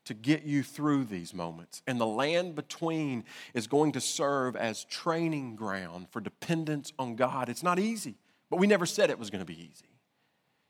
to 0.05 0.13
get 0.13 0.43
you 0.43 0.63
through 0.63 1.03
these 1.03 1.33
moments. 1.33 1.81
And 1.85 1.99
the 1.99 2.07
land 2.07 2.55
between 2.55 3.25
is 3.53 3.67
going 3.67 3.91
to 3.91 3.99
serve 3.99 4.55
as 4.55 4.85
training 4.85 5.57
ground 5.57 6.07
for 6.09 6.21
dependence 6.21 6.93
on 6.97 7.17
God. 7.17 7.49
It's 7.49 7.63
not 7.63 7.79
easy. 7.79 8.15
But 8.49 8.59
we 8.59 8.67
never 8.67 8.85
said 8.85 9.09
it 9.09 9.19
was 9.19 9.29
going 9.29 9.45
to 9.45 9.53
be 9.53 9.61
easy. 9.61 9.99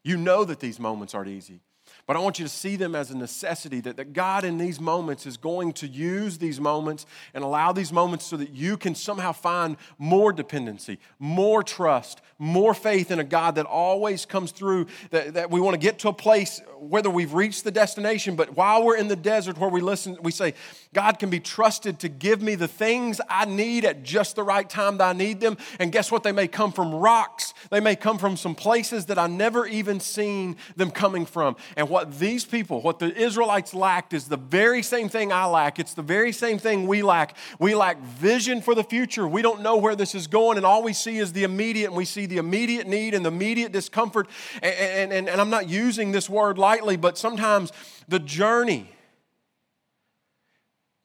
You 0.04 0.18
know 0.18 0.46
that 0.46 0.60
these 0.60 0.80
moments 0.80 1.14
aren't 1.14 1.30
easy. 1.30 1.62
But 2.08 2.16
I 2.16 2.20
want 2.20 2.40
you 2.40 2.46
to 2.46 2.50
see 2.50 2.78
them 2.78 2.96
as 2.96 3.12
a 3.12 3.18
necessity 3.18 3.82
that, 3.82 3.98
that 3.98 4.14
God 4.14 4.46
in 4.46 4.58
these 4.58 4.80
moments 4.80 5.26
is 5.26 5.36
going 5.36 5.74
to 5.74 5.88
use 5.88 6.38
these 6.38 6.58
moments 6.58 7.06
and 7.34 7.44
allow 7.44 7.74
these 7.74 7.92
moments 7.92 8.26
so 8.26 8.38
that 8.38 8.52
you 8.52 8.78
can 8.78 8.96
somehow 8.96 9.34
find 9.34 9.76
more 9.98 10.32
dependency, 10.32 11.00
more 11.20 11.62
trust, 11.62 12.22
more 12.40 12.74
faith 12.74 13.12
in 13.12 13.20
a 13.20 13.26
God 13.26 13.56
that 13.56 13.66
always 13.66 14.26
comes 14.26 14.52
through. 14.52 14.88
That, 15.12 15.34
that 15.34 15.52
we 15.52 15.60
want 15.60 15.74
to 15.74 15.80
get 15.80 16.00
to 16.00 16.08
a 16.08 16.14
place, 16.14 16.62
whether 16.80 17.10
we've 17.10 17.34
reached 17.34 17.66
the 17.66 17.72
destination, 17.72 18.38
but 18.38 18.56
while 18.56 18.86
we're 18.86 18.96
in 18.96 19.10
the 19.10 19.18
desert 19.18 19.58
where 19.58 19.70
we 19.70 19.82
listen, 19.82 20.18
we 20.22 20.32
say, 20.32 20.54
God 20.98 21.20
can 21.20 21.30
be 21.30 21.40
trusted 21.40 22.00
to 22.00 22.10
give 22.10 22.42
me 22.42 22.56
the 22.56 22.68
things 22.68 23.22
I 23.30 23.46
need 23.46 23.86
at 23.86 24.02
just 24.02 24.36
the 24.36 24.42
right 24.42 24.68
time 24.68 24.98
that 24.98 25.10
I 25.10 25.14
need 25.14 25.40
them. 25.40 25.56
And 25.78 25.92
guess 25.92 26.12
what? 26.12 26.24
They 26.24 26.32
may 26.32 26.48
come 26.48 26.72
from 26.72 26.92
rocks, 26.92 27.54
they 27.70 27.80
may 27.80 27.96
come 27.96 28.18
from 28.18 28.36
some 28.36 28.56
places 28.56 29.06
that 29.06 29.20
I 29.20 29.28
never 29.28 29.68
even 29.68 30.00
seen 30.00 30.56
them 30.76 30.90
coming 30.90 31.28
from. 31.28 31.56
And 31.76 31.88
what 31.88 32.18
these 32.18 32.46
people, 32.46 32.82
what 32.82 32.98
the 32.98 33.16
Israelites 33.16 33.76
lacked, 33.76 34.12
is 34.12 34.28
the 34.28 34.38
very 34.38 34.82
same 34.82 35.08
thing 35.08 35.32
I 35.32 35.46
lack. 35.46 35.78
It's 35.78 35.94
the 35.94 36.02
very 36.02 36.32
same 36.32 36.58
thing 36.58 36.88
we 36.88 37.04
lack. 37.04 37.38
We 37.60 37.76
lack 37.76 38.00
vision 38.02 38.60
for 38.64 38.74
the 38.74 38.84
future. 38.84 39.28
We 39.28 39.44
don't 39.44 39.62
know 39.62 39.78
where 39.78 39.96
this 39.96 40.16
is 40.16 40.26
going, 40.26 40.58
and 40.58 40.66
all 40.66 40.82
we 40.82 40.94
see 40.94 41.20
is 41.20 41.32
the 41.32 41.44
immediate, 41.44 41.90
and 41.90 41.96
we 41.96 42.06
see 42.06 42.26
the 42.26 42.38
immediate 42.38 42.88
need 42.88 43.14
and 43.14 43.24
the 43.24 43.30
immediate 43.30 43.72
discomfort. 43.72 44.28
And, 44.64 45.14
and, 45.14 45.30
and 45.30 45.40
I'm 45.40 45.52
not 45.52 45.70
using 45.70 46.12
this 46.12 46.28
word 46.28 46.58
lightly, 46.58 46.98
but 46.98 47.20
sometimes 47.20 47.72
the 48.08 48.18
journey 48.18 48.90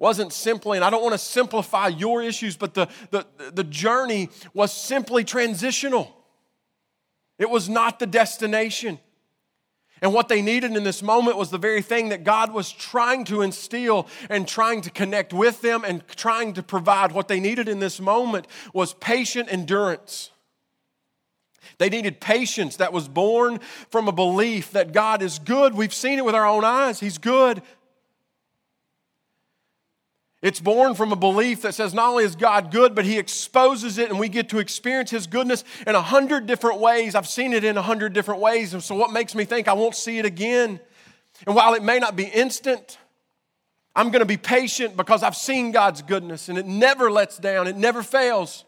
wasn't 0.02 0.32
simply, 0.32 0.76
and 0.76 0.84
I 0.84 0.90
don't 0.90 1.00
want 1.00 1.12
to 1.12 1.18
simplify 1.18 1.86
your 1.86 2.24
issues, 2.24 2.56
but 2.56 2.74
the, 2.74 2.88
the, 3.12 3.24
the 3.54 3.62
journey 3.62 4.30
was 4.52 4.72
simply 4.72 5.22
transitional. 5.22 6.12
It 7.38 7.48
was 7.48 7.68
not 7.68 8.00
the 8.00 8.08
destination. 8.08 8.98
And 10.00 10.12
what 10.12 10.26
they 10.26 10.42
needed 10.42 10.76
in 10.76 10.82
this 10.82 11.04
moment 11.04 11.36
was 11.36 11.50
the 11.50 11.56
very 11.58 11.82
thing 11.82 12.08
that 12.08 12.24
God 12.24 12.52
was 12.52 12.72
trying 12.72 13.24
to 13.26 13.42
instill 13.42 14.08
and 14.28 14.48
trying 14.48 14.80
to 14.80 14.90
connect 14.90 15.32
with 15.32 15.60
them 15.60 15.84
and 15.86 16.02
trying 16.08 16.54
to 16.54 16.64
provide. 16.64 17.12
What 17.12 17.28
they 17.28 17.38
needed 17.38 17.68
in 17.68 17.78
this 17.78 18.00
moment 18.00 18.48
was 18.74 18.94
patient 18.94 19.52
endurance. 19.52 20.30
They 21.78 21.88
needed 21.88 22.20
patience 22.20 22.74
that 22.78 22.92
was 22.92 23.06
born 23.06 23.60
from 23.88 24.08
a 24.08 24.12
belief 24.12 24.72
that 24.72 24.90
God 24.92 25.22
is 25.22 25.38
good. 25.38 25.74
We've 25.74 25.94
seen 25.94 26.18
it 26.18 26.24
with 26.24 26.34
our 26.34 26.46
own 26.46 26.64
eyes. 26.64 26.98
He's 26.98 27.18
good. 27.18 27.62
It's 30.42 30.58
born 30.58 30.96
from 30.96 31.12
a 31.12 31.16
belief 31.16 31.62
that 31.62 31.72
says 31.72 31.94
not 31.94 32.10
only 32.10 32.24
is 32.24 32.34
God 32.34 32.72
good, 32.72 32.96
but 32.96 33.04
He 33.04 33.16
exposes 33.16 33.96
it 33.96 34.10
and 34.10 34.18
we 34.18 34.28
get 34.28 34.48
to 34.48 34.58
experience 34.58 35.10
His 35.10 35.28
goodness 35.28 35.62
in 35.86 35.94
a 35.94 36.02
hundred 36.02 36.46
different 36.46 36.80
ways. 36.80 37.14
I've 37.14 37.28
seen 37.28 37.52
it 37.52 37.62
in 37.62 37.76
a 37.76 37.82
hundred 37.82 38.12
different 38.12 38.40
ways. 38.40 38.74
And 38.74 38.82
so, 38.82 38.96
what 38.96 39.12
makes 39.12 39.36
me 39.36 39.44
think 39.44 39.68
I 39.68 39.72
won't 39.72 39.94
see 39.94 40.18
it 40.18 40.26
again? 40.26 40.80
And 41.46 41.54
while 41.54 41.74
it 41.74 41.82
may 41.82 42.00
not 42.00 42.16
be 42.16 42.24
instant, 42.24 42.98
I'm 43.94 44.10
going 44.10 44.20
to 44.20 44.26
be 44.26 44.36
patient 44.36 44.96
because 44.96 45.22
I've 45.22 45.36
seen 45.36 45.70
God's 45.70 46.02
goodness 46.02 46.48
and 46.48 46.58
it 46.58 46.66
never 46.66 47.08
lets 47.08 47.38
down, 47.38 47.68
it 47.68 47.76
never 47.76 48.02
fails. 48.02 48.64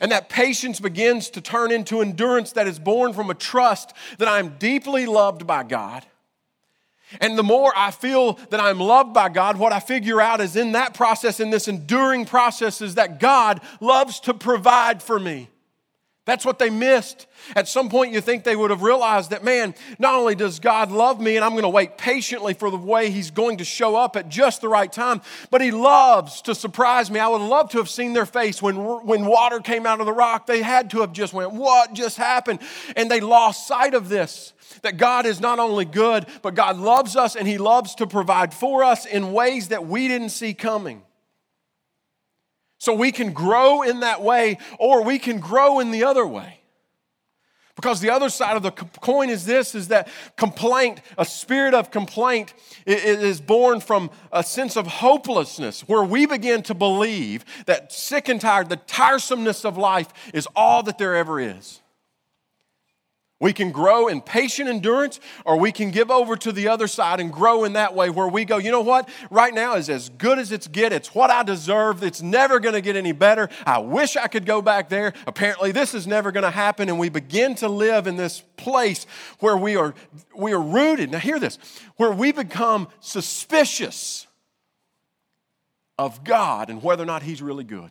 And 0.00 0.10
that 0.10 0.30
patience 0.30 0.80
begins 0.80 1.28
to 1.30 1.40
turn 1.40 1.70
into 1.70 2.00
endurance 2.00 2.52
that 2.52 2.66
is 2.66 2.78
born 2.78 3.12
from 3.12 3.30
a 3.30 3.34
trust 3.34 3.92
that 4.18 4.26
I'm 4.26 4.56
deeply 4.58 5.06
loved 5.06 5.46
by 5.46 5.64
God 5.64 6.04
and 7.20 7.38
the 7.38 7.42
more 7.42 7.72
I 7.76 7.90
feel 7.90 8.34
that 8.50 8.60
I'm 8.60 8.80
loved 8.80 9.14
by 9.14 9.28
God, 9.28 9.56
what 9.56 9.72
I 9.72 9.80
figure 9.80 10.20
out 10.20 10.40
is 10.40 10.56
in 10.56 10.72
that 10.72 10.94
process, 10.94 11.40
in 11.40 11.50
this 11.50 11.68
enduring 11.68 12.26
process, 12.26 12.80
is 12.80 12.96
that 12.96 13.20
God 13.20 13.60
loves 13.80 14.20
to 14.20 14.34
provide 14.34 15.02
for 15.02 15.18
me. 15.18 15.50
That's 16.26 16.46
what 16.46 16.58
they 16.58 16.70
missed. 16.70 17.26
At 17.54 17.68
some 17.68 17.90
point, 17.90 18.14
you 18.14 18.22
think 18.22 18.44
they 18.44 18.56
would 18.56 18.70
have 18.70 18.80
realized 18.80 19.30
that, 19.30 19.44
man, 19.44 19.74
not 19.98 20.14
only 20.14 20.34
does 20.34 20.58
God 20.58 20.90
love 20.90 21.20
me 21.20 21.36
and 21.36 21.44
I'm 21.44 21.50
going 21.50 21.64
to 21.64 21.68
wait 21.68 21.98
patiently 21.98 22.54
for 22.54 22.70
the 22.70 22.78
way 22.78 23.10
He's 23.10 23.30
going 23.30 23.58
to 23.58 23.64
show 23.64 23.94
up 23.94 24.16
at 24.16 24.30
just 24.30 24.62
the 24.62 24.68
right 24.68 24.90
time, 24.90 25.20
but 25.50 25.60
He 25.60 25.70
loves 25.70 26.40
to 26.42 26.54
surprise 26.54 27.10
me. 27.10 27.20
I 27.20 27.28
would 27.28 27.42
love 27.42 27.68
to 27.70 27.78
have 27.78 27.90
seen 27.90 28.14
their 28.14 28.24
face 28.24 28.62
when, 28.62 28.76
when 28.76 29.26
water 29.26 29.60
came 29.60 29.84
out 29.84 30.00
of 30.00 30.06
the 30.06 30.14
rock. 30.14 30.46
They 30.46 30.62
had 30.62 30.90
to 30.90 31.00
have 31.00 31.12
just 31.12 31.34
went, 31.34 31.52
What 31.52 31.92
just 31.92 32.16
happened? 32.16 32.60
And 32.96 33.10
they 33.10 33.20
lost 33.20 33.68
sight 33.68 33.92
of 33.92 34.08
this 34.08 34.54
that 34.80 34.96
God 34.96 35.26
is 35.26 35.40
not 35.40 35.58
only 35.58 35.84
good, 35.84 36.26
but 36.40 36.54
God 36.54 36.78
loves 36.78 37.16
us 37.16 37.36
and 37.36 37.46
He 37.46 37.58
loves 37.58 37.94
to 37.96 38.06
provide 38.06 38.54
for 38.54 38.82
us 38.82 39.04
in 39.04 39.32
ways 39.32 39.68
that 39.68 39.86
we 39.86 40.08
didn't 40.08 40.30
see 40.30 40.54
coming. 40.54 41.02
So 42.84 42.92
we 42.92 43.12
can 43.12 43.32
grow 43.32 43.80
in 43.80 44.00
that 44.00 44.20
way 44.20 44.58
or 44.78 45.02
we 45.02 45.18
can 45.18 45.40
grow 45.40 45.80
in 45.80 45.90
the 45.90 46.04
other 46.04 46.26
way. 46.26 46.60
Because 47.76 48.02
the 48.02 48.10
other 48.10 48.28
side 48.28 48.58
of 48.58 48.62
the 48.62 48.72
coin 48.72 49.30
is 49.30 49.46
this 49.46 49.74
is 49.74 49.88
that 49.88 50.06
complaint, 50.36 51.00
a 51.16 51.24
spirit 51.24 51.72
of 51.72 51.90
complaint 51.90 52.52
is 52.84 53.40
born 53.40 53.80
from 53.80 54.10
a 54.30 54.42
sense 54.42 54.76
of 54.76 54.86
hopelessness 54.86 55.80
where 55.88 56.04
we 56.04 56.26
begin 56.26 56.62
to 56.64 56.74
believe 56.74 57.46
that 57.64 57.90
sick 57.90 58.28
and 58.28 58.38
tired, 58.38 58.68
the 58.68 58.76
tiresomeness 58.76 59.64
of 59.64 59.78
life 59.78 60.12
is 60.34 60.46
all 60.54 60.82
that 60.82 60.98
there 60.98 61.16
ever 61.16 61.40
is. 61.40 61.80
We 63.44 63.52
can 63.52 63.72
grow 63.72 64.08
in 64.08 64.22
patient 64.22 64.70
endurance, 64.70 65.20
or 65.44 65.58
we 65.58 65.70
can 65.70 65.90
give 65.90 66.10
over 66.10 66.34
to 66.34 66.50
the 66.50 66.68
other 66.68 66.86
side 66.86 67.20
and 67.20 67.30
grow 67.30 67.64
in 67.64 67.74
that 67.74 67.94
way 67.94 68.08
where 68.08 68.26
we 68.26 68.46
go, 68.46 68.56
you 68.56 68.70
know 68.70 68.80
what? 68.80 69.06
Right 69.30 69.52
now 69.52 69.74
is 69.74 69.90
as 69.90 70.08
good 70.08 70.38
as 70.38 70.50
it's 70.50 70.66
get. 70.66 70.94
It's 70.94 71.14
what 71.14 71.28
I 71.28 71.42
deserve. 71.42 72.02
It's 72.02 72.22
never 72.22 72.58
going 72.58 72.72
to 72.72 72.80
get 72.80 72.96
any 72.96 73.12
better. 73.12 73.50
I 73.66 73.80
wish 73.80 74.16
I 74.16 74.28
could 74.28 74.46
go 74.46 74.62
back 74.62 74.88
there. 74.88 75.12
Apparently, 75.26 75.72
this 75.72 75.92
is 75.92 76.06
never 76.06 76.32
going 76.32 76.44
to 76.44 76.50
happen. 76.50 76.88
And 76.88 76.98
we 76.98 77.10
begin 77.10 77.54
to 77.56 77.68
live 77.68 78.06
in 78.06 78.16
this 78.16 78.40
place 78.56 79.04
where 79.40 79.58
we 79.58 79.76
are, 79.76 79.94
we 80.34 80.54
are 80.54 80.62
rooted. 80.62 81.12
Now, 81.12 81.18
hear 81.18 81.38
this 81.38 81.58
where 81.96 82.12
we 82.12 82.32
become 82.32 82.88
suspicious 83.00 84.26
of 85.98 86.24
God 86.24 86.70
and 86.70 86.82
whether 86.82 87.02
or 87.02 87.06
not 87.06 87.22
He's 87.22 87.42
really 87.42 87.64
good. 87.64 87.90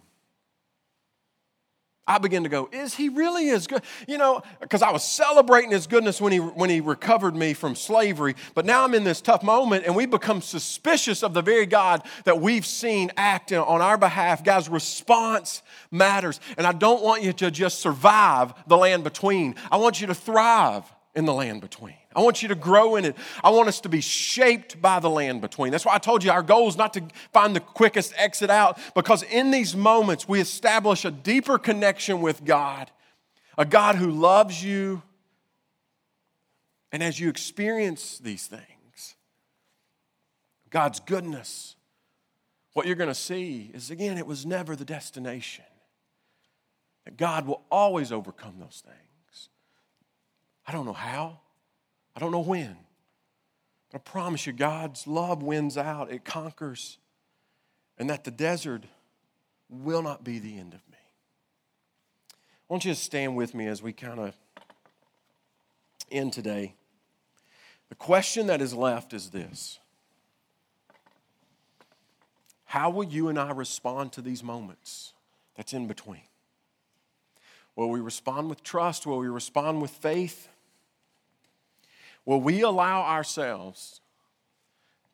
I 2.06 2.18
begin 2.18 2.44
to 2.44 2.50
go, 2.50 2.68
is 2.72 2.94
he 2.94 3.08
really 3.08 3.50
as 3.50 3.66
good? 3.66 3.82
You 4.08 4.18
know, 4.18 4.42
because 4.60 4.82
I 4.82 4.92
was 4.92 5.06
celebrating 5.06 5.72
his 5.72 5.88
goodness 5.88 6.20
when 6.20 6.34
he, 6.34 6.40
when 6.40 6.70
he 6.70 6.82
recovered 6.82 7.34
me 7.34 7.54
from 7.54 7.76
slavery, 7.76 8.36
but 8.56 8.66
now 8.66 8.84
I'm 8.84 8.94
in 8.94 9.06
this 9.06 9.22
tough 9.22 9.42
moment 9.42 9.86
and 9.86 9.96
we 9.96 10.06
become 10.06 10.42
suspicious 10.42 11.24
of 11.24 11.34
the 11.34 11.42
very 11.42 11.66
God 11.66 12.04
that 12.26 12.42
we've 12.42 12.66
seen 12.66 13.12
act 13.16 13.54
on 13.54 13.82
our 13.82 13.98
behalf. 13.98 14.44
Guys, 14.44 14.68
response 14.68 15.62
matters. 15.92 16.42
And 16.58 16.68
I 16.68 16.74
don't 16.74 17.02
want 17.02 17.24
you 17.24 17.32
to 17.34 17.50
just 17.50 17.80
survive 17.80 18.54
the 18.68 18.78
land 18.78 19.06
between, 19.06 19.56
I 19.72 19.78
want 19.78 20.02
you 20.02 20.08
to 20.08 20.16
thrive 20.16 20.84
in 21.16 21.24
the 21.24 21.34
land 21.34 21.62
between. 21.62 21.96
I 22.16 22.22
want 22.22 22.42
you 22.42 22.48
to 22.50 22.56
grow 22.56 22.96
in 22.96 23.06
it. 23.06 23.16
I 23.44 23.50
want 23.50 23.68
us 23.68 23.82
to 23.82 23.90
be 23.90 24.02
shaped 24.02 24.82
by 24.82 25.00
the 25.00 25.10
land 25.10 25.42
between. 25.42 25.72
That's 25.72 25.86
why 25.86 25.96
I 25.96 25.98
told 25.98 26.24
you 26.24 26.32
our 26.32 26.44
goal 26.44 26.68
is 26.68 26.78
not 26.78 26.94
to 26.94 27.04
find 27.32 27.56
the 27.56 27.60
quickest 27.60 28.14
exit 28.18 28.50
out, 28.50 28.78
because 28.96 29.24
in 29.24 29.52
these 29.52 29.76
moments 29.76 30.28
we 30.28 30.40
establish 30.40 31.06
a 31.06 31.12
deeper 31.12 31.58
connection 31.58 32.22
with 32.22 32.46
God, 32.46 32.92
a 33.58 33.66
God 33.66 33.96
who 33.96 34.12
loves 34.12 34.64
you. 34.64 35.02
And 36.92 37.02
as 37.02 37.20
you 37.20 37.30
experience 37.30 38.20
these 38.20 38.46
things, 38.48 39.16
God's 40.70 41.00
goodness, 41.00 41.76
what 42.74 42.88
you're 42.88 42.96
going 42.96 43.10
to 43.10 43.16
see 43.16 43.72
is 43.74 43.92
again, 43.92 44.18
it 44.18 44.28
was 44.28 44.46
never 44.46 44.76
the 44.76 44.86
destination. 44.86 45.66
God 47.18 47.46
will 47.46 47.62
always 47.70 48.12
overcome 48.12 48.56
those 48.60 48.82
things. 48.86 49.50
I 50.66 50.72
don't 50.72 50.86
know 50.86 50.94
how. 50.94 51.42
I 52.16 52.20
don't 52.20 52.32
know 52.32 52.40
when. 52.40 52.78
But 53.92 54.00
I 54.00 54.02
promise 54.10 54.46
you, 54.46 54.54
God's 54.54 55.08
love 55.08 55.44
wins 55.44 55.78
out, 55.78 56.12
it 56.12 56.26
conquers, 56.26 56.98
and 57.98 58.10
that 58.10 58.24
the 58.24 58.32
desert 58.32 58.84
will 59.70 60.02
not 60.02 60.24
be 60.24 60.40
the 60.40 60.58
end 60.58 60.74
of 60.74 60.82
me. 60.90 60.98
I 62.34 62.74
want 62.74 62.86
you 62.86 62.94
to 62.94 63.00
stand 63.00 63.36
with 63.36 63.54
me 63.54 63.68
as 63.68 63.82
we 63.82 63.94
kind 63.94 64.20
of 64.20 64.36
end 66.12 66.34
today. 66.34 66.76
The 67.90 67.96
question 67.96 68.48
that 68.48 68.62
is 68.62 68.74
left 68.74 69.14
is 69.14 69.30
this 69.30 69.80
How 72.66 72.90
will 72.90 73.04
you 73.04 73.28
and 73.28 73.38
I 73.38 73.52
respond 73.52 74.12
to 74.14 74.22
these 74.22 74.44
moments 74.44 75.14
that's 75.56 75.74
in 75.74 75.88
between? 75.88 76.24
Will 77.76 77.90
we 77.90 78.00
respond 78.00 78.50
with 78.50 78.64
trust? 78.64 79.06
Will 79.06 79.20
we 79.20 79.28
respond 79.28 79.82
with 79.82 79.92
faith? 79.92 80.48
Will 82.26 82.42
we 82.42 82.62
allow 82.62 83.02
ourselves 83.02 84.02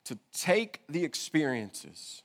to 0.06 0.18
take 0.34 0.82
the 0.88 1.04
experiences 1.04 2.24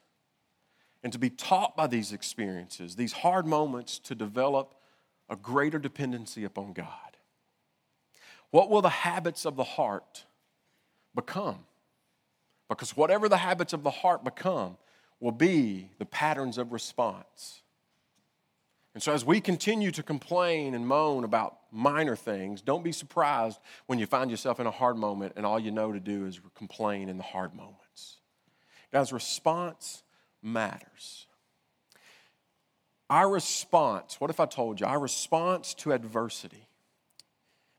and 1.02 1.12
to 1.12 1.18
be 1.18 1.30
taught 1.30 1.76
by 1.76 1.86
these 1.86 2.12
experiences, 2.12 2.96
these 2.96 3.12
hard 3.12 3.46
moments, 3.46 3.98
to 4.00 4.14
develop 4.14 4.74
a 5.28 5.36
greater 5.36 5.78
dependency 5.78 6.44
upon 6.44 6.72
God? 6.72 6.88
What 8.50 8.70
will 8.70 8.82
the 8.82 8.88
habits 8.88 9.44
of 9.44 9.56
the 9.56 9.64
heart 9.64 10.24
become? 11.14 11.64
Because 12.68 12.96
whatever 12.96 13.28
the 13.28 13.38
habits 13.38 13.72
of 13.72 13.82
the 13.82 13.90
heart 13.90 14.24
become 14.24 14.76
will 15.20 15.32
be 15.32 15.90
the 15.98 16.06
patterns 16.06 16.58
of 16.58 16.72
response. 16.72 17.62
And 18.94 19.02
so, 19.02 19.12
as 19.12 19.24
we 19.24 19.40
continue 19.40 19.90
to 19.90 20.02
complain 20.02 20.74
and 20.74 20.86
moan 20.86 21.24
about 21.24 21.63
minor 21.74 22.16
things, 22.16 22.62
don't 22.62 22.84
be 22.84 22.92
surprised 22.92 23.58
when 23.86 23.98
you 23.98 24.06
find 24.06 24.30
yourself 24.30 24.60
in 24.60 24.66
a 24.66 24.70
hard 24.70 24.96
moment 24.96 25.34
and 25.36 25.44
all 25.44 25.58
you 25.58 25.70
know 25.70 25.92
to 25.92 26.00
do 26.00 26.26
is 26.26 26.40
complain 26.54 27.08
in 27.08 27.16
the 27.16 27.22
hard 27.22 27.54
moments. 27.54 28.18
Guys, 28.92 29.12
response 29.12 30.02
matters. 30.42 31.26
Our 33.10 33.28
response, 33.28 34.20
what 34.20 34.30
if 34.30 34.40
I 34.40 34.46
told 34.46 34.80
you, 34.80 34.86
our 34.86 35.00
response 35.00 35.74
to 35.74 35.92
adversity 35.92 36.68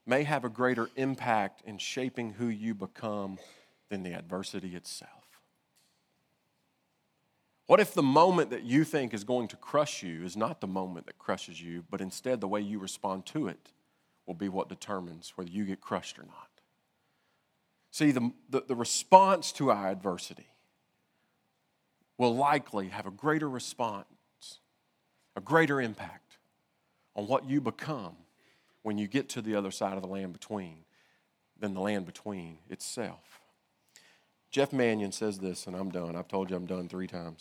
may 0.06 0.22
have 0.22 0.44
a 0.44 0.48
greater 0.48 0.88
impact 0.96 1.62
in 1.64 1.78
shaping 1.78 2.34
who 2.34 2.46
you 2.46 2.74
become 2.74 3.38
than 3.88 4.02
the 4.02 4.12
adversity 4.12 4.76
itself? 4.76 5.10
What 7.66 7.80
if 7.80 7.94
the 7.94 8.02
moment 8.02 8.50
that 8.50 8.62
you 8.62 8.84
think 8.84 9.12
is 9.12 9.24
going 9.24 9.48
to 9.48 9.56
crush 9.56 10.02
you 10.02 10.24
is 10.24 10.36
not 10.36 10.60
the 10.60 10.68
moment 10.68 11.06
that 11.06 11.18
crushes 11.18 11.60
you, 11.60 11.84
but 11.90 12.00
instead 12.00 12.40
the 12.40 12.46
way 12.46 12.60
you 12.60 12.78
respond 12.78 13.26
to 13.26 13.48
it 13.48 13.72
will 14.26 14.34
be 14.34 14.48
what 14.48 14.68
determines 14.68 15.32
whether 15.36 15.50
you 15.50 15.64
get 15.64 15.80
crushed 15.80 16.18
or 16.18 16.24
not? 16.24 16.50
See, 17.90 18.10
the, 18.10 18.32
the, 18.50 18.62
the 18.68 18.74
response 18.74 19.52
to 19.52 19.70
our 19.70 19.88
adversity 19.88 20.48
will 22.18 22.34
likely 22.34 22.88
have 22.88 23.06
a 23.06 23.10
greater 23.10 23.48
response, 23.48 24.06
a 25.36 25.40
greater 25.40 25.80
impact 25.80 26.38
on 27.14 27.26
what 27.26 27.48
you 27.48 27.60
become 27.60 28.16
when 28.82 28.98
you 28.98 29.06
get 29.06 29.28
to 29.30 29.42
the 29.42 29.54
other 29.54 29.70
side 29.70 29.94
of 29.96 30.02
the 30.02 30.08
land 30.08 30.32
between 30.32 30.84
than 31.58 31.74
the 31.74 31.80
land 31.80 32.06
between 32.06 32.58
itself. 32.68 33.40
Jeff 34.50 34.72
Manion 34.72 35.12
says 35.12 35.38
this, 35.38 35.66
and 35.66 35.74
I'm 35.74 35.90
done. 35.90 36.16
I've 36.16 36.28
told 36.28 36.50
you 36.50 36.56
I'm 36.56 36.66
done 36.66 36.88
three 36.88 37.06
times. 37.06 37.38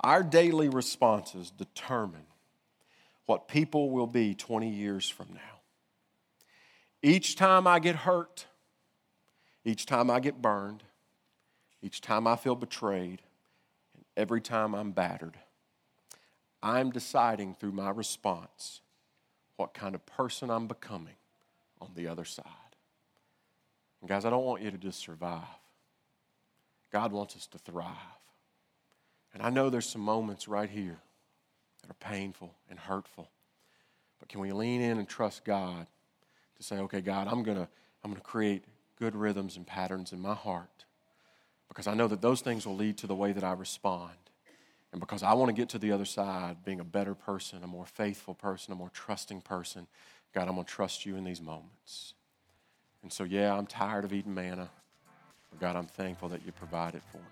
Our 0.00 0.22
daily 0.22 0.68
responses 0.68 1.50
determine 1.50 2.26
what 3.26 3.48
people 3.48 3.90
will 3.90 4.06
be 4.06 4.34
20 4.34 4.68
years 4.68 5.08
from 5.08 5.28
now. 5.32 5.60
Each 7.02 7.36
time 7.36 7.66
I 7.66 7.78
get 7.78 7.96
hurt, 7.96 8.46
each 9.64 9.86
time 9.86 10.10
I 10.10 10.20
get 10.20 10.40
burned, 10.40 10.82
each 11.82 12.00
time 12.00 12.26
I 12.26 12.36
feel 12.36 12.54
betrayed, 12.54 13.22
and 13.94 14.04
every 14.16 14.40
time 14.40 14.74
I'm 14.74 14.92
battered, 14.92 15.36
I'm 16.62 16.90
deciding 16.90 17.54
through 17.54 17.72
my 17.72 17.90
response 17.90 18.80
what 19.56 19.74
kind 19.74 19.94
of 19.94 20.04
person 20.06 20.50
I'm 20.50 20.66
becoming 20.66 21.16
on 21.80 21.90
the 21.94 22.08
other 22.08 22.24
side. 22.24 22.46
And 24.00 24.08
guys, 24.08 24.24
I 24.24 24.30
don't 24.30 24.44
want 24.44 24.62
you 24.62 24.70
to 24.70 24.78
just 24.78 24.98
survive. 24.98 25.42
God 26.90 27.12
wants 27.12 27.36
us 27.36 27.46
to 27.48 27.58
thrive. 27.58 27.88
And 29.32 29.42
I 29.42 29.50
know 29.50 29.68
there's 29.68 29.88
some 29.88 30.00
moments 30.00 30.48
right 30.48 30.70
here 30.70 30.98
that 31.84 31.90
are 31.90 32.10
painful 32.10 32.54
and 32.70 32.78
hurtful. 32.78 33.28
But 34.18 34.28
can 34.28 34.40
we 34.40 34.52
lean 34.52 34.80
in 34.80 34.98
and 34.98 35.06
trust 35.08 35.44
God 35.44 35.86
to 36.56 36.62
say, 36.62 36.78
okay, 36.78 37.00
God, 37.02 37.28
I'm 37.28 37.42
going 37.42 37.58
to 37.58 37.68
I'm 38.02 38.10
going 38.10 38.20
to 38.20 38.26
create 38.26 38.64
good 38.98 39.14
rhythms 39.14 39.56
and 39.56 39.66
patterns 39.66 40.12
in 40.12 40.20
my 40.20 40.34
heart 40.34 40.84
because 41.68 41.86
I 41.86 41.94
know 41.94 42.06
that 42.08 42.20
those 42.20 42.42
things 42.42 42.66
will 42.66 42.76
lead 42.76 42.98
to 42.98 43.06
the 43.06 43.14
way 43.14 43.32
that 43.32 43.42
I 43.42 43.52
respond. 43.52 44.12
And 44.92 45.00
because 45.00 45.22
I 45.22 45.32
want 45.32 45.48
to 45.48 45.54
get 45.54 45.70
to 45.70 45.78
the 45.78 45.90
other 45.90 46.04
side 46.04 46.58
being 46.64 46.80
a 46.80 46.84
better 46.84 47.14
person, 47.14 47.64
a 47.64 47.66
more 47.66 47.86
faithful 47.86 48.34
person, 48.34 48.72
a 48.72 48.76
more 48.76 48.90
trusting 48.90 49.40
person, 49.40 49.86
God, 50.34 50.48
I'm 50.48 50.54
going 50.54 50.66
to 50.66 50.70
trust 50.70 51.06
you 51.06 51.16
in 51.16 51.24
these 51.24 51.40
moments. 51.40 52.14
And 53.02 53.12
so, 53.12 53.24
yeah, 53.24 53.56
I'm 53.56 53.66
tired 53.66 54.04
of 54.04 54.12
eating 54.12 54.34
manna, 54.34 54.68
but 55.50 55.60
God, 55.60 55.76
I'm 55.76 55.86
thankful 55.86 56.28
that 56.28 56.44
you 56.44 56.52
provided 56.52 57.02
for 57.10 57.18
me. 57.18 57.24